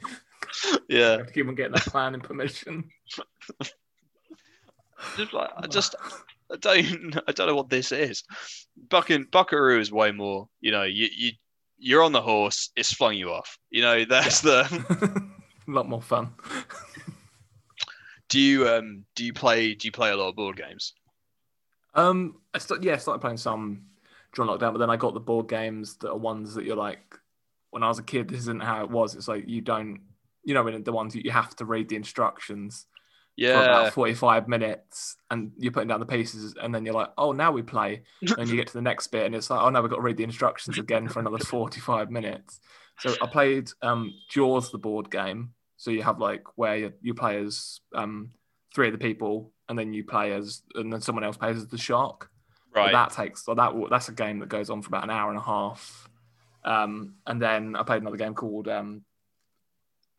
yeah, 0.87 1.17
You 1.17 1.25
keep 1.25 1.47
on 1.47 1.55
getting 1.55 1.73
that 1.73 1.83
planning 1.83 2.21
permission. 2.21 2.89
Just 5.17 5.33
like 5.33 5.49
I 5.57 5.67
just 5.67 5.95
I 6.51 6.57
don't 6.57 7.17
I 7.27 7.31
don't 7.31 7.47
know 7.47 7.55
what 7.55 7.69
this 7.69 7.91
is. 7.91 8.23
Bucking 8.89 9.27
Buckaroo 9.31 9.79
is 9.79 9.91
way 9.91 10.11
more. 10.11 10.47
You 10.61 10.71
know, 10.71 10.83
you 10.83 11.07
you 11.15 11.31
you're 11.77 12.03
on 12.03 12.11
the 12.11 12.21
horse. 12.21 12.71
It's 12.75 12.93
flung 12.93 13.15
you 13.15 13.31
off. 13.31 13.57
You 13.69 13.81
know, 13.81 14.05
that's 14.05 14.41
the. 14.41 15.29
a 15.67 15.71
lot 15.71 15.87
more 15.87 16.01
fun. 16.01 16.33
Do 18.29 18.39
you 18.39 18.67
um 18.67 19.05
do 19.15 19.25
you 19.25 19.33
play 19.33 19.73
do 19.73 19.87
you 19.87 19.91
play 19.91 20.11
a 20.11 20.15
lot 20.15 20.29
of 20.29 20.35
board 20.35 20.55
games? 20.55 20.93
Um, 21.95 22.35
I 22.53 22.59
st- 22.59 22.83
yeah, 22.83 22.93
I 22.93 22.97
started 22.97 23.21
playing 23.21 23.37
some 23.37 23.85
during 24.33 24.51
lockdown, 24.51 24.73
but 24.73 24.77
then 24.77 24.91
I 24.91 24.97
got 24.97 25.15
the 25.15 25.19
board 25.19 25.47
games 25.47 25.95
that 25.97 26.11
are 26.11 26.17
ones 26.17 26.53
that 26.53 26.63
you're 26.63 26.75
like, 26.75 27.17
when 27.71 27.81
I 27.81 27.87
was 27.87 27.97
a 27.97 28.03
kid, 28.03 28.29
this 28.29 28.41
isn't 28.41 28.61
how 28.61 28.83
it 28.83 28.91
was. 28.91 29.15
It's 29.15 29.27
like 29.27 29.47
you 29.47 29.61
don't, 29.61 30.01
you 30.43 30.53
know, 30.53 30.79
the 30.79 30.93
ones 30.93 31.15
you 31.15 31.31
have 31.31 31.55
to 31.55 31.65
read 31.65 31.89
the 31.89 31.95
instructions 31.95 32.85
for 33.39 33.45
Yeah, 33.45 33.63
about 33.63 33.93
45 33.93 34.47
minutes 34.47 35.17
and 35.31 35.51
you're 35.57 35.71
putting 35.71 35.87
down 35.87 35.99
the 35.99 36.05
pieces, 36.05 36.55
and 36.61 36.73
then 36.73 36.85
you're 36.85 36.93
like, 36.93 37.11
oh, 37.17 37.31
now 37.31 37.51
we 37.51 37.61
play. 37.61 38.03
And 38.37 38.49
you 38.49 38.55
get 38.55 38.67
to 38.67 38.73
the 38.73 38.81
next 38.81 39.07
bit, 39.07 39.25
and 39.25 39.35
it's 39.35 39.49
like, 39.49 39.61
oh, 39.61 39.69
no, 39.69 39.81
we've 39.81 39.89
got 39.89 39.97
to 39.97 40.01
read 40.01 40.17
the 40.17 40.23
instructions 40.23 40.77
again 40.77 41.07
for 41.07 41.19
another 41.19 41.37
45 41.37 42.11
minutes. 42.11 42.59
So 42.99 43.15
I 43.21 43.27
played 43.27 43.69
um, 43.81 44.13
Jaws, 44.29 44.71
the 44.71 44.77
board 44.77 45.09
game. 45.09 45.53
So 45.77 45.91
you 45.91 46.03
have 46.03 46.19
like 46.19 46.43
where 46.55 46.75
you, 46.75 46.93
you 47.01 47.13
play 47.13 47.41
as 47.41 47.79
um, 47.95 48.31
three 48.75 48.87
of 48.87 48.93
the 48.93 48.99
people, 48.99 49.51
and 49.69 49.79
then 49.79 49.93
you 49.93 50.03
play 50.03 50.33
as, 50.33 50.61
and 50.75 50.91
then 50.91 50.99
someone 51.01 51.23
else 51.23 51.37
plays 51.37 51.57
as 51.57 51.67
the 51.67 51.77
shark. 51.77 52.29
But 52.73 52.81
right. 52.81 52.91
that 52.91 53.11
takes 53.11 53.45
so 53.45 53.55
that 53.55 53.73
that's 53.89 54.09
a 54.09 54.13
game 54.13 54.39
that 54.39 54.49
goes 54.49 54.69
on 54.69 54.81
for 54.81 54.89
about 54.89 55.05
an 55.05 55.09
hour 55.09 55.29
and 55.29 55.39
a 55.39 55.43
half. 55.43 56.09
Um, 56.65 57.15
and 57.25 57.41
then 57.41 57.75
I 57.75 57.83
played 57.83 58.01
another 58.01 58.17
game 58.17 58.35
called 58.35 58.67
um, 58.67 59.03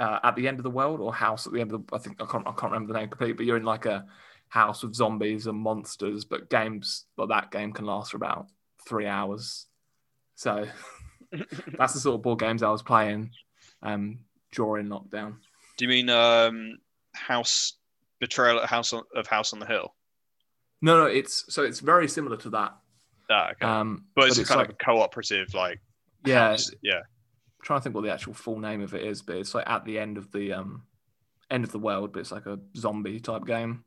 uh, 0.00 0.18
At 0.24 0.34
the 0.34 0.48
End 0.48 0.58
of 0.58 0.64
the 0.64 0.70
World 0.70 1.00
or 1.00 1.14
House 1.14 1.46
at 1.46 1.52
the 1.52 1.60
End 1.60 1.72
of 1.72 1.86
the. 1.86 1.94
I 1.94 1.98
think 1.98 2.20
I 2.20 2.26
can't 2.26 2.46
I 2.46 2.52
can't 2.52 2.72
remember 2.72 2.92
the 2.92 2.98
name 2.98 3.08
completely, 3.08 3.34
but 3.34 3.46
you're 3.46 3.56
in 3.56 3.64
like 3.64 3.86
a 3.86 4.06
house 4.48 4.82
with 4.82 4.94
zombies 4.94 5.46
and 5.46 5.58
monsters. 5.58 6.24
But 6.24 6.50
games 6.50 7.04
like 7.16 7.28
that 7.28 7.50
game 7.50 7.72
can 7.72 7.84
last 7.84 8.10
for 8.10 8.16
about 8.16 8.46
three 8.88 9.06
hours. 9.06 9.66
So 10.34 10.66
that's 11.78 11.92
the 11.92 12.00
sort 12.00 12.16
of 12.16 12.22
board 12.22 12.40
games 12.40 12.62
I 12.62 12.70
was 12.70 12.82
playing 12.82 13.30
um, 13.82 14.20
during 14.52 14.86
lockdown. 14.88 15.36
Do 15.76 15.84
you 15.84 15.88
mean 15.88 16.08
um 16.08 16.78
House 17.14 17.74
Betrayal 18.20 18.60
at 18.60 18.68
House 18.68 18.92
on, 18.92 19.02
of 19.14 19.26
House 19.26 19.52
on 19.52 19.58
the 19.58 19.66
Hill? 19.66 19.94
No, 20.82 20.98
no, 20.98 21.06
it's 21.06 21.52
so 21.52 21.62
it's 21.62 21.80
very 21.80 22.08
similar 22.08 22.38
to 22.38 22.50
that. 22.50 22.74
Ah, 23.30 23.50
okay. 23.52 23.66
Um, 23.66 24.06
but 24.16 24.28
it's, 24.28 24.38
kind 24.48 24.58
like 24.58 24.68
of 24.68 24.74
a 24.74 24.84
cooperative, 24.84 25.54
like 25.54 25.80
yeah, 26.24 26.50
house. 26.50 26.70
yeah. 26.82 27.00
Trying 27.62 27.80
to 27.80 27.84
think 27.84 27.94
what 27.94 28.04
the 28.04 28.12
actual 28.12 28.34
full 28.34 28.58
name 28.58 28.80
of 28.80 28.94
it 28.94 29.02
is, 29.02 29.22
but 29.22 29.36
it's 29.36 29.54
like 29.54 29.68
at 29.68 29.84
the 29.84 29.98
end 29.98 30.18
of 30.18 30.30
the 30.32 30.52
um 30.52 30.82
end 31.50 31.64
of 31.64 31.72
the 31.72 31.78
world, 31.78 32.12
but 32.12 32.20
it's 32.20 32.32
like 32.32 32.46
a 32.46 32.58
zombie 32.76 33.20
type 33.20 33.44
game. 33.44 33.84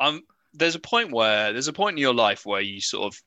Um, 0.00 0.22
there's 0.52 0.74
a 0.74 0.80
point 0.80 1.12
where 1.12 1.52
there's 1.52 1.68
a 1.68 1.72
point 1.72 1.94
in 1.94 2.02
your 2.02 2.14
life 2.14 2.44
where 2.44 2.60
you 2.60 2.80
sort 2.80 3.14
of, 3.14 3.22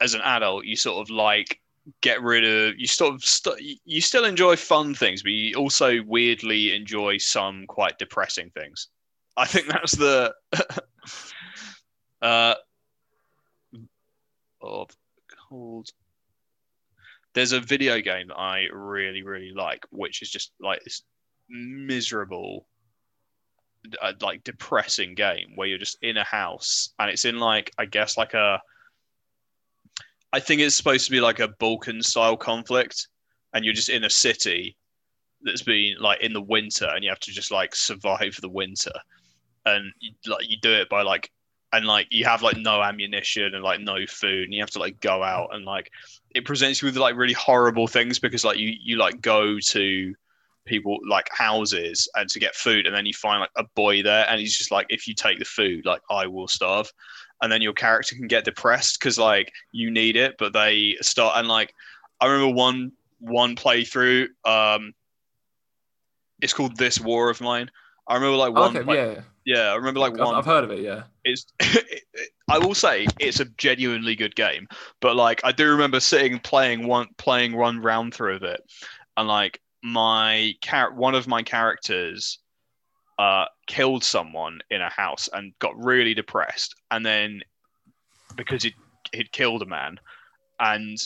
as 0.00 0.14
an 0.14 0.20
adult, 0.22 0.64
you 0.64 0.76
sort 0.76 1.00
of 1.00 1.10
like 1.10 1.60
get 2.02 2.22
rid 2.22 2.44
of 2.44 2.78
you 2.78 2.86
sort 2.86 3.14
of 3.14 3.24
st- 3.24 3.80
you 3.84 4.00
still 4.00 4.24
enjoy 4.24 4.56
fun 4.56 4.94
things, 4.94 5.22
but 5.22 5.32
you 5.32 5.56
also 5.56 6.02
weirdly 6.06 6.74
enjoy 6.74 7.18
some 7.18 7.66
quite 7.66 7.98
depressing 7.98 8.50
things. 8.50 8.88
I 9.36 9.46
think 9.46 9.66
that's 9.66 9.96
the 9.96 10.34
uh 12.22 12.54
of 14.62 14.90
called. 15.48 15.90
There's 17.34 17.52
a 17.52 17.60
video 17.60 18.00
game 18.00 18.28
that 18.28 18.38
I 18.38 18.66
really 18.72 19.22
really 19.22 19.52
like, 19.54 19.84
which 19.90 20.22
is 20.22 20.30
just 20.30 20.52
like 20.60 20.82
this 20.84 21.02
miserable 21.48 22.66
uh, 24.00 24.12
like 24.20 24.44
depressing 24.44 25.14
game 25.14 25.52
where 25.54 25.66
you're 25.66 25.78
just 25.78 25.98
in 26.02 26.16
a 26.16 26.24
house 26.24 26.92
and 26.98 27.10
it's 27.10 27.24
in 27.24 27.38
like 27.38 27.72
I 27.78 27.86
guess 27.86 28.16
like 28.16 28.34
a 28.34 28.60
I 30.32 30.40
think 30.40 30.60
it's 30.60 30.76
supposed 30.76 31.06
to 31.06 31.10
be 31.10 31.20
like 31.20 31.40
a 31.40 31.48
Balkan 31.48 32.02
style 32.02 32.36
conflict 32.36 33.08
and 33.52 33.64
you're 33.64 33.74
just 33.74 33.88
in 33.88 34.04
a 34.04 34.10
city 34.10 34.76
that's 35.42 35.62
been 35.62 35.96
like 35.98 36.20
in 36.20 36.32
the 36.32 36.40
winter 36.40 36.88
and 36.94 37.02
you 37.02 37.10
have 37.10 37.20
to 37.20 37.32
just 37.32 37.50
like 37.50 37.74
survive 37.74 38.38
the 38.40 38.48
winter. 38.48 38.92
And 39.66 39.92
you, 39.98 40.12
like 40.26 40.48
you 40.48 40.56
do 40.62 40.72
it 40.72 40.88
by 40.88 41.02
like 41.02 41.30
and 41.72 41.86
like 41.86 42.08
you 42.10 42.24
have 42.24 42.42
like 42.42 42.56
no 42.56 42.82
ammunition 42.82 43.54
and 43.54 43.62
like 43.62 43.80
no 43.80 44.04
food 44.06 44.44
and 44.44 44.54
you 44.54 44.60
have 44.60 44.70
to 44.70 44.78
like 44.78 45.00
go 45.00 45.22
out 45.22 45.50
and 45.52 45.64
like 45.64 45.90
it 46.34 46.44
presents 46.44 46.82
you 46.82 46.86
with 46.86 46.96
like 46.96 47.16
really 47.16 47.34
horrible 47.34 47.86
things 47.86 48.18
because 48.18 48.44
like 48.44 48.58
you 48.58 48.74
you 48.82 48.96
like 48.96 49.20
go 49.20 49.58
to 49.58 50.14
people 50.66 50.98
like 51.08 51.28
houses 51.32 52.08
and 52.16 52.28
to 52.28 52.38
get 52.38 52.54
food 52.54 52.86
and 52.86 52.94
then 52.94 53.06
you 53.06 53.14
find 53.14 53.40
like 53.40 53.50
a 53.56 53.64
boy 53.74 54.02
there 54.02 54.26
and 54.28 54.40
he's 54.40 54.56
just 54.56 54.70
like 54.70 54.86
if 54.88 55.06
you 55.08 55.14
take 55.14 55.38
the 55.38 55.44
food 55.44 55.84
like 55.84 56.02
i 56.10 56.26
will 56.26 56.48
starve. 56.48 56.90
And 57.42 57.50
then 57.50 57.62
your 57.62 57.72
character 57.72 58.14
can 58.14 58.26
get 58.26 58.44
depressed 58.44 59.00
because 59.00 59.18
like 59.18 59.50
you 59.72 59.90
need 59.90 60.16
it 60.16 60.36
but 60.38 60.52
they 60.52 60.96
start 61.00 61.38
and 61.38 61.48
like 61.48 61.72
i 62.20 62.26
remember 62.26 62.54
one 62.54 62.92
one 63.18 63.56
playthrough 63.56 64.26
um 64.44 64.92
it's 66.42 66.52
called 66.52 66.76
this 66.76 67.00
war 67.00 67.30
of 67.30 67.40
mine 67.40 67.70
i 68.10 68.14
remember 68.14 68.36
like 68.36 68.52
one 68.52 68.76
okay, 68.76 68.84
play- 68.84 68.96
yeah, 68.96 69.20
yeah 69.46 69.72
i 69.72 69.74
remember 69.76 70.00
like 70.00 70.12
I've, 70.12 70.18
one 70.18 70.34
I've 70.34 70.44
heard 70.44 70.64
of 70.64 70.70
it. 70.70 70.80
Yeah, 70.80 71.04
it's 71.24 71.46
I 72.50 72.58
will 72.58 72.74
say 72.74 73.06
it's 73.20 73.38
a 73.40 73.44
genuinely 73.56 74.16
good 74.16 74.34
game, 74.34 74.66
but 75.00 75.14
like 75.14 75.40
I 75.44 75.52
do 75.52 75.70
remember 75.70 76.00
sitting 76.00 76.40
playing 76.40 76.86
one 76.86 77.06
playing 77.16 77.56
one 77.56 77.80
round 77.80 78.12
through 78.12 78.36
of 78.36 78.42
it, 78.42 78.60
and 79.16 79.28
like 79.28 79.60
my 79.82 80.52
char- 80.60 80.92
one 80.92 81.14
of 81.14 81.28
my 81.28 81.42
characters 81.42 82.38
uh 83.18 83.44
killed 83.66 84.02
someone 84.02 84.60
in 84.70 84.80
a 84.82 84.90
house 84.90 85.28
and 85.32 85.52
got 85.60 85.72
really 85.82 86.12
depressed, 86.12 86.74
and 86.90 87.06
then 87.06 87.40
because 88.36 88.64
he 88.64 88.74
he'd 89.12 89.30
killed 89.30 89.62
a 89.62 89.66
man, 89.66 90.00
and 90.58 90.98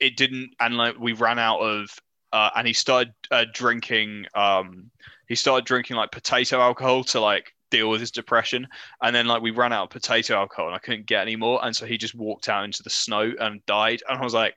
it 0.00 0.16
didn't, 0.16 0.50
and 0.58 0.76
like 0.76 0.98
we 0.98 1.12
ran 1.12 1.38
out 1.38 1.60
of, 1.60 1.90
uh, 2.32 2.50
and 2.56 2.66
he 2.66 2.72
started 2.72 3.14
uh, 3.30 3.44
drinking 3.52 4.26
um 4.34 4.90
he 5.32 5.36
started 5.36 5.64
drinking 5.64 5.96
like 5.96 6.10
potato 6.10 6.60
alcohol 6.60 7.02
to 7.04 7.20
like 7.20 7.52
deal 7.70 7.88
with 7.88 8.00
his 8.00 8.10
depression 8.10 8.68
and 9.02 9.16
then 9.16 9.26
like 9.26 9.40
we 9.40 9.50
ran 9.50 9.72
out 9.72 9.84
of 9.84 9.90
potato 9.90 10.34
alcohol 10.34 10.66
and 10.66 10.74
I 10.74 10.78
couldn't 10.78 11.06
get 11.06 11.22
any 11.22 11.36
more 11.36 11.64
and 11.64 11.74
so 11.74 11.86
he 11.86 11.96
just 11.96 12.14
walked 12.14 12.50
out 12.50 12.64
into 12.64 12.82
the 12.82 12.90
snow 12.90 13.32
and 13.40 13.64
died 13.64 14.02
and 14.08 14.18
I 14.18 14.22
was 14.22 14.34
like 14.34 14.54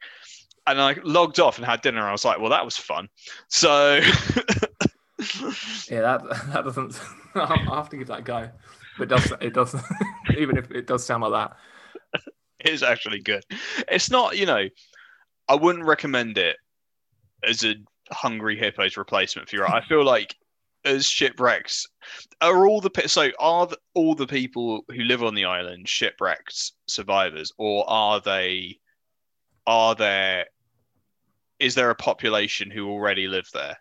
and 0.68 0.82
I 0.82 0.98
logged 1.04 1.40
off 1.40 1.58
and 1.58 1.66
had 1.66 1.82
dinner 1.82 2.00
and 2.00 2.10
I 2.10 2.12
was 2.12 2.26
like 2.26 2.40
well 2.40 2.50
that 2.50 2.66
was 2.66 2.76
fun 2.76 3.08
so 3.48 4.02
yeah. 5.90 6.02
That 6.02 6.22
that 6.54 6.66
doesn't. 6.66 7.00
I'll 7.36 7.76
have 7.76 7.90
to 7.90 7.98
give 7.98 8.08
that 8.08 8.20
a 8.20 8.24
go. 8.24 8.50
But 8.98 9.04
it 9.04 9.10
does. 9.10 9.34
It 9.42 9.54
does. 9.54 9.76
even 10.38 10.58
if 10.58 10.72
it 10.72 10.88
does 10.88 11.06
sound 11.06 11.24
like 11.24 11.32
that. 11.32 12.22
it's 12.60 12.82
actually 12.82 13.20
good 13.20 13.44
it's 13.90 14.10
not 14.10 14.38
you 14.38 14.46
know 14.46 14.68
I 15.48 15.56
wouldn't 15.56 15.86
recommend 15.86 16.38
it 16.38 16.56
as 17.48 17.64
a 17.64 17.76
hungry 18.12 18.58
hippos 18.58 18.98
replacement 18.98 19.50
for 19.50 19.58
you 19.58 19.66
I 19.66 19.82
feel 19.82 20.04
like 20.04 20.36
as 20.86 21.06
shipwrecks 21.06 21.88
are 22.42 22.68
all 22.68 22.80
the 22.80 22.92
so 23.08 23.30
are 23.40 23.68
the, 23.68 23.78
all 23.96 24.16
the 24.16 24.28
people 24.28 24.82
who 24.90 25.04
live 25.04 25.24
on 25.24 25.34
the 25.36 25.46
island 25.46 25.90
shipwrecked 25.90 26.72
survivors 26.88 27.52
or 27.58 27.84
are 27.90 28.22
they 28.22 28.78
are 29.66 29.96
there 29.96 30.46
is 31.60 31.74
there 31.76 31.90
a 31.90 31.96
population 31.96 32.70
who 32.70 32.88
already 32.90 33.28
live 33.28 33.48
there 33.54 33.78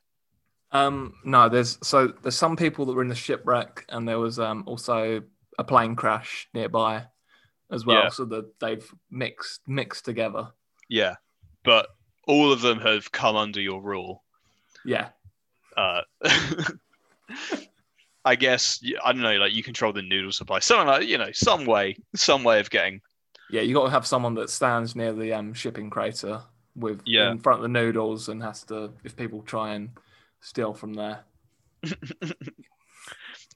Um, 0.73 1.15
no, 1.25 1.49
there's 1.49 1.79
so 1.87 2.09
there's 2.23 2.35
some 2.37 2.57
people 2.57 2.85
that 2.87 2.95
were 2.95 3.03
in 3.03 3.09
the 3.09 3.15
shipwreck, 3.15 3.85
and 3.91 4.09
there 4.09 4.19
was 4.19 4.39
um 4.39 4.65
also 4.67 5.23
a 5.59 5.63
plane 5.65 5.95
crash 5.95 6.49
nearby 6.55 7.07
as 7.71 7.85
well. 7.87 8.05
Yeah. 8.05 8.09
So 8.09 8.25
that 8.25 8.59
they've 8.59 8.95
mixed 9.11 9.61
mixed 9.69 10.05
together. 10.05 10.49
yeah 10.89 11.15
but 11.65 11.87
all 12.27 12.53
of 12.53 12.61
them 12.61 12.79
have 12.81 13.11
come 13.13 13.37
under 13.37 13.61
your 13.61 13.81
rule 13.83 14.25
Yeah, 14.85 15.11
uh 15.77 16.03
I 18.25 18.37
guess 18.37 18.83
I 19.05 19.13
don't 19.13 19.23
know, 19.23 19.37
like 19.37 19.53
you 19.53 19.63
control 19.63 19.93
the 19.93 20.03
noodle 20.03 20.33
supply, 20.33 20.61
something 20.61 20.87
like 20.87 21.09
you 21.09 21.19
know, 21.19 21.33
some 21.33 21.67
way, 21.67 21.97
some 22.15 22.45
way 22.45 22.61
of 22.61 22.71
getting. 22.71 23.01
yeah. 23.51 23.61
You 23.61 23.75
got 23.75 23.85
to 23.85 23.91
have 23.91 24.07
someone 24.07 24.35
that 24.37 24.51
stands 24.51 24.97
near 24.97 25.13
the 25.13 25.33
um 25.35 25.53
shipping 25.53 25.91
crater 25.91 26.41
with 26.75 27.03
Yeah. 27.05 27.31
in 27.31 27.39
front 27.39 27.59
of 27.59 27.63
the 27.63 27.69
noodles 27.69 28.29
and 28.29 28.43
has 28.43 28.63
to 28.65 28.93
if 29.05 29.17
people 29.17 29.43
try 29.43 29.75
and 29.75 29.91
steal 30.41 30.75
from 30.75 30.95
there. 30.95 31.25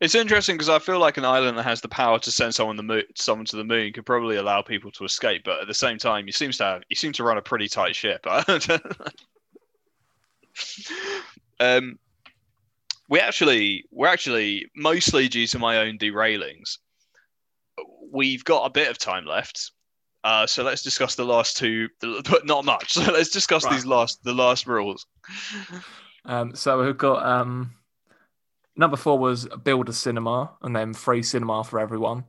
It's 0.01 0.15
interesting 0.15 0.55
because 0.55 0.69
I 0.69 0.79
feel 0.79 1.01
like 1.01 1.17
an 1.17 1.25
island 1.25 1.59
that 1.59 1.65
has 1.65 1.81
the 1.81 1.89
power 1.89 2.21
to 2.21 2.31
send 2.31 2.55
someone 2.55 2.77
the 2.77 2.85
moon, 2.85 3.03
someone 3.17 3.47
to 3.47 3.57
the 3.57 3.65
moon, 3.65 3.93
could 3.93 4.07
probably 4.07 4.37
allow 4.37 4.63
people 4.63 4.93
to 4.93 5.05
escape. 5.05 5.43
But 5.45 5.61
at 5.61 5.67
the 5.67 5.75
same 5.75 5.99
time, 5.99 6.25
you 6.27 6.33
seems 6.33 6.57
to 6.59 6.65
have 6.65 6.83
you 6.89 6.95
seem 6.95 7.11
to 7.15 7.25
run 7.25 7.37
a 7.37 7.43
pretty 7.43 7.67
tight 7.67 7.97
ship. 7.97 8.25
um, 11.59 11.99
we 13.09 13.21
actually 13.21 13.85
we're 13.91 14.07
actually 14.09 14.67
mostly 14.77 15.29
due 15.29 15.47
to 15.49 15.59
my 15.59 15.79
own 15.79 15.97
derailings. 15.99 16.79
We've 18.13 18.45
got 18.45 18.65
a 18.65 18.71
bit 18.71 18.89
of 18.91 18.99
time 18.99 19.25
left. 19.27 19.73
Uh, 20.25 20.47
so 20.47 20.63
let's 20.65 20.83
discuss 20.83 21.15
the 21.15 21.25
last 21.25 21.57
two, 21.57 21.89
but 22.01 22.45
not 22.45 22.65
much. 22.65 22.93
So 22.95 23.13
let's 23.13 23.31
discuss 23.31 23.65
Right. 23.65 23.75
these 23.75 23.87
last, 23.87 24.23
the 24.25 24.33
last 24.33 24.67
rules. 24.67 25.07
Um, 26.25 26.55
so 26.55 26.85
we've 26.85 26.99
got 26.99 27.25
um 27.25 27.75
number 28.77 28.97
four 28.97 29.19
was 29.19 29.47
build 29.65 29.89
a 29.89 29.93
cinema 29.93 30.51
and 30.63 30.75
then 30.75 30.93
free 30.95 31.23
cinema 31.23 31.65
for 31.65 31.79
everyone. 31.81 32.25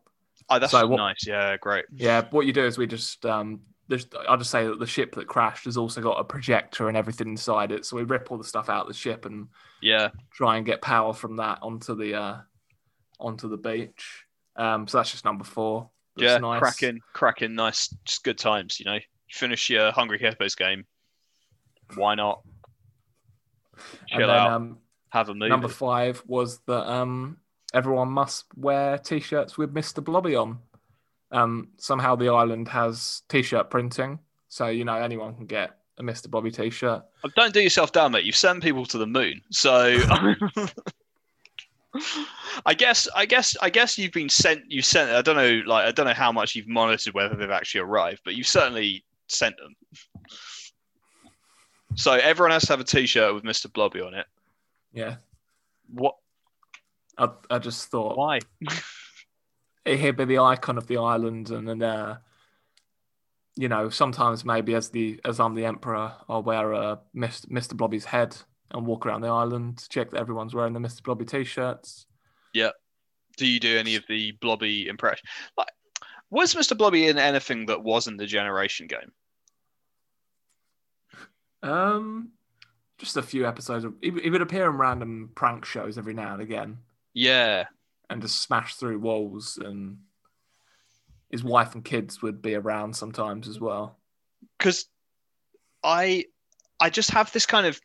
Oh, 0.49 0.59
that's 0.59 0.71
So 0.71 0.85
what- 0.87 0.97
nice. 0.97 1.25
Yeah, 1.27 1.57
great. 1.57 1.85
Yeah, 1.93 2.23
what 2.31 2.45
you 2.45 2.53
do 2.53 2.63
is 2.65 2.77
we 2.77 2.87
just 2.87 3.25
um, 3.25 3.61
there's, 3.89 4.05
I'll 4.27 4.37
just 4.37 4.51
say 4.51 4.65
that 4.67 4.79
the 4.79 4.85
ship 4.85 5.15
that 5.15 5.27
crashed 5.27 5.65
has 5.65 5.75
also 5.75 5.99
got 5.99 6.19
a 6.19 6.23
projector 6.23 6.87
and 6.87 6.95
everything 6.95 7.27
inside 7.27 7.71
it. 7.71 7.85
So 7.85 7.97
we 7.97 8.03
rip 8.03 8.31
all 8.31 8.37
the 8.37 8.43
stuff 8.43 8.69
out 8.69 8.83
of 8.83 8.87
the 8.87 8.93
ship 8.93 9.25
and 9.25 9.47
Yeah, 9.81 10.09
try 10.31 10.57
and 10.57 10.65
get 10.65 10.81
power 10.81 11.11
from 11.11 11.37
that 11.37 11.59
onto 11.63 11.95
the 11.95 12.13
uh, 12.13 12.37
onto 13.19 13.49
the 13.49 13.57
beach. 13.57 14.25
Um, 14.55 14.87
so 14.87 14.99
that's 14.99 15.11
just 15.11 15.25
number 15.25 15.43
four. 15.43 15.89
That's 16.15 16.33
yeah, 16.33 16.37
nice. 16.37 16.59
cracking, 16.59 17.01
cracking, 17.13 17.55
nice, 17.55 17.87
just 18.05 18.23
good 18.23 18.37
times. 18.37 18.79
You 18.79 18.85
know, 18.85 18.99
finish 19.29 19.69
your 19.69 19.91
Hungry 19.91 20.19
Hippos 20.19 20.55
game. 20.55 20.85
Why 21.95 22.13
not? 22.13 22.41
And 24.11 24.19
Chill 24.19 24.27
then 24.27 24.29
out, 24.29 24.51
um, 24.51 24.77
have 25.09 25.29
a 25.29 25.33
movie. 25.33 25.49
number 25.49 25.67
five 25.67 26.21
was 26.27 26.59
that 26.67 26.87
um, 26.91 27.37
everyone 27.73 28.09
must 28.09 28.45
wear 28.55 28.99
t-shirts 28.99 29.57
with 29.57 29.73
Mr. 29.73 30.03
Blobby 30.03 30.35
on. 30.35 30.59
Um, 31.31 31.69
somehow 31.77 32.15
the 32.15 32.29
island 32.29 32.67
has 32.69 33.21
t-shirt 33.29 33.69
printing, 33.69 34.19
so 34.47 34.67
you 34.67 34.83
know 34.83 34.95
anyone 34.95 35.35
can 35.35 35.45
get 35.45 35.77
a 35.97 36.03
Mr. 36.03 36.29
Blobby 36.29 36.51
t-shirt. 36.51 37.03
Don't 37.35 37.53
do 37.53 37.61
yourself 37.61 37.91
down, 37.91 38.11
mate. 38.13 38.23
You've 38.23 38.35
sent 38.35 38.63
people 38.63 38.85
to 38.87 38.97
the 38.97 39.05
moon, 39.05 39.41
so 39.51 39.97
I 42.65 42.73
guess, 42.73 43.07
I 43.15 43.25
guess, 43.25 43.55
I 43.61 43.69
guess 43.69 43.97
you've 43.97 44.11
been 44.11 44.29
sent. 44.29 44.63
You 44.71 44.81
sent. 44.81 45.11
I 45.11 45.21
don't 45.21 45.35
know, 45.35 45.61
like 45.65 45.85
I 45.85 45.91
don't 45.91 46.05
know 46.05 46.13
how 46.13 46.31
much 46.31 46.55
you've 46.55 46.67
monitored 46.67 47.13
whether 47.13 47.35
they've 47.35 47.49
actually 47.49 47.81
arrived, 47.81 48.21
but 48.23 48.35
you've 48.35 48.47
certainly 48.47 49.03
sent 49.27 49.55
them. 49.57 49.75
So 51.95 52.13
everyone 52.13 52.51
has 52.51 52.63
to 52.63 52.73
have 52.73 52.79
a 52.79 52.83
T-shirt 52.83 53.33
with 53.33 53.43
Mr. 53.43 53.71
Blobby 53.71 54.01
on 54.01 54.13
it. 54.13 54.25
Yeah, 54.93 55.15
What? 55.91 56.15
I, 57.17 57.29
I 57.49 57.59
just 57.59 57.89
thought 57.89 58.17
Why? 58.17 58.39
he'd 59.97 60.17
be 60.17 60.25
the 60.25 60.39
icon 60.39 60.77
of 60.77 60.87
the 60.87 60.97
island, 60.97 61.49
and 61.49 61.67
then 61.67 61.81
uh, 61.81 62.17
you 63.55 63.67
know 63.67 63.89
sometimes 63.89 64.45
maybe 64.45 64.73
as 64.75 64.89
the 64.89 65.19
as 65.25 65.39
I'm 65.39 65.55
the 65.55 65.65
emperor, 65.65 66.13
I'll 66.27 66.43
wear 66.43 66.73
a 66.73 66.99
Mr. 67.15 67.47
Mr. 67.47 67.75
Blobby's 67.75 68.05
head 68.05 68.35
and 68.71 68.85
walk 68.85 69.05
around 69.05 69.21
the 69.21 69.29
island, 69.29 69.79
to 69.79 69.89
check 69.89 70.11
that 70.11 70.19
everyone's 70.19 70.53
wearing 70.53 70.73
the 70.73 70.79
Mr. 70.79 71.01
Blobby 71.03 71.25
t-shirts. 71.25 72.05
Yeah. 72.53 72.69
Do 73.37 73.47
you 73.47 73.59
do 73.59 73.77
any 73.77 73.95
of 73.95 74.03
the 74.07 74.33
Blobby 74.33 74.87
impression? 74.87 75.27
Like, 75.57 75.69
was 76.29 76.53
Mr. 76.53 76.77
Blobby 76.77 77.07
in 77.07 77.17
anything 77.17 77.65
that 77.67 77.83
wasn't 77.83 78.17
the 78.17 78.25
Generation 78.25 78.87
game? 78.87 79.11
Um, 81.63 82.29
just 82.97 83.17
a 83.17 83.23
few 83.23 83.47
episodes. 83.47 83.85
Of, 83.85 83.93
he, 84.01 84.11
he 84.11 84.29
would 84.29 84.41
appear 84.41 84.69
in 84.69 84.77
random 84.77 85.31
prank 85.35 85.65
shows 85.65 85.97
every 85.97 86.13
now 86.13 86.33
and 86.33 86.41
again, 86.41 86.77
Yeah, 87.13 87.65
and 88.09 88.21
just 88.21 88.41
smash 88.41 88.75
through 88.75 88.99
walls. 88.99 89.59
And 89.63 89.99
his 91.29 91.43
wife 91.43 91.75
and 91.75 91.85
kids 91.85 92.21
would 92.21 92.41
be 92.41 92.55
around 92.55 92.95
sometimes 92.95 93.47
as 93.47 93.59
well. 93.59 93.97
because 94.57 94.85
I 95.83 96.25
I 96.79 96.89
just 96.89 97.11
have 97.11 97.31
this 97.31 97.45
kind 97.45 97.67
of 97.67 97.79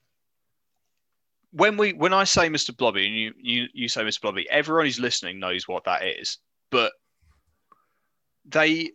when 1.53 1.77
we 1.77 1.93
when 1.93 2.12
I 2.12 2.25
say 2.25 2.49
Mr. 2.49 2.77
Blobby 2.77 3.07
and 3.07 3.14
you 3.14 3.33
you 3.39 3.66
you 3.72 3.89
say 3.89 4.03
Mr. 4.03 4.20
Blobby, 4.22 4.49
everyone 4.51 4.87
who's 4.87 4.99
listening 4.99 5.39
knows 5.39 5.68
what 5.68 5.85
that 5.85 6.05
is, 6.05 6.39
but 6.70 6.93
they 8.47 8.91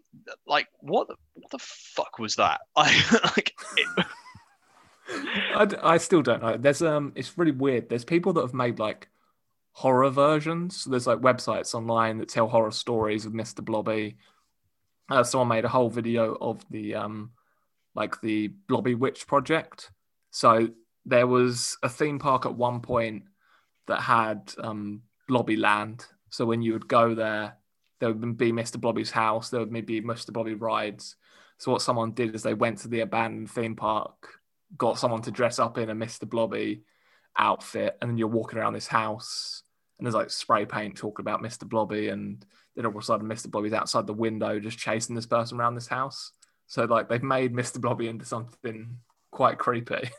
like 0.46 0.68
what 0.80 1.08
the, 1.08 1.16
what 1.34 1.52
the 1.52 1.60
fuck 1.60 2.20
was 2.20 2.36
that? 2.36 2.62
I 2.76 3.22
like 3.36 3.54
it, 5.08 5.80
I 5.82 5.98
still 5.98 6.22
don't 6.22 6.42
know. 6.42 6.58
There's 6.58 6.82
um, 6.82 7.14
it's 7.16 7.38
really 7.38 7.52
weird. 7.52 7.90
There's 7.90 8.06
people 8.06 8.34
that 8.34 8.42
have 8.42 8.54
made 8.54 8.80
like 8.80 9.08
horror 9.80 10.10
versions. 10.10 10.82
So 10.82 10.90
there's 10.90 11.08
like 11.08 11.20
websites 11.20 11.74
online 11.74 12.18
that 12.18 12.28
tell 12.28 12.50
horror 12.50 12.72
stories 12.72 13.26
of 13.26 13.32
Mr. 13.32 13.64
Blobby. 13.64 14.18
Uh, 15.10 15.24
someone 15.24 15.48
made 15.48 15.64
a 15.64 15.70
whole 15.70 15.90
video 15.90 16.36
of 16.42 16.66
the 16.70 16.96
um, 16.96 17.32
like 17.96 18.20
the 18.20 18.50
Blobby 18.68 18.94
Witch 18.94 19.26
project. 19.26 19.90
So 20.32 20.68
there 21.06 21.28
was 21.28 21.78
a 21.82 21.88
theme 21.88 22.20
park 22.20 22.46
at 22.46 22.54
one 22.54 22.82
point 22.82 23.24
that 23.88 24.02
had 24.02 24.52
um, 24.62 25.04
Blobby 25.30 25.56
Land. 25.56 26.06
So 26.30 26.46
when 26.46 26.62
you 26.62 26.74
would 26.74 26.90
go 26.90 27.16
there, 27.16 27.56
there 28.02 28.12
would 28.12 28.38
be 28.38 28.52
Mr. 28.52 28.82
Blobby's 28.82 29.12
house, 29.12 29.50
there 29.50 29.62
would 29.62 29.72
maybe 29.72 30.02
Mr. 30.02 30.34
Blobby 30.34 30.56
rides. 30.56 31.16
So 31.58 31.72
what 31.72 31.82
someone 31.82 32.12
did 32.12 32.36
is 32.36 32.44
they 32.44 32.54
went 32.54 32.80
to 32.80 32.90
the 32.90 33.00
abandoned 33.00 33.50
theme 33.50 33.78
park, 33.78 34.28
got 34.78 35.00
someone 35.00 35.22
to 35.22 35.32
dress 35.32 35.58
up 35.58 35.78
in 35.78 35.90
a 35.90 35.96
Mr. 35.96 36.30
Blobby 36.30 36.84
outfit, 37.38 37.98
and 38.02 38.12
then 38.12 38.18
you're 38.18 38.28
walking 38.28 38.60
around 38.60 38.74
this 38.74 38.88
house, 38.88 39.64
and 40.00 40.06
there's 40.06 40.16
like 40.16 40.30
spray 40.32 40.66
paint 40.66 40.96
talking 40.96 41.24
about 41.24 41.44
Mr. 41.44 41.68
Blobby, 41.68 42.08
and 42.08 42.44
then 42.76 42.86
all 42.86 42.92
of 42.92 42.98
a 42.98 43.02
sudden 43.02 43.28
Mr. 43.28 43.52
Blobby's 43.52 43.74
outside 43.74 44.08
the 44.08 44.14
window 44.14 44.60
just 44.60 44.80
chasing 44.80 45.14
this 45.14 45.26
person 45.26 45.60
around 45.60 45.76
this 45.76 45.88
house. 45.88 46.32
So 46.68 46.86
like 46.86 47.10
they've 47.10 47.22
made 47.22 47.54
Mr. 47.54 47.80
Blobby 47.82 48.08
into 48.08 48.26
something 48.26 48.98
quite 49.32 49.58
creepy. 49.58 50.10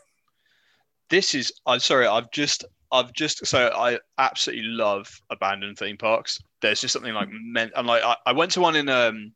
This 1.11 1.35
is. 1.35 1.51
I'm 1.65 1.79
sorry. 1.79 2.07
I've 2.07 2.31
just. 2.31 2.63
I've 2.89 3.11
just. 3.11 3.45
So 3.45 3.67
I 3.75 3.99
absolutely 4.17 4.63
love 4.63 5.13
abandoned 5.29 5.77
theme 5.77 5.97
parks. 5.97 6.41
There's 6.61 6.79
just 6.79 6.93
something 6.93 7.13
like 7.13 7.27
meant. 7.29 7.73
And 7.75 7.85
like 7.85 8.01
I, 8.01 8.15
I 8.25 8.31
went 8.31 8.53
to 8.53 8.61
one 8.61 8.77
in. 8.77 8.87
Um, 8.87 9.33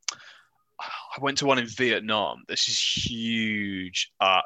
I 0.79 1.19
went 1.21 1.37
to 1.39 1.45
one 1.45 1.59
in 1.59 1.67
Vietnam. 1.67 2.43
This 2.47 2.69
is 2.69 2.79
huge 2.79 4.13
uh, 4.21 4.39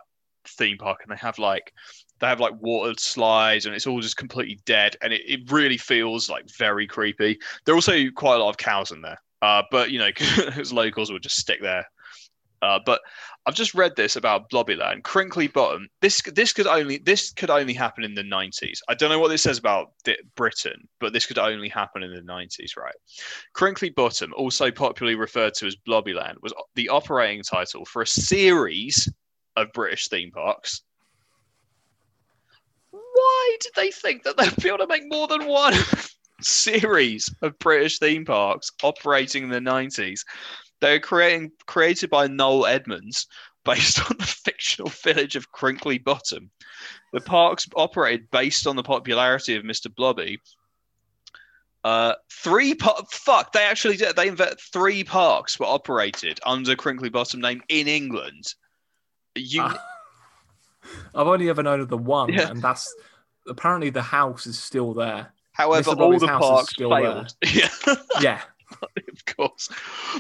theme 0.47 0.79
park, 0.79 1.01
and 1.03 1.11
they 1.11 1.19
have 1.19 1.37
like 1.37 1.71
they 2.19 2.27
have 2.27 2.39
like 2.39 2.53
water 2.59 2.93
slides, 2.97 3.65
and 3.65 3.75
it's 3.75 3.87
all 3.87 4.01
just 4.01 4.17
completely 4.17 4.59
dead, 4.65 4.95
and 5.01 5.13
it, 5.13 5.21
it 5.25 5.51
really 5.51 5.77
feels 5.77 6.29
like 6.29 6.49
very 6.57 6.87
creepy. 6.87 7.39
There 7.65 7.73
are 7.73 7.77
also 7.77 8.09
quite 8.15 8.35
a 8.35 8.43
lot 8.43 8.49
of 8.49 8.57
cows 8.57 8.91
in 8.91 9.01
there, 9.01 9.19
uh, 9.41 9.63
but 9.71 9.91
you 9.91 9.99
know, 9.99 10.09
because 10.17 10.73
locals 10.73 11.11
would 11.11 11.23
just 11.23 11.37
stick 11.37 11.61
there. 11.61 11.85
Uh, 12.61 12.79
but 12.85 13.01
I've 13.45 13.55
just 13.55 13.73
read 13.73 13.95
this 13.95 14.15
about 14.15 14.49
Blobbyland, 14.49 15.03
Crinkly 15.03 15.47
Bottom. 15.47 15.87
This 16.01 16.21
this 16.35 16.53
could 16.53 16.67
only 16.67 16.97
this 16.97 17.31
could 17.31 17.49
only 17.49 17.73
happen 17.73 18.03
in 18.03 18.13
the 18.13 18.23
90s. 18.23 18.79
I 18.87 18.95
don't 18.95 19.09
know 19.09 19.19
what 19.19 19.29
this 19.29 19.43
says 19.43 19.57
about 19.57 19.93
Britain, 20.35 20.87
but 20.99 21.13
this 21.13 21.25
could 21.25 21.39
only 21.39 21.69
happen 21.69 22.03
in 22.03 22.13
the 22.13 22.21
90s, 22.21 22.75
right? 22.77 22.95
Crinkly 23.53 23.89
Bottom, 23.89 24.33
also 24.35 24.71
popularly 24.71 25.15
referred 25.15 25.53
to 25.55 25.67
as 25.67 25.75
Blobbyland, 25.87 26.35
was 26.41 26.53
the 26.75 26.89
operating 26.89 27.43
title 27.43 27.85
for 27.85 28.01
a 28.01 28.07
series 28.07 29.07
of 29.55 29.71
British 29.73 30.09
theme 30.09 30.31
parks. 30.31 30.83
Why 33.19 33.57
did 33.59 33.71
they 33.75 33.91
think 33.91 34.23
that 34.23 34.37
they'd 34.37 34.55
be 34.55 34.69
able 34.69 34.77
to 34.79 34.87
make 34.87 35.03
more 35.11 35.27
than 35.27 35.45
one 35.45 35.73
series 36.41 37.33
of 37.41 37.59
British 37.59 37.99
theme 37.99 38.23
parks 38.23 38.71
operating 38.81 39.43
in 39.43 39.49
the 39.49 39.59
90s? 39.59 40.21
They 40.79 40.93
were 40.93 40.99
creating 40.99 41.51
created 41.65 42.09
by 42.09 42.27
Noel 42.27 42.65
Edmonds 42.65 43.27
based 43.65 43.99
on 44.09 44.15
the 44.17 44.25
fictional 44.25 44.89
village 44.89 45.35
of 45.35 45.51
Crinkly 45.51 45.97
Bottom. 45.97 46.49
The 47.11 47.19
parks 47.19 47.67
operated 47.75 48.31
based 48.31 48.65
on 48.65 48.77
the 48.77 48.83
popularity 48.83 49.55
of 49.55 49.63
Mr. 49.63 49.93
Blobby. 49.93 50.39
Uh, 51.83 52.13
three 52.31 52.73
par- 52.73 53.03
fuck 53.11 53.51
they 53.53 53.63
actually 53.63 53.95
did 53.95 54.13
they 54.17 54.27
invent 54.27 54.59
three 54.59 55.01
parks 55.03 55.57
were 55.57 55.65
operated 55.65 56.39
under 56.45 56.75
Crinkly 56.75 57.09
Bottom 57.09 57.41
name 57.41 57.61
in 57.67 57.87
England. 57.87 58.53
You, 59.35 59.63
uh, 59.63 59.73
I've 61.15 61.27
only 61.27 61.49
ever 61.49 61.63
known 61.63 61.79
of 61.81 61.89
the 61.89 61.97
one, 61.97 62.33
yeah. 62.33 62.49
and 62.49 62.61
that's 62.61 62.93
apparently 63.49 63.89
the 63.89 64.01
house 64.01 64.47
is 64.47 64.57
still 64.57 64.93
there. 64.93 65.33
However, 65.53 65.91
all 65.91 66.17
the 66.17 66.27
parks 66.27 66.73
failed. 66.75 67.33
yeah, 67.53 67.69
yeah. 68.21 68.41
of 68.81 69.25
course. 69.25 69.69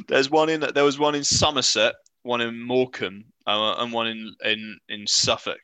There's 0.07 0.29
one 0.29 0.49
in 0.49 0.65
there 0.73 0.83
was 0.83 0.99
one 0.99 1.15
in 1.15 1.23
Somerset, 1.23 1.95
one 2.23 2.41
in 2.41 2.59
Morecambe, 2.59 3.25
uh, 3.47 3.75
and 3.77 3.93
one 3.93 4.07
in, 4.07 4.35
in 4.43 4.79
in 4.89 5.07
Suffolk. 5.07 5.59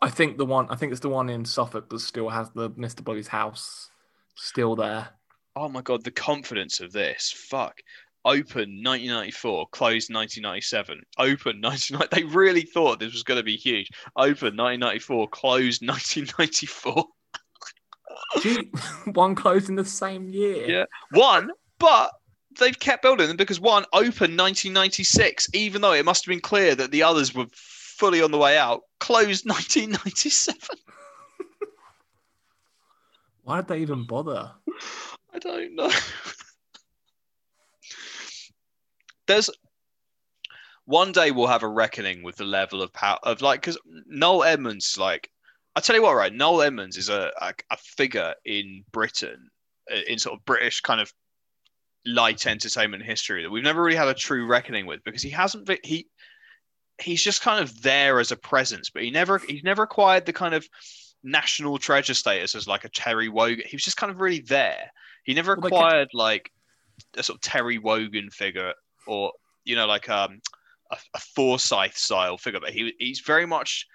I 0.00 0.10
think 0.10 0.36
the 0.36 0.46
one 0.46 0.66
I 0.68 0.76
think 0.76 0.92
it's 0.92 1.00
the 1.00 1.08
one 1.08 1.28
in 1.28 1.44
Suffolk 1.44 1.88
that 1.90 2.00
still 2.00 2.28
has 2.28 2.50
the 2.50 2.70
Mr. 2.70 3.04
Blobby's 3.04 3.28
house 3.28 3.90
still 4.34 4.74
there. 4.74 5.10
Oh 5.54 5.68
my 5.68 5.82
god, 5.82 6.02
the 6.02 6.10
confidence 6.10 6.80
of 6.80 6.92
this. 6.92 7.30
Fuck. 7.30 7.80
Open 8.24 8.82
1994, 8.82 9.68
closed 9.72 10.12
1997. 10.12 11.02
Open 11.18 11.60
1990. 11.60 12.08
They 12.14 12.24
really 12.34 12.62
thought 12.62 13.00
this 13.00 13.12
was 13.12 13.24
going 13.24 13.38
to 13.38 13.44
be 13.44 13.56
huge. 13.56 13.90
Open 14.16 14.56
1994, 14.56 15.28
closed 15.28 15.82
1994. 15.86 17.04
Gee, 18.40 18.70
one 19.12 19.34
closed 19.34 19.68
in 19.68 19.74
the 19.74 19.84
same 19.84 20.28
year. 20.28 20.68
Yeah, 20.68 20.84
one 21.12 21.50
but 21.82 22.12
they've 22.60 22.78
kept 22.78 23.02
building 23.02 23.26
them 23.26 23.36
because 23.36 23.58
one 23.58 23.84
opened 23.92 24.38
1996, 24.38 25.48
even 25.52 25.82
though 25.82 25.92
it 25.92 26.04
must 26.04 26.24
have 26.24 26.30
been 26.30 26.40
clear 26.40 26.76
that 26.76 26.92
the 26.92 27.02
others 27.02 27.34
were 27.34 27.46
fully 27.52 28.22
on 28.22 28.30
the 28.30 28.38
way 28.38 28.56
out. 28.56 28.82
Closed 29.00 29.46
1997. 29.48 30.78
Why 33.42 33.56
did 33.56 33.68
they 33.68 33.80
even 33.80 34.06
bother? 34.06 34.52
I 35.34 35.38
don't 35.40 35.74
know. 35.74 35.90
There's 39.26 39.50
one 40.84 41.12
day 41.12 41.30
we'll 41.30 41.46
have 41.46 41.62
a 41.62 41.68
reckoning 41.68 42.22
with 42.22 42.36
the 42.36 42.44
level 42.44 42.82
of 42.82 42.92
power 42.92 43.18
of 43.22 43.40
like 43.40 43.60
because 43.60 43.78
Noel 44.06 44.44
Edmonds 44.44 44.98
like 44.98 45.30
I 45.76 45.80
tell 45.80 45.96
you 45.96 46.02
what 46.02 46.16
right 46.16 46.32
Noel 46.32 46.62
Edmonds 46.62 46.96
is 46.96 47.08
a, 47.08 47.30
a, 47.40 47.54
a 47.70 47.76
figure 47.76 48.34
in 48.44 48.84
Britain 48.92 49.48
in 50.08 50.18
sort 50.18 50.38
of 50.38 50.44
British 50.44 50.80
kind 50.80 51.00
of 51.00 51.12
light 52.04 52.46
entertainment 52.46 53.04
history 53.04 53.42
that 53.42 53.50
we've 53.50 53.62
never 53.62 53.82
really 53.82 53.96
had 53.96 54.08
a 54.08 54.14
true 54.14 54.46
reckoning 54.46 54.86
with 54.86 55.04
because 55.04 55.22
he 55.22 55.30
hasn't 55.30 55.70
he 55.84 56.08
he's 57.00 57.22
just 57.22 57.42
kind 57.42 57.62
of 57.62 57.82
there 57.82 58.18
as 58.18 58.32
a 58.32 58.36
presence 58.36 58.90
but 58.90 59.02
he 59.02 59.10
never 59.10 59.38
he's 59.38 59.62
never 59.62 59.84
acquired 59.84 60.26
the 60.26 60.32
kind 60.32 60.54
of 60.54 60.66
national 61.22 61.78
treasure 61.78 62.14
status 62.14 62.54
as 62.54 62.66
like 62.66 62.84
a 62.84 62.88
Terry 62.88 63.28
Wogan. 63.28 63.64
He 63.66 63.76
was 63.76 63.84
just 63.84 63.96
kind 63.96 64.10
of 64.10 64.20
really 64.20 64.40
there. 64.40 64.90
He 65.24 65.34
never 65.34 65.56
well, 65.56 65.66
acquired 65.66 66.08
like 66.12 66.50
a 67.16 67.22
sort 67.22 67.36
of 67.36 67.40
Terry 67.42 67.78
Wogan 67.78 68.30
figure 68.30 68.72
or 69.06 69.32
you 69.64 69.76
know 69.76 69.86
like 69.86 70.08
um 70.08 70.40
a, 70.90 70.96
a 71.14 71.18
Forsyth 71.18 71.96
style 71.96 72.38
figure 72.38 72.60
but 72.60 72.70
he 72.70 72.94
he's 72.98 73.20
very 73.20 73.46
much 73.46 73.86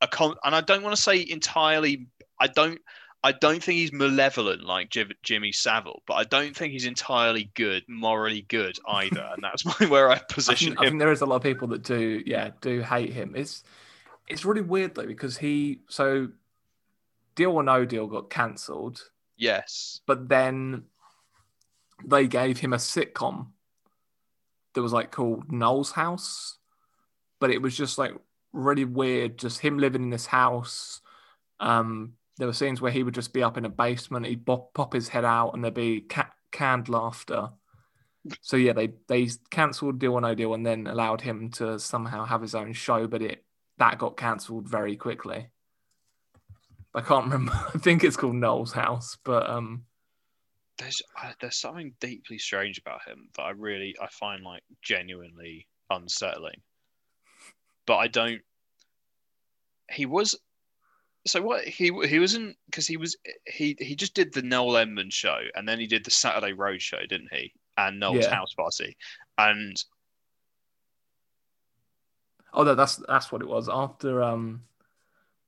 a 0.00 0.08
con 0.08 0.34
and 0.44 0.54
I 0.54 0.60
don't 0.60 0.82
want 0.82 0.94
to 0.94 1.00
say 1.00 1.24
entirely 1.28 2.08
I 2.38 2.46
don't 2.48 2.80
I 3.24 3.32
don't 3.32 3.62
think 3.62 3.78
he's 3.78 3.90
malevolent 3.90 4.64
like 4.64 4.94
Jimmy 5.22 5.50
Savile, 5.50 6.02
but 6.06 6.14
I 6.14 6.24
don't 6.24 6.54
think 6.54 6.74
he's 6.74 6.84
entirely 6.84 7.50
good, 7.54 7.82
morally 7.88 8.42
good 8.42 8.78
either, 8.86 9.30
and 9.32 9.42
that's 9.42 9.64
my, 9.80 9.86
where 9.86 10.10
I 10.10 10.18
position 10.18 10.52
I 10.52 10.76
think, 10.76 10.78
him. 10.78 10.78
I 10.78 10.88
think 10.90 10.98
there 11.00 11.12
is 11.12 11.22
a 11.22 11.26
lot 11.26 11.36
of 11.36 11.42
people 11.42 11.66
that 11.68 11.82
do, 11.82 12.22
yeah, 12.26 12.50
do 12.60 12.82
hate 12.82 13.14
him. 13.14 13.32
It's 13.34 13.64
it's 14.28 14.44
really 14.44 14.60
weird 14.60 14.94
though 14.94 15.06
because 15.06 15.38
he 15.38 15.80
so 15.88 16.28
Deal 17.34 17.52
or 17.52 17.62
No 17.62 17.86
Deal 17.86 18.06
got 18.06 18.28
cancelled. 18.28 19.00
Yes, 19.38 20.00
but 20.04 20.28
then 20.28 20.84
they 22.04 22.26
gave 22.26 22.58
him 22.58 22.74
a 22.74 22.76
sitcom 22.76 23.46
that 24.74 24.82
was 24.82 24.92
like 24.92 25.10
called 25.10 25.50
Noel's 25.50 25.92
House, 25.92 26.58
but 27.40 27.50
it 27.50 27.62
was 27.62 27.76
just 27.76 27.98
like 27.98 28.12
really 28.52 28.84
weird, 28.84 29.38
just 29.38 29.60
him 29.60 29.78
living 29.78 30.02
in 30.02 30.10
this 30.10 30.26
house. 30.26 31.00
Um, 31.60 32.14
there 32.38 32.46
were 32.46 32.52
scenes 32.52 32.80
where 32.80 32.92
he 32.92 33.02
would 33.02 33.14
just 33.14 33.32
be 33.32 33.42
up 33.42 33.56
in 33.56 33.64
a 33.64 33.68
basement, 33.70 34.26
he'd 34.26 34.46
pop, 34.46 34.74
pop 34.74 34.92
his 34.92 35.08
head 35.08 35.24
out, 35.24 35.52
and 35.52 35.62
there'd 35.62 35.74
be 35.74 36.00
ca- 36.00 36.32
canned 36.50 36.88
laughter. 36.88 37.50
So 38.40 38.56
yeah, 38.56 38.72
they 38.72 38.94
they 39.06 39.28
cancelled 39.50 39.98
Deal 39.98 40.14
or 40.14 40.20
No 40.20 40.34
Deal 40.34 40.54
and 40.54 40.64
then 40.64 40.86
allowed 40.86 41.20
him 41.20 41.50
to 41.52 41.78
somehow 41.78 42.24
have 42.24 42.40
his 42.40 42.54
own 42.54 42.72
show, 42.72 43.06
but 43.06 43.22
it 43.22 43.44
that 43.78 43.98
got 43.98 44.16
cancelled 44.16 44.68
very 44.68 44.96
quickly. 44.96 45.48
I 46.94 47.00
can't 47.00 47.24
remember. 47.30 47.52
I 47.52 47.78
think 47.78 48.02
it's 48.02 48.16
called 48.16 48.36
Noel's 48.36 48.72
House, 48.72 49.18
but 49.24 49.48
um, 49.48 49.84
there's 50.78 51.00
uh, 51.22 51.32
there's 51.40 51.58
something 51.60 51.94
deeply 52.00 52.38
strange 52.38 52.78
about 52.78 53.06
him 53.06 53.28
that 53.36 53.42
I 53.42 53.50
really 53.50 53.94
I 54.00 54.08
find 54.08 54.42
like 54.42 54.62
genuinely 54.82 55.68
unsettling. 55.90 56.60
But 57.86 57.96
I 57.96 58.08
don't. 58.08 58.40
He 59.90 60.06
was 60.06 60.34
so 61.26 61.42
what 61.42 61.64
he 61.64 61.90
he 62.06 62.18
wasn't 62.18 62.56
because 62.66 62.86
he 62.86 62.96
was 62.96 63.16
he 63.46 63.76
he 63.78 63.94
just 63.94 64.14
did 64.14 64.32
the 64.32 64.42
Noel 64.42 64.76
Edmonds 64.76 65.14
show 65.14 65.38
and 65.54 65.68
then 65.68 65.78
he 65.78 65.86
did 65.86 66.04
the 66.04 66.10
Saturday 66.10 66.52
Road 66.52 66.82
show, 66.82 67.00
didn't 67.08 67.32
he? 67.32 67.52
And 67.76 67.98
Noel's 67.98 68.24
yeah. 68.24 68.34
House 68.34 68.54
Party, 68.54 68.96
and 69.36 69.76
oh, 72.52 72.62
no, 72.62 72.74
that's 72.74 72.96
that's 73.08 73.32
what 73.32 73.42
it 73.42 73.48
was. 73.48 73.68
After 73.68 74.22
um, 74.22 74.62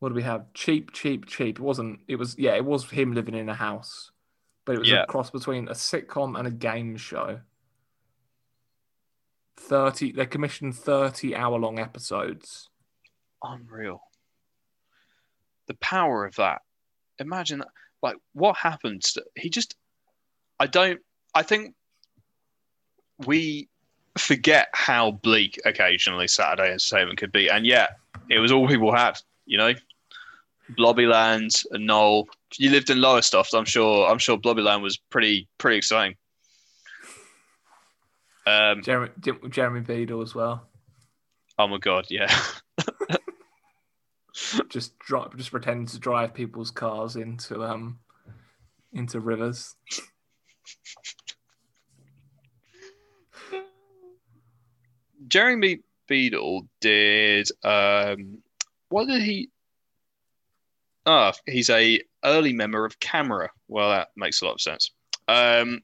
what 0.00 0.10
do 0.10 0.14
we 0.14 0.22
have? 0.22 0.52
Cheap, 0.54 0.92
cheap, 0.92 1.26
cheap. 1.26 1.58
It 1.58 1.62
wasn't. 1.62 2.00
It 2.08 2.16
was 2.16 2.36
yeah. 2.38 2.54
It 2.54 2.64
was 2.64 2.90
him 2.90 3.12
living 3.12 3.34
in 3.34 3.48
a 3.48 3.54
house, 3.54 4.10
but 4.66 4.74
it 4.74 4.78
was 4.78 4.90
yeah. 4.90 5.04
a 5.04 5.06
cross 5.06 5.30
between 5.30 5.68
a 5.68 5.72
sitcom 5.72 6.38
and 6.38 6.46
a 6.46 6.50
game 6.50 6.98
show. 6.98 7.40
Thirty. 9.56 10.12
They 10.12 10.26
commissioned 10.26 10.76
thirty 10.76 11.34
hour 11.34 11.58
long 11.58 11.78
episodes. 11.78 12.68
Unreal 13.42 14.02
the 15.66 15.74
power 15.74 16.24
of 16.24 16.36
that. 16.36 16.62
Imagine 17.18 17.60
that. 17.60 17.68
Like, 18.02 18.16
what 18.32 18.56
happens? 18.56 19.12
To, 19.14 19.24
he 19.34 19.50
just, 19.50 19.74
I 20.60 20.66
don't, 20.66 21.00
I 21.34 21.42
think 21.42 21.74
we 23.26 23.68
forget 24.18 24.68
how 24.72 25.10
bleak 25.10 25.60
occasionally 25.64 26.28
Saturday 26.28 26.70
entertainment 26.70 27.18
could 27.18 27.32
be. 27.32 27.48
And 27.48 27.66
yet, 27.66 27.98
it 28.30 28.38
was 28.38 28.52
all 28.52 28.68
people 28.68 28.94
had, 28.94 29.18
you 29.44 29.58
know? 29.58 29.72
Blobbyland 30.72 31.64
and 31.70 31.86
Noel. 31.86 32.26
You 32.58 32.70
lived 32.70 32.90
in 32.90 33.00
Lowestoft, 33.00 33.54
I'm 33.54 33.64
sure. 33.64 34.08
I'm 34.08 34.18
sure 34.18 34.36
Blobbyland 34.38 34.82
was 34.82 34.96
pretty 34.96 35.48
pretty 35.58 35.76
exciting. 35.78 36.16
Um, 38.46 38.82
Jeremy 38.82 39.10
Jeremy 39.50 39.80
Beadle 39.80 40.22
as 40.22 40.34
well. 40.34 40.68
oh 41.58 41.68
my 41.68 41.78
god, 41.78 42.06
yeah. 42.10 42.32
Just 44.68 44.98
drive, 44.98 45.34
just 45.36 45.50
pretend 45.50 45.88
to 45.88 45.98
drive 45.98 46.34
people's 46.34 46.70
cars 46.70 47.16
into 47.16 47.64
um 47.64 47.98
into 48.92 49.18
rivers. 49.18 49.74
Jeremy 55.26 55.80
Beadle 56.06 56.68
did 56.80 57.48
um 57.64 58.42
what 58.90 59.06
did 59.06 59.22
he 59.22 59.48
Ah, 61.06 61.32
he's 61.46 61.70
a 61.70 62.00
early 62.24 62.52
member 62.52 62.84
of 62.84 62.98
Camera. 63.00 63.48
Well, 63.68 63.90
that 63.90 64.08
makes 64.16 64.42
a 64.42 64.44
lot 64.44 64.54
of 64.54 64.60
sense. 64.60 64.90
Um 65.28 65.82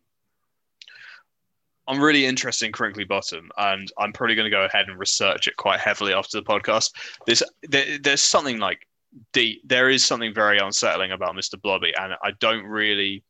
I'm 1.89 2.01
really 2.01 2.27
interested 2.27 2.66
in 2.66 2.73
Crinkly 2.73 3.05
Bottom, 3.05 3.51
and 3.57 3.91
I'm 3.99 4.12
probably 4.12 4.37
going 4.37 4.51
to 4.51 4.57
go 4.57 4.64
ahead 4.64 4.87
and 4.89 4.99
research 4.99 5.49
it 5.49 5.57
quite 5.57 5.81
heavily 5.81 6.14
after 6.14 6.39
the 6.39 6.45
podcast. 6.45 6.91
This 7.27 7.43
there, 7.64 7.99
there's 7.99 8.23
something 8.23 8.59
like 8.59 8.87
deep. 9.33 9.62
There 9.64 9.91
is 9.91 10.05
something 10.05 10.33
very 10.33 10.59
unsettling 10.59 11.11
about 11.11 11.35
Mr. 11.35 11.61
Blobby, 11.61 11.93
and 11.99 12.14
I 12.23 12.31
don't 12.39 12.64
really. 12.64 13.25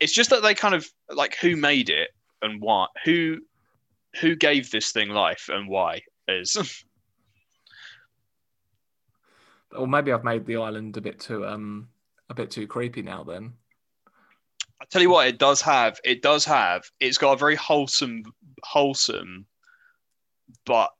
It's 0.00 0.12
just 0.12 0.30
that 0.30 0.42
they 0.42 0.54
kind 0.54 0.74
of 0.74 0.86
like 1.10 1.36
who 1.36 1.54
made 1.56 1.90
it 1.90 2.10
and 2.42 2.60
why, 2.60 2.86
who 3.04 3.38
who 4.20 4.34
gave 4.34 4.70
this 4.70 4.92
thing 4.92 5.10
life 5.10 5.48
and 5.52 5.68
why 5.68 6.00
is 6.28 6.56
Or 9.76 9.86
maybe 9.86 10.12
I've 10.12 10.24
made 10.24 10.46
the 10.46 10.56
island 10.56 10.96
a 10.96 11.00
bit 11.00 11.20
too 11.20 11.46
um 11.46 11.88
a 12.28 12.34
bit 12.34 12.50
too 12.50 12.66
creepy 12.66 13.02
now. 13.02 13.24
Then 13.24 13.54
I 14.80 14.84
tell 14.84 15.02
you 15.02 15.10
what, 15.10 15.26
it 15.26 15.38
does 15.38 15.62
have. 15.62 15.98
It 16.04 16.22
does 16.22 16.44
have. 16.44 16.84
It's 17.00 17.18
got 17.18 17.32
a 17.32 17.36
very 17.36 17.56
wholesome, 17.56 18.22
wholesome, 18.62 19.46
but 20.64 20.90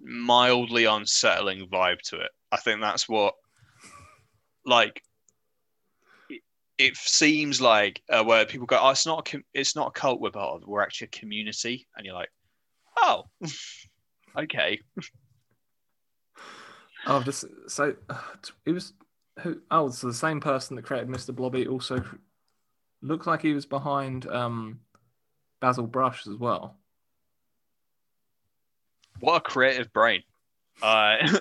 mildly 0.00 0.86
unsettling 0.86 1.68
vibe 1.68 2.00
to 2.08 2.20
it. 2.20 2.30
I 2.50 2.56
think 2.56 2.80
that's 2.80 3.08
what, 3.08 3.34
like, 4.64 5.02
it, 6.78 6.96
seems 6.96 7.60
like 7.60 8.02
uh, 8.08 8.24
where 8.24 8.46
people 8.46 8.66
go, 8.66 8.78
"Oh, 8.80 8.90
it's 8.90 9.06
not. 9.06 9.28
A 9.28 9.30
com- 9.30 9.44
it's 9.52 9.76
not 9.76 9.88
a 9.88 9.92
cult. 9.92 10.20
We're 10.20 10.30
part 10.30 10.62
of. 10.62 10.66
We're 10.66 10.82
actually 10.82 11.08
a 11.14 11.18
community," 11.18 11.86
and 11.96 12.06
you're 12.06 12.14
like, 12.14 12.32
"Oh, 12.96 13.24
okay." 14.38 14.80
oh, 17.06 17.16
I've 17.16 17.24
just 17.24 17.44
so 17.68 17.94
it 18.66 18.72
was 18.72 18.92
who? 19.40 19.60
Oh, 19.70 19.90
so 19.90 20.06
the 20.06 20.14
same 20.14 20.40
person 20.40 20.76
that 20.76 20.84
created 20.84 21.08
Mr. 21.08 21.34
Blobby 21.34 21.66
also 21.66 22.04
looked 23.02 23.26
like 23.26 23.42
he 23.42 23.54
was 23.54 23.66
behind 23.66 24.26
um 24.26 24.80
Basil 25.60 25.86
Brush 25.86 26.26
as 26.26 26.36
well. 26.36 26.76
What 29.20 29.36
a 29.36 29.40
creative 29.40 29.92
brain. 29.92 30.22
Uh, 30.82 31.16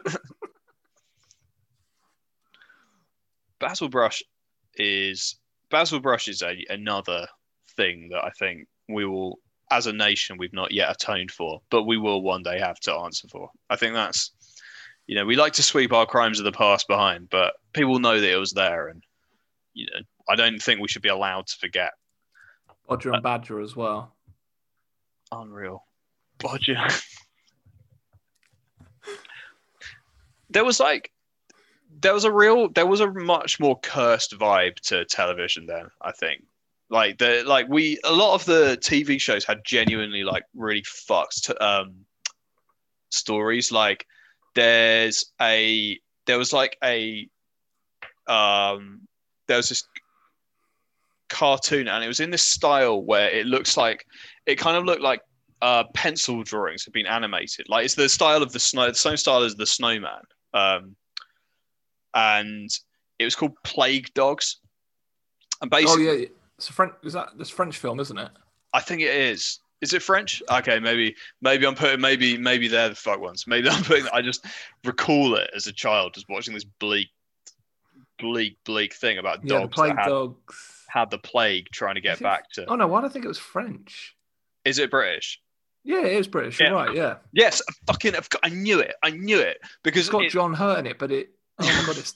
Basil 3.60 3.90
Brush 3.90 4.22
is 4.76 5.40
Basil 5.72 6.00
Brush 6.00 6.28
is 6.28 6.44
a, 6.44 6.64
another 6.70 7.28
thing 7.76 8.10
that 8.12 8.24
I 8.24 8.30
think 8.38 8.68
we 8.90 9.06
will, 9.06 9.40
as 9.72 9.88
a 9.88 9.94
nation, 9.94 10.38
we've 10.38 10.54
not 10.54 10.72
yet 10.72 10.92
atoned 10.92 11.32
for, 11.32 11.62
but 11.70 11.84
we 11.84 11.98
will 11.98 12.22
one 12.22 12.44
day 12.44 12.60
have 12.60 12.80
to 12.82 12.94
answer 12.94 13.28
for. 13.30 13.50
I 13.70 13.78
think 13.78 13.94
that's, 13.94 14.32
you 15.12 15.18
know, 15.18 15.26
we 15.26 15.36
like 15.36 15.52
to 15.54 15.64
sweep 15.64 15.92
our 15.92 16.06
crimes 16.06 16.40
of 16.40 16.46
the 16.46 16.54
past 16.54 16.88
behind, 16.88 17.30
but 17.30 17.56
people 17.74 18.00
know 18.00 18.22
that 18.22 18.32
it 18.32 18.38
was 18.38 18.54
there, 18.54 18.88
and 18.88 19.04
you 19.74 19.86
know, 19.88 20.00
I 20.30 20.38
don't 20.38 20.62
think 20.62 20.80
we 20.80 20.88
should 20.88 21.02
be 21.02 21.10
allowed 21.10 21.48
to 21.48 21.58
forget. 21.58 21.92
Bodger 22.88 23.12
and 23.12 23.22
Badger 23.22 23.60
as 23.60 23.76
well. 23.76 24.16
Unreal. 25.30 25.84
Bodger. 26.38 26.78
there 30.50 30.64
was 30.64 30.80
like 30.80 31.12
there 32.00 32.14
was 32.14 32.24
a 32.24 32.32
real 32.32 32.70
there 32.70 32.88
was 32.88 33.02
a 33.02 33.12
much 33.12 33.60
more 33.60 33.78
cursed 33.82 34.40
vibe 34.40 34.78
to 34.84 35.04
television 35.04 35.66
then, 35.66 35.90
I 36.02 36.14
think. 36.14 36.46
Like 36.90 37.18
the 37.18 37.44
like 37.46 37.68
we 37.68 38.00
a 38.06 38.14
lot 38.14 38.36
of 38.36 38.46
the 38.46 38.78
TV 38.80 39.20
shows 39.20 39.44
had 39.44 39.66
genuinely 39.66 40.24
like 40.24 40.44
really 40.56 40.84
fucked 40.86 41.52
um 41.60 42.06
stories. 43.10 43.74
Like 43.74 44.06
there's 44.56 45.26
a 45.42 46.00
there 46.26 46.38
was 46.38 46.54
like 46.54 46.78
a 46.84 47.28
um 48.28 49.02
there 49.48 49.58
was 49.58 49.70
this 49.70 49.84
cartoon 51.30 51.88
and 51.88 52.04
it 52.04 52.08
was 52.08 52.20
in 52.20 52.30
this 52.30 52.44
style 52.44 53.02
where 53.02 53.30
it 53.30 53.46
looks 53.46 53.78
like 53.78 54.06
it 54.46 54.56
kind 54.56 54.78
of 54.78 54.84
looked 54.84 55.02
like 55.02 55.22
uh, 55.62 55.84
pencil 55.94 56.44
drawings 56.44 56.84
have 56.86 56.94
been 56.94 57.06
animated. 57.06 57.68
Like 57.70 57.86
it's 57.86 57.96
the 57.96 58.10
style 58.10 58.42
of 58.42 58.52
the 58.52 58.60
snow, 58.60 58.88
the 58.88 58.96
same 58.96 59.18
style 59.18 59.44
as 59.44 59.56
the 59.56 59.66
snowman. 59.66 60.22
Um, 60.54 60.96
and 62.14 62.70
it 63.20 63.26
was 63.26 63.36
called 63.36 63.54
Plague 63.64 64.14
Dogs. 64.14 64.58
And 65.62 65.70
basically 65.70 66.10
Oh 66.10 66.14
yeah, 66.14 66.26
it's 66.58 66.70
a 66.70 66.74
French. 66.74 66.94
Is 67.04 67.14
that 67.14 67.38
this 67.38 67.50
French 67.50 67.78
film, 67.78 68.00
isn't 68.00 68.18
it? 68.18 68.30
I 68.74 68.80
think 68.80 69.02
it 69.02 69.16
is. 69.16 69.60
Is 69.82 69.94
it 69.94 70.02
French? 70.04 70.44
Okay, 70.50 70.80
maybe 70.80 71.16
maybe 71.42 71.66
I'm 71.66 71.76
putting 71.76 72.00
maybe 72.02 72.38
maybe 72.38 72.68
they're 72.68 72.90
the 72.90 72.96
fuck 72.96 73.20
ones. 73.20 73.46
Maybe 73.48 73.68
I'm 73.70 73.84
putting. 73.84 74.08
I 74.14 74.22
just 74.22 74.46
recall 74.86 75.36
it 75.36 75.50
as 75.56 75.68
a 75.68 75.74
child, 75.74 76.14
just 76.14 76.30
watching 76.30 76.54
this 76.54 76.64
bleak, 76.66 77.10
bleak, 78.20 78.58
bleak 78.66 78.94
thing 78.94 79.18
about 79.18 79.40
Yeah, 79.44 79.56
the 79.56 79.60
dogs 79.62 79.74
Plague 79.76 79.98
had, 79.98 80.08
Dogs. 80.10 80.86
had 80.88 81.10
the 81.10 81.18
plague 81.18 81.68
trying 81.72 81.96
to 81.96 82.02
get 82.02 82.18
think- 82.20 82.24
back 82.30 82.50
to. 82.52 82.66
Oh 82.68 82.76
no, 82.76 82.88
why 82.88 83.02
do 83.02 83.08
I 83.08 83.10
think 83.10 83.26
it 83.26 83.28
was 83.30 83.40
French? 83.40 84.16
Is 84.66 84.78
it 84.78 84.92
British? 84.92 85.40
Yeah, 85.84 86.02
it 86.06 86.14
is 86.14 86.28
British. 86.28 86.60
You're 86.60 86.74
right. 86.74 86.96
Yeah, 86.96 87.16
Yes, 87.34 87.60
fucking. 87.88 88.16
I've 88.16 88.30
got- 88.30 88.42
I 88.44 88.50
knew 88.50 88.80
it. 88.80 88.94
I 89.02 89.10
knew 89.10 89.40
it 89.40 89.58
because 89.84 90.02
it's 90.02 90.10
got 90.10 90.24
it- 90.26 90.32
John 90.32 90.54
Hurt 90.54 90.78
in 90.80 90.86
it, 90.88 91.00
but 91.00 91.12
it. 91.12 91.32
Oh 91.58 91.66
my 91.66 91.88
god, 91.88 91.98
it's. 91.98 92.16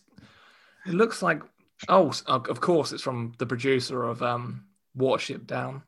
It 0.85 0.93
looks 0.93 1.23
like. 1.23 1.41
Oh, 1.89 2.11
of 2.27 2.47
of 2.47 2.61
course, 2.61 2.91
it's 2.93 3.01
from 3.01 3.33
the 3.39 3.45
producer 3.47 4.03
of 4.03 4.21
um 4.21 4.65
Watership 4.95 5.47
Down. 5.47 5.81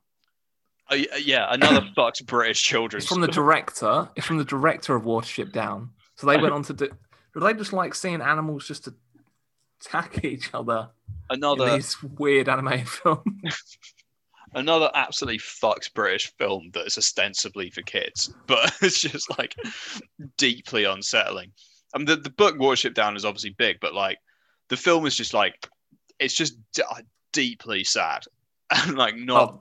Uh, 0.90 0.96
yeah, 0.96 1.48
another 1.50 1.82
fucks 1.98 2.26
British 2.26 2.62
children. 2.62 3.02
It's 3.02 3.10
from 3.10 3.22
the 3.22 3.28
director. 3.28 4.10
It's 4.16 4.26
from 4.26 4.38
the 4.38 4.46
director 4.46 4.96
of 4.96 5.04
Watership 5.04 5.52
Down. 5.52 5.92
So 6.16 6.28
they 6.28 6.38
went 6.38 6.54
on 6.54 6.64
to 6.64 6.74
do. 6.74 6.90
Do 7.34 7.40
they 7.40 7.54
just 7.54 7.74
like 7.74 7.94
seeing 7.94 8.22
animals 8.22 8.68
just 8.68 8.88
attack 9.82 10.24
each 10.26 10.50
other 10.54 10.90
another 11.30 11.76
these 11.76 12.02
weird 12.02 12.50
animated 12.50 12.88
film. 12.90 13.42
another 14.54 14.90
absolutely 14.94 15.40
fucks 15.40 15.94
British 15.94 16.32
film 16.38 16.70
that 16.74 16.88
is 16.88 16.98
ostensibly 16.98 17.70
for 17.70 17.82
kids, 17.82 18.34
but 18.48 18.74
it's 18.82 19.00
just 19.00 19.38
like 19.38 19.56
deeply 20.38 20.86
unsettling. 20.86 21.52
I 21.94 22.00
mean, 22.00 22.08
the, 22.08 22.16
the 22.18 22.30
book 22.30 22.58
Watership 22.58 22.94
Down 22.94 23.16
is 23.16 23.26
obviously 23.26 23.52
big, 23.52 23.78
but 23.80 23.94
like 23.94 24.18
the 24.70 24.78
film 24.78 25.06
is 25.06 25.16
just 25.16 25.34
like 25.34 25.68
it's 26.20 26.34
just 26.34 26.58
d- 26.74 26.84
uh, 26.90 27.02
deeply 27.34 27.84
sad 27.84 28.24
and 28.72 28.98
like 28.98 29.16
not. 29.16 29.50
Oh, 29.54 29.60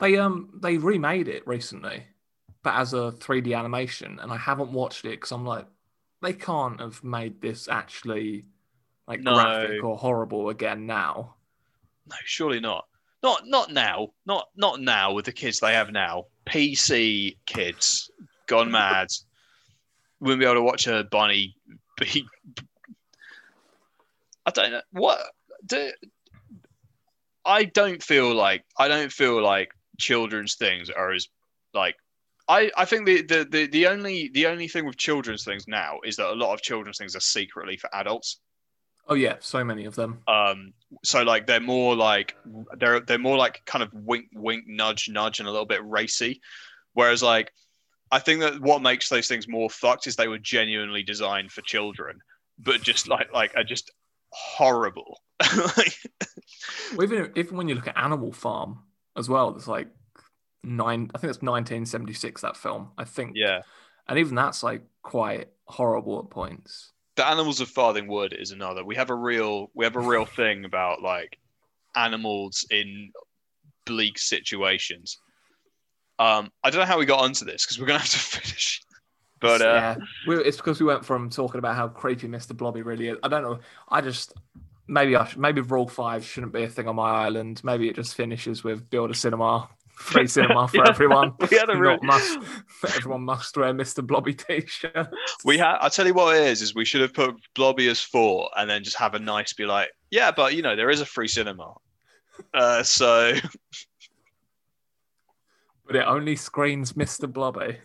they 0.00 0.16
um 0.16 0.50
they 0.62 0.76
remade 0.78 1.28
it 1.28 1.46
recently, 1.46 2.04
but 2.62 2.74
as 2.74 2.92
a 2.92 3.12
3D 3.12 3.56
animation, 3.56 4.18
and 4.20 4.32
I 4.32 4.36
haven't 4.36 4.72
watched 4.72 5.04
it 5.04 5.12
because 5.12 5.32
I'm 5.32 5.44
like, 5.46 5.66
they 6.22 6.32
can't 6.32 6.80
have 6.80 7.02
made 7.04 7.40
this 7.40 7.68
actually 7.68 8.46
like 9.06 9.20
No. 9.20 9.34
graphic 9.34 9.84
or 9.84 9.96
horrible 9.96 10.48
again 10.48 10.86
now. 10.86 11.36
No, 12.08 12.16
surely 12.24 12.60
not. 12.60 12.86
Not 13.22 13.46
not 13.46 13.72
now. 13.72 14.08
Not 14.26 14.48
not 14.56 14.80
now 14.80 15.12
with 15.12 15.24
the 15.24 15.32
kids 15.32 15.60
they 15.60 15.72
have 15.72 15.90
now. 15.90 16.24
PC 16.46 17.36
kids 17.46 18.10
gone 18.46 18.70
mad. 18.70 19.08
Wouldn't 20.20 20.40
be 20.40 20.46
able 20.46 20.54
to 20.56 20.62
watch 20.62 20.86
a 20.86 21.04
bunny 21.10 21.56
be. 22.00 22.24
I 24.44 24.50
don't 24.50 24.70
know 24.72 24.82
what. 24.92 25.18
Do, 25.66 25.90
I 27.44 27.64
don't 27.64 28.02
feel 28.02 28.34
like 28.34 28.64
I 28.78 28.88
don't 28.88 29.10
feel 29.12 29.42
like 29.42 29.70
children's 29.98 30.54
things 30.56 30.90
are 30.90 31.12
as 31.12 31.28
like. 31.74 31.96
I, 32.48 32.70
I 32.76 32.84
think 32.84 33.06
the, 33.06 33.22
the, 33.22 33.44
the, 33.50 33.66
the 33.66 33.86
only 33.88 34.30
the 34.32 34.46
only 34.46 34.68
thing 34.68 34.86
with 34.86 34.96
children's 34.96 35.42
things 35.42 35.66
now 35.66 35.98
is 36.04 36.14
that 36.16 36.30
a 36.30 36.32
lot 36.32 36.54
of 36.54 36.62
children's 36.62 36.96
things 36.96 37.16
are 37.16 37.20
secretly 37.20 37.76
for 37.76 37.90
adults. 37.92 38.38
Oh 39.08 39.14
yeah, 39.14 39.36
so 39.40 39.62
many 39.64 39.84
of 39.84 39.94
them. 39.94 40.20
Um, 40.26 40.72
so 41.04 41.22
like 41.22 41.46
they're 41.46 41.60
more 41.60 41.94
like 41.94 42.36
they're 42.78 43.00
they're 43.00 43.18
more 43.18 43.36
like 43.36 43.62
kind 43.64 43.82
of 43.82 43.90
wink 43.92 44.26
wink 44.34 44.64
nudge 44.66 45.08
nudge 45.08 45.40
and 45.40 45.48
a 45.48 45.50
little 45.50 45.66
bit 45.66 45.84
racy, 45.84 46.40
whereas 46.92 47.22
like 47.22 47.52
I 48.10 48.18
think 48.18 48.40
that 48.40 48.60
what 48.60 48.82
makes 48.82 49.08
those 49.08 49.28
things 49.28 49.48
more 49.48 49.70
fucked 49.70 50.06
is 50.06 50.16
they 50.16 50.28
were 50.28 50.38
genuinely 50.38 51.02
designed 51.02 51.52
for 51.52 51.62
children, 51.62 52.18
but 52.58 52.82
just 52.82 53.08
like 53.08 53.32
like 53.32 53.52
are 53.56 53.64
just 53.64 53.92
horrible. 54.30 55.20
like, 55.56 55.96
Well, 56.94 57.04
even 57.04 57.32
even 57.36 57.56
when 57.56 57.68
you 57.68 57.74
look 57.74 57.88
at 57.88 57.96
Animal 57.96 58.32
Farm 58.32 58.82
as 59.16 59.28
well, 59.28 59.54
it's 59.56 59.68
like 59.68 59.88
nine. 60.62 61.10
I 61.14 61.18
think 61.18 61.30
it's 61.30 61.42
1976 61.42 62.42
that 62.42 62.56
film. 62.56 62.90
I 62.98 63.04
think. 63.04 63.32
yeah, 63.34 63.62
And 64.08 64.18
even 64.18 64.34
that's 64.34 64.62
like 64.62 64.82
quite 65.02 65.48
horrible 65.66 66.18
at 66.20 66.30
points. 66.30 66.92
the 67.16 67.26
animals 67.26 67.60
of 67.60 67.68
Farthing 67.68 68.06
Wood 68.08 68.32
is 68.38 68.50
another. 68.52 68.84
We 68.84 68.96
have 68.96 69.10
a 69.10 69.14
real 69.14 69.70
we 69.74 69.84
have 69.84 69.96
a 69.96 70.00
real 70.00 70.24
thing 70.38 70.64
about 70.64 71.02
like 71.02 71.38
animals 71.94 72.66
in 72.70 73.10
bleak 73.84 74.18
situations. 74.18 75.18
Um, 76.18 76.50
I 76.64 76.70
don't 76.70 76.80
know 76.80 76.86
how 76.86 76.98
we 76.98 77.06
got 77.06 77.20
onto 77.20 77.44
this 77.44 77.64
because 77.64 77.78
we're 77.78 77.86
gonna 77.86 78.00
have 78.00 78.08
to 78.10 78.18
finish. 78.40 78.82
But 79.38 79.60
uh, 79.60 79.96
yeah, 80.26 80.38
it's 80.40 80.56
because 80.56 80.80
we 80.80 80.86
went 80.86 81.04
from 81.04 81.28
talking 81.28 81.58
about 81.58 81.76
how 81.76 81.88
creepy 81.88 82.26
Mr. 82.26 82.56
Blobby 82.56 82.80
really 82.82 83.08
is. 83.08 83.18
I 83.22 83.28
don't 83.28 83.42
know. 83.42 83.58
I 83.88 84.00
just 84.00 84.32
maybe 84.88 85.16
I 85.16 85.26
should, 85.26 85.38
maybe 85.38 85.60
Rule 85.60 85.88
Five 85.88 86.24
shouldn't 86.24 86.52
be 86.52 86.64
a 86.64 86.68
thing 86.68 86.88
on 86.88 86.96
my 86.96 87.10
island. 87.10 87.60
Maybe 87.64 87.88
it 87.88 87.96
just 87.96 88.14
finishes 88.14 88.64
with 88.64 88.88
build 88.90 89.10
a 89.10 89.14
cinema, 89.14 89.68
free 89.94 90.26
cinema 90.26 90.68
for 90.68 90.78
Yeah, 90.78 90.88
everyone. 90.88 91.32
we 91.50 91.56
had 91.56 91.70
a 91.70 91.98
must, 92.02 92.38
everyone 92.96 93.22
must 93.22 93.56
wear 93.56 93.72
Mr. 93.72 94.06
Blobby 94.06 94.34
t-shirt. 94.34 95.08
we 95.44 95.58
had. 95.58 95.78
I 95.80 95.88
tell 95.88 96.06
you 96.06 96.14
what 96.14 96.36
it 96.36 96.42
is. 96.44 96.62
Is 96.62 96.74
we 96.74 96.84
should 96.84 97.00
have 97.00 97.14
put 97.14 97.34
Blobby 97.54 97.88
as 97.88 98.00
four 98.00 98.50
and 98.56 98.68
then 98.68 98.84
just 98.84 98.96
have 98.96 99.14
a 99.14 99.18
nice 99.18 99.52
be 99.52 99.66
like, 99.66 99.88
yeah, 100.10 100.30
but 100.30 100.54
you 100.54 100.62
know 100.62 100.76
there 100.76 100.90
is 100.90 101.00
a 101.00 101.06
free 101.06 101.28
cinema. 101.28 101.74
Uh, 102.52 102.82
so 102.82 103.32
but 105.86 105.96
it 105.96 106.04
only 106.06 106.36
screens 106.36 106.92
Mr. 106.92 107.32
Blobby. 107.32 107.78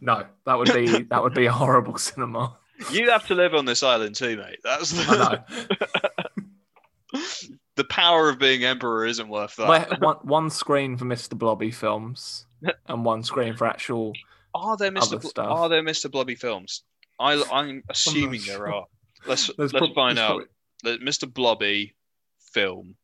no, 0.00 0.24
that 0.46 0.58
would 0.58 0.72
be 0.72 1.02
that 1.04 1.22
would 1.22 1.34
be 1.34 1.46
a 1.46 1.52
horrible 1.52 1.98
cinema. 1.98 2.56
You 2.92 3.10
have 3.10 3.26
to 3.28 3.34
live 3.34 3.54
on 3.54 3.64
this 3.64 3.82
island 3.82 4.14
too, 4.14 4.36
mate. 4.36 4.58
That's 4.62 4.90
the, 4.90 5.44
the 7.76 7.84
power 7.84 8.28
of 8.28 8.38
being 8.38 8.64
emperor 8.64 9.06
isn't 9.06 9.28
worth 9.28 9.56
that. 9.56 9.68
Where- 9.68 9.98
one, 10.00 10.16
one 10.22 10.50
screen 10.50 10.96
for 10.96 11.04
Mr. 11.04 11.36
Blobby 11.36 11.70
films 11.70 12.46
and 12.86 13.04
one 13.04 13.22
screen 13.22 13.54
for 13.56 13.66
actual. 13.66 14.12
Are 14.54 14.76
there 14.76 14.88
other 14.96 15.00
Mr. 15.18 15.20
Bl- 15.20 15.28
stuff. 15.28 15.50
are 15.50 15.68
there 15.68 15.82
Mr. 15.82 16.10
Blobby 16.10 16.34
films? 16.34 16.82
I, 17.20 17.42
I'm 17.52 17.82
assuming 17.90 18.40
there 18.46 18.56
sure. 18.56 18.72
are. 18.72 18.86
Let's 19.26 19.50
There's 19.56 19.72
let's 19.72 19.86
prob- 19.86 19.94
find 19.94 20.18
there's 20.18 20.30
out. 20.30 20.42
The 20.82 20.98
Mr. 20.98 21.32
Blobby 21.32 21.94
film. 22.52 22.96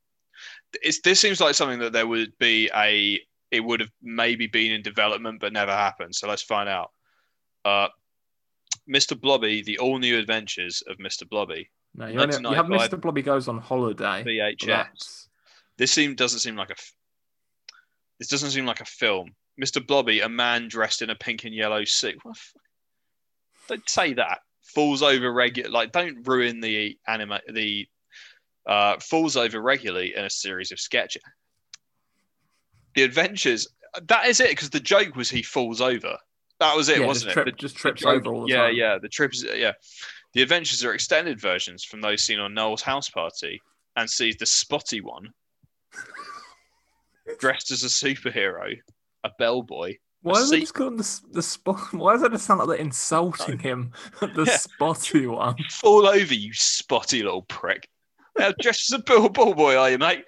It's, 0.82 1.00
this 1.00 1.20
seems 1.20 1.40
like 1.40 1.54
something 1.54 1.80
that 1.80 1.92
there 1.92 2.06
would 2.06 2.32
be 2.38 2.70
a. 2.74 3.20
It 3.50 3.60
would 3.60 3.80
have 3.80 3.90
maybe 4.02 4.46
been 4.46 4.72
in 4.72 4.80
development 4.82 5.40
but 5.40 5.52
never 5.52 5.72
happened. 5.72 6.14
So 6.14 6.26
let's 6.26 6.42
find 6.42 6.68
out. 6.70 6.90
Uh, 7.66 7.88
Mr. 8.88 9.18
Blobby: 9.18 9.62
The 9.62 9.78
All 9.78 9.98
New 9.98 10.18
Adventures 10.18 10.82
of 10.88 10.98
Mr. 10.98 11.28
Blobby. 11.28 11.68
No, 11.94 12.06
you, 12.06 12.20
only, 12.20 12.36
you 12.36 12.54
have 12.54 12.66
Mr. 12.66 13.00
Blobby 13.00 13.22
goes 13.22 13.48
on 13.48 13.58
holiday. 13.58 14.24
VHS. 14.24 15.26
This 15.76 15.92
seem 15.92 16.14
doesn't 16.14 16.40
seem 16.40 16.56
like 16.56 16.70
a. 16.70 16.74
This 18.18 18.28
doesn't 18.28 18.50
seem 18.50 18.66
like 18.66 18.80
a 18.80 18.86
film. 18.86 19.34
Mr. 19.60 19.84
Blobby, 19.86 20.20
a 20.20 20.28
man 20.28 20.68
dressed 20.68 21.02
in 21.02 21.10
a 21.10 21.14
pink 21.14 21.44
and 21.44 21.54
yellow 21.54 21.84
suit. 21.84 22.18
What 22.22 22.34
the 22.34 22.40
fuck? 22.40 22.62
Don't 23.68 23.88
say 23.88 24.14
that. 24.14 24.40
Falls 24.62 25.02
over 25.02 25.32
regular. 25.32 25.70
Like, 25.70 25.92
don't 25.92 26.26
ruin 26.26 26.60
the 26.60 26.98
anime. 27.06 27.38
The 27.52 27.86
uh, 28.66 28.98
falls 29.00 29.36
over 29.36 29.60
regularly 29.60 30.14
in 30.16 30.24
a 30.24 30.30
series 30.30 30.72
of 30.72 30.80
sketches. 30.80 31.22
The 32.94 33.02
adventures. 33.02 33.68
That 34.08 34.26
is 34.26 34.40
it. 34.40 34.50
Because 34.50 34.70
the 34.70 34.80
joke 34.80 35.16
was 35.16 35.28
he 35.28 35.42
falls 35.42 35.80
over. 35.80 36.16
That 36.62 36.76
was 36.76 36.88
it, 36.88 37.00
yeah, 37.00 37.06
wasn't 37.06 37.34
just, 37.34 37.38
it? 37.38 37.44
The- 37.46 37.52
just 37.60 37.76
trips 37.76 38.02
joke- 38.02 38.14
over 38.26 38.32
all 38.34 38.42
the 38.46 38.52
yeah, 38.52 38.66
time. 38.66 38.74
yeah. 38.76 38.98
The 38.98 39.08
trips, 39.08 39.44
yeah. 39.44 39.72
The 40.34 40.42
adventures 40.42 40.84
are 40.84 40.94
extended 40.94 41.40
versions 41.40 41.82
from 41.84 42.00
those 42.00 42.22
seen 42.22 42.38
on 42.38 42.54
Noel's 42.54 42.82
house 42.82 43.10
party, 43.10 43.60
and 43.96 44.08
sees 44.08 44.36
the 44.36 44.46
spotty 44.46 45.00
one 45.00 45.28
dressed 47.38 47.70
as 47.70 47.82
a 47.84 47.88
superhero, 47.88 48.76
a 49.24 49.30
bellboy. 49.38 49.96
Why 50.22 50.38
is 50.40 50.50
See- 50.50 50.56
it 50.58 50.60
just 50.60 50.74
called 50.74 50.98
the, 50.98 51.20
the 51.32 51.42
spot? 51.42 51.80
Why 51.92 52.12
does 52.14 52.22
it 52.22 52.32
just 52.32 52.46
sound 52.46 52.60
like 52.60 52.68
they're 52.68 52.76
insulting 52.76 53.58
him? 53.58 53.92
the 54.20 54.44
Yeah. 54.46 54.56
spotty 54.56 55.26
one. 55.26 55.56
Fall 55.70 56.06
over, 56.06 56.34
you 56.34 56.52
spotty 56.52 57.22
little 57.22 57.42
prick. 57.42 57.88
Now, 58.38 58.52
dressed 58.60 58.92
as 58.92 59.00
a 59.00 59.02
bull, 59.02 59.28
bull 59.28 59.54
boy, 59.54 59.76
are 59.76 59.90
you, 59.90 59.98
mate? 59.98 60.24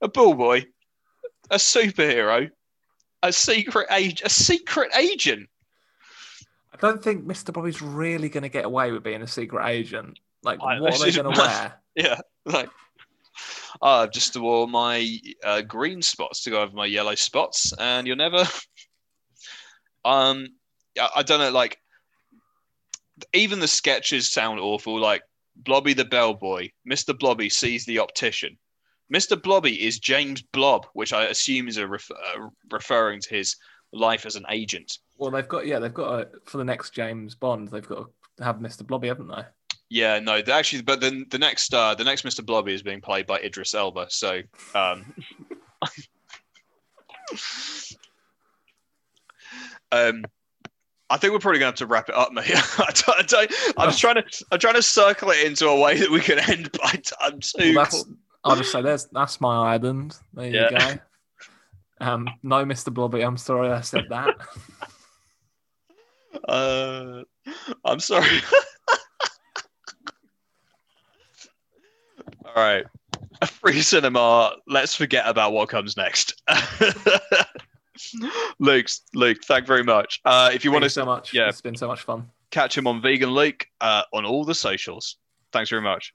A 0.00 0.08
bull 0.08 0.34
boy, 0.34 0.64
a 1.50 1.56
superhero, 1.56 2.48
a 3.22 3.32
secret 3.32 3.88
age, 3.90 4.22
a 4.24 4.30
secret 4.30 4.90
agent. 4.96 5.48
I 6.76 6.86
don't 6.86 7.02
think 7.02 7.24
Mr. 7.26 7.52
Blobby's 7.52 7.80
really 7.82 8.28
going 8.28 8.42
to 8.42 8.48
get 8.48 8.64
away 8.64 8.92
with 8.92 9.02
being 9.02 9.22
a 9.22 9.26
secret 9.26 9.66
agent. 9.66 10.18
Like, 10.42 10.60
I- 10.62 10.80
what 10.80 10.94
are 11.00 11.04
they 11.04 11.12
going 11.12 11.34
to 11.34 11.40
wear? 11.40 11.74
Yeah, 11.94 12.20
like 12.44 12.68
I've 13.80 14.10
just 14.12 14.36
wore 14.36 14.68
my 14.68 15.18
uh, 15.44 15.62
green 15.62 16.02
spots 16.02 16.42
to 16.44 16.50
go 16.50 16.62
over 16.62 16.74
my 16.74 16.86
yellow 16.86 17.14
spots, 17.14 17.72
and 17.78 18.06
you'll 18.06 18.16
never. 18.16 18.38
um, 20.04 20.48
I, 20.98 21.08
I 21.16 21.22
don't 21.22 21.40
know. 21.40 21.50
Like, 21.50 21.78
even 23.32 23.60
the 23.60 23.68
sketches 23.68 24.30
sound 24.30 24.60
awful. 24.60 24.98
Like 25.00 25.22
Blobby 25.56 25.94
the 25.94 26.04
bellboy, 26.04 26.70
Mister 26.84 27.14
Blobby 27.14 27.48
sees 27.48 27.86
the 27.86 27.98
optician. 27.98 28.58
Mister 29.08 29.36
Blobby 29.36 29.86
is 29.86 29.98
James 29.98 30.42
Blob, 30.42 30.86
which 30.92 31.12
I 31.12 31.24
assume 31.26 31.68
is 31.68 31.76
a 31.78 31.86
ref- 31.86 32.10
uh, 32.10 32.48
referring 32.70 33.20
to 33.22 33.34
his 33.34 33.56
life 33.92 34.26
as 34.26 34.36
an 34.36 34.44
agent. 34.50 34.98
Well, 35.18 35.30
they've 35.30 35.48
got 35.48 35.66
yeah, 35.66 35.78
they've 35.78 35.94
got 35.94 36.20
a, 36.20 36.28
for 36.44 36.58
the 36.58 36.64
next 36.64 36.90
James 36.90 37.34
Bond, 37.34 37.68
they've 37.68 37.86
got 37.86 38.08
to 38.38 38.44
have 38.44 38.56
Mr. 38.56 38.86
Blobby, 38.86 39.08
haven't 39.08 39.28
they? 39.28 39.44
Yeah, 39.88 40.18
no, 40.18 40.42
they 40.42 40.52
actually, 40.52 40.82
but 40.82 41.00
then 41.00 41.26
the 41.30 41.38
next, 41.38 41.72
uh, 41.72 41.94
the 41.94 42.02
next 42.04 42.24
Mr. 42.24 42.44
Blobby 42.44 42.74
is 42.74 42.82
being 42.82 43.00
played 43.00 43.24
by 43.26 43.38
Idris 43.38 43.72
Elba. 43.72 44.06
So, 44.10 44.42
um, 44.74 45.14
um, 49.92 50.24
I 51.08 51.16
think 51.18 51.32
we're 51.32 51.38
probably 51.38 51.60
going 51.60 51.72
to 51.72 51.72
have 51.72 51.76
to 51.76 51.86
wrap 51.86 52.08
it 52.08 52.16
up, 52.16 52.32
mate. 52.32 52.50
I 52.78 52.90
don't, 52.92 53.18
I 53.18 53.22
don't, 53.22 53.52
I'm 53.78 53.88
just 53.90 54.00
trying 54.00 54.16
to, 54.16 54.24
I'm 54.50 54.58
trying 54.58 54.74
to 54.74 54.82
circle 54.82 55.30
it 55.30 55.46
into 55.46 55.68
a 55.68 55.80
way 55.80 55.98
that 55.98 56.10
we 56.10 56.20
can 56.20 56.40
end. 56.40 56.70
But 56.72 57.12
I'm 57.20 57.38
too. 57.38 57.74
Well, 57.74 57.84
that's 57.84 58.04
I'll 58.42 58.56
just 58.56 58.72
say 58.72 58.82
there's 58.82 59.06
that's 59.12 59.40
my 59.40 59.74
island. 59.74 60.16
There 60.34 60.46
you 60.46 60.68
go. 60.70 60.98
Um, 62.00 62.28
no, 62.42 62.64
Mr. 62.64 62.92
Blobby, 62.92 63.22
I'm 63.22 63.36
sorry 63.36 63.70
I 63.70 63.80
said 63.80 64.06
that. 64.10 64.34
Uh, 66.48 67.22
I'm 67.84 68.00
sorry. 68.00 68.38
All 72.44 72.52
right. 72.54 72.84
Free 73.46 73.80
cinema. 73.82 74.54
Let's 74.66 74.94
forget 74.94 75.24
about 75.26 75.52
what 75.52 75.68
comes 75.68 75.96
next. 75.96 76.40
Luke, 78.58 78.86
Luke, 79.14 79.38
thank 79.44 79.62
you 79.62 79.66
very 79.66 79.84
much. 79.84 80.20
Uh, 80.24 80.50
if 80.52 80.64
you 80.64 80.70
Thank 80.70 80.74
want 80.74 80.82
you 80.84 80.88
to 80.88 80.94
so 80.94 81.04
much. 81.04 81.34
yeah. 81.34 81.48
It's 81.48 81.60
been 81.60 81.76
so 81.76 81.88
much 81.88 82.02
fun. 82.02 82.28
catch 82.50 82.76
him 82.76 82.86
on 82.86 83.00
Vegan 83.02 83.30
Luke 83.30 83.66
uh, 83.80 84.02
on 84.12 84.24
all 84.24 84.44
the 84.44 84.54
socials. 84.54 85.16
Thanks 85.52 85.70
very 85.70 85.82
much. 85.82 86.14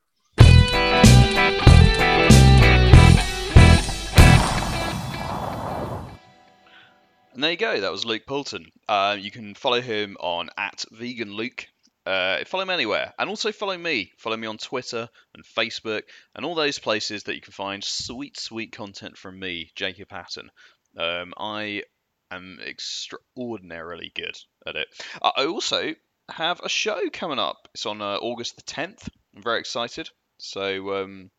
And 7.41 7.45
there 7.45 7.51
you 7.53 7.57
go. 7.57 7.81
That 7.81 7.91
was 7.91 8.05
Luke 8.05 8.27
Poulton. 8.27 8.71
Uh, 8.87 9.17
you 9.19 9.31
can 9.31 9.55
follow 9.55 9.81
him 9.81 10.15
on 10.19 10.51
at 10.59 10.85
Vegan 10.91 11.33
Luke. 11.33 11.65
Uh, 12.05 12.45
follow 12.45 12.61
him 12.61 12.69
anywhere, 12.69 13.15
and 13.17 13.31
also 13.31 13.51
follow 13.51 13.75
me. 13.75 14.11
Follow 14.19 14.37
me 14.37 14.45
on 14.45 14.59
Twitter 14.59 15.09
and 15.33 15.43
Facebook 15.43 16.03
and 16.35 16.45
all 16.45 16.53
those 16.53 16.77
places 16.77 17.23
that 17.23 17.33
you 17.33 17.41
can 17.41 17.51
find 17.51 17.83
sweet, 17.83 18.39
sweet 18.39 18.73
content 18.73 19.17
from 19.17 19.39
me, 19.39 19.71
Jacob 19.73 20.11
Hatton. 20.11 20.51
Um, 20.95 21.33
I 21.35 21.81
am 22.29 22.59
extraordinarily 22.63 24.11
good 24.13 24.37
at 24.67 24.75
it. 24.75 24.89
I 25.19 25.45
also 25.45 25.95
have 26.29 26.59
a 26.63 26.69
show 26.69 27.09
coming 27.11 27.39
up. 27.39 27.69
It's 27.73 27.87
on 27.87 28.03
uh, 28.03 28.17
August 28.17 28.55
the 28.55 28.61
10th. 28.71 29.09
I'm 29.35 29.41
very 29.41 29.61
excited. 29.61 30.11
So, 30.37 31.01
um, 31.01 31.31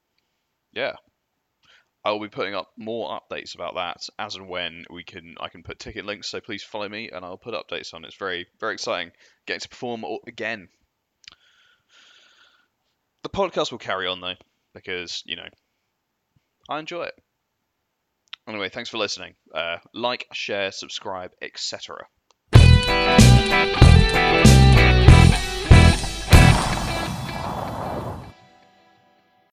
yeah, 0.73 0.95
I'll 2.05 2.21
be 2.21 2.29
putting 2.29 2.55
up 2.55 2.71
more 2.77 3.21
updates 3.21 3.55
about 3.55 3.77
that 3.77 4.09
as 4.19 4.35
and 4.35 4.49
when 4.49 4.85
we 4.91 5.05
can. 5.05 5.37
I 5.41 5.49
can 5.49 5.63
put 5.63 5.79
ticket 5.79 6.05
links. 6.05 6.29
So 6.29 6.41
please 6.41 6.63
follow 6.63 6.89
me, 6.89 7.11
and 7.11 7.25
I'll 7.25 7.37
put 7.37 7.55
updates 7.55 7.95
on. 7.95 8.05
It's 8.05 8.17
very, 8.17 8.47
very 8.59 8.75
exciting. 8.75 9.13
Getting 9.47 9.61
to 9.61 9.69
perform 9.69 10.05
again. 10.27 10.69
The 13.23 13.29
podcast 13.29 13.71
will 13.71 13.79
carry 13.79 14.09
on 14.09 14.21
though, 14.21 14.35
because 14.75 15.23
you 15.27 15.37
know, 15.37 15.49
I 16.69 16.81
enjoy 16.81 17.05
it. 17.05 17.15
Anyway, 18.49 18.69
thanks 18.69 18.91
for 18.91 18.99
listening. 18.99 19.35
Uh, 19.55 19.77
like, 19.95 20.27
share, 20.33 20.73
subscribe, 20.73 21.31
etc. 21.41 22.07